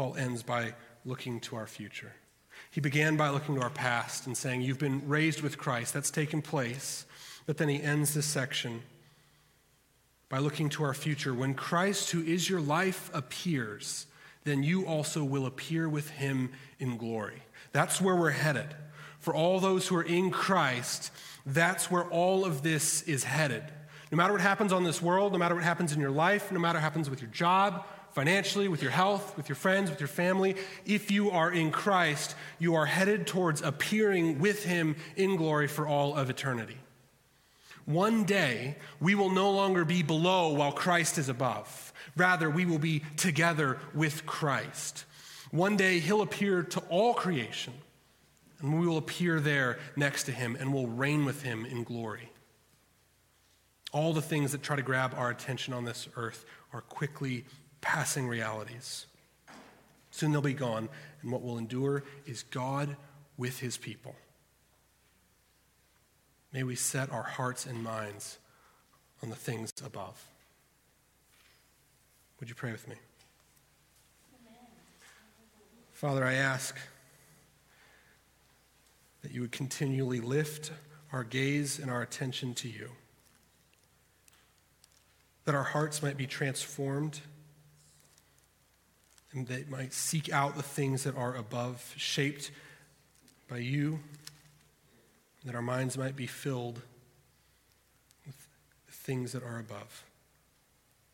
Paul 0.00 0.16
ends 0.16 0.42
by 0.42 0.72
looking 1.04 1.40
to 1.40 1.56
our 1.56 1.66
future. 1.66 2.14
He 2.70 2.80
began 2.80 3.18
by 3.18 3.28
looking 3.28 3.56
to 3.56 3.60
our 3.60 3.68
past 3.68 4.26
and 4.26 4.34
saying, 4.34 4.62
You've 4.62 4.78
been 4.78 5.06
raised 5.06 5.42
with 5.42 5.58
Christ. 5.58 5.92
That's 5.92 6.10
taken 6.10 6.40
place. 6.40 7.04
But 7.44 7.58
then 7.58 7.68
he 7.68 7.82
ends 7.82 8.14
this 8.14 8.24
section 8.24 8.80
by 10.30 10.38
looking 10.38 10.70
to 10.70 10.84
our 10.84 10.94
future. 10.94 11.34
When 11.34 11.52
Christ, 11.52 12.12
who 12.12 12.22
is 12.22 12.48
your 12.48 12.62
life, 12.62 13.10
appears, 13.12 14.06
then 14.44 14.62
you 14.62 14.86
also 14.86 15.22
will 15.22 15.44
appear 15.44 15.86
with 15.86 16.08
him 16.08 16.52
in 16.78 16.96
glory. 16.96 17.42
That's 17.72 18.00
where 18.00 18.16
we're 18.16 18.30
headed. 18.30 18.68
For 19.18 19.34
all 19.34 19.60
those 19.60 19.86
who 19.86 19.96
are 19.96 20.02
in 20.02 20.30
Christ, 20.30 21.12
that's 21.44 21.90
where 21.90 22.04
all 22.04 22.46
of 22.46 22.62
this 22.62 23.02
is 23.02 23.24
headed. 23.24 23.64
No 24.10 24.16
matter 24.16 24.32
what 24.32 24.40
happens 24.40 24.72
on 24.72 24.82
this 24.82 25.02
world, 25.02 25.32
no 25.32 25.38
matter 25.38 25.54
what 25.54 25.62
happens 25.62 25.92
in 25.92 26.00
your 26.00 26.10
life, 26.10 26.50
no 26.50 26.58
matter 26.58 26.78
what 26.78 26.84
happens 26.84 27.10
with 27.10 27.20
your 27.20 27.30
job, 27.30 27.84
financially, 28.12 28.68
with 28.68 28.82
your 28.82 28.90
health, 28.90 29.36
with 29.36 29.48
your 29.48 29.56
friends, 29.56 29.90
with 29.90 30.00
your 30.00 30.08
family, 30.08 30.56
if 30.84 31.10
you 31.10 31.30
are 31.30 31.50
in 31.50 31.70
Christ, 31.70 32.34
you 32.58 32.74
are 32.74 32.86
headed 32.86 33.26
towards 33.26 33.62
appearing 33.62 34.38
with 34.38 34.64
Him 34.64 34.96
in 35.16 35.36
glory 35.36 35.68
for 35.68 35.86
all 35.86 36.14
of 36.14 36.30
eternity. 36.30 36.76
One 37.84 38.24
day, 38.24 38.76
we 39.00 39.14
will 39.14 39.30
no 39.30 39.50
longer 39.50 39.84
be 39.84 40.02
below 40.02 40.52
while 40.52 40.72
Christ 40.72 41.18
is 41.18 41.28
above. 41.28 41.92
Rather, 42.16 42.50
we 42.50 42.64
will 42.64 42.78
be 42.78 43.02
together 43.16 43.78
with 43.94 44.26
Christ. 44.26 45.04
One 45.50 45.76
day 45.76 45.98
he'll 45.98 46.22
appear 46.22 46.62
to 46.62 46.80
all 46.88 47.14
creation, 47.14 47.72
and 48.60 48.78
we 48.78 48.86
will 48.86 48.98
appear 48.98 49.40
there 49.40 49.78
next 49.96 50.24
to 50.24 50.32
him 50.32 50.56
and 50.60 50.72
will 50.72 50.86
reign 50.86 51.24
with 51.24 51.42
him 51.42 51.64
in 51.64 51.82
glory. 51.82 52.30
All 53.92 54.12
the 54.12 54.22
things 54.22 54.52
that 54.52 54.62
try 54.62 54.76
to 54.76 54.82
grab 54.82 55.14
our 55.16 55.30
attention 55.30 55.74
on 55.74 55.84
this 55.84 56.06
earth 56.16 56.44
are 56.72 56.82
quickly 56.82 57.44
passing 57.80 58.28
realities. 58.28 59.06
Soon 60.10 60.32
they'll 60.32 60.40
be 60.40 60.54
gone, 60.54 60.88
and 61.22 61.32
what 61.32 61.42
will 61.42 61.58
endure 61.58 62.02
is 62.26 62.42
God 62.42 62.96
with 63.36 63.60
his 63.60 63.76
people. 63.76 64.14
May 66.52 66.62
we 66.62 66.74
set 66.74 67.12
our 67.12 67.22
hearts 67.22 67.64
and 67.64 67.82
minds 67.82 68.38
on 69.22 69.30
the 69.30 69.36
things 69.36 69.72
above. 69.84 70.26
Would 72.40 72.48
you 72.48 72.54
pray 72.54 72.72
with 72.72 72.88
me? 72.88 72.96
Father, 75.92 76.24
I 76.24 76.32
ask 76.32 76.78
that 79.22 79.32
you 79.32 79.42
would 79.42 79.52
continually 79.52 80.20
lift 80.20 80.72
our 81.12 81.24
gaze 81.24 81.78
and 81.78 81.90
our 81.90 82.00
attention 82.00 82.54
to 82.54 82.68
you, 82.68 82.88
that 85.44 85.54
our 85.54 85.62
hearts 85.62 86.02
might 86.02 86.16
be 86.16 86.26
transformed 86.26 87.20
and 89.32 89.46
they 89.46 89.64
might 89.68 89.92
seek 89.92 90.32
out 90.32 90.56
the 90.56 90.62
things 90.62 91.04
that 91.04 91.16
are 91.16 91.34
above, 91.36 91.94
shaped 91.96 92.50
by 93.48 93.58
you, 93.58 94.00
that 95.44 95.54
our 95.54 95.62
minds 95.62 95.96
might 95.96 96.16
be 96.16 96.26
filled 96.26 96.82
with 98.26 98.48
things 98.88 99.32
that 99.32 99.42
are 99.42 99.58
above, 99.58 100.04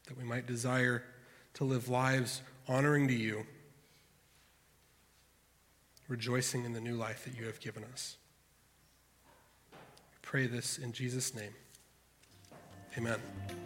that 0.06 0.16
we 0.16 0.24
might 0.24 0.46
desire 0.46 1.02
to 1.54 1.64
live 1.64 1.88
lives 1.88 2.42
honoring 2.68 3.08
to 3.08 3.14
you 3.14 3.46
rejoicing 6.08 6.64
in 6.64 6.72
the 6.72 6.80
new 6.80 6.94
life 6.94 7.24
that 7.24 7.36
you 7.38 7.46
have 7.46 7.60
given 7.60 7.84
us. 7.92 8.16
I 9.72 9.76
pray 10.22 10.46
this 10.46 10.78
in 10.78 10.92
Jesus' 10.92 11.34
name. 11.34 11.54
Amen. 12.96 13.65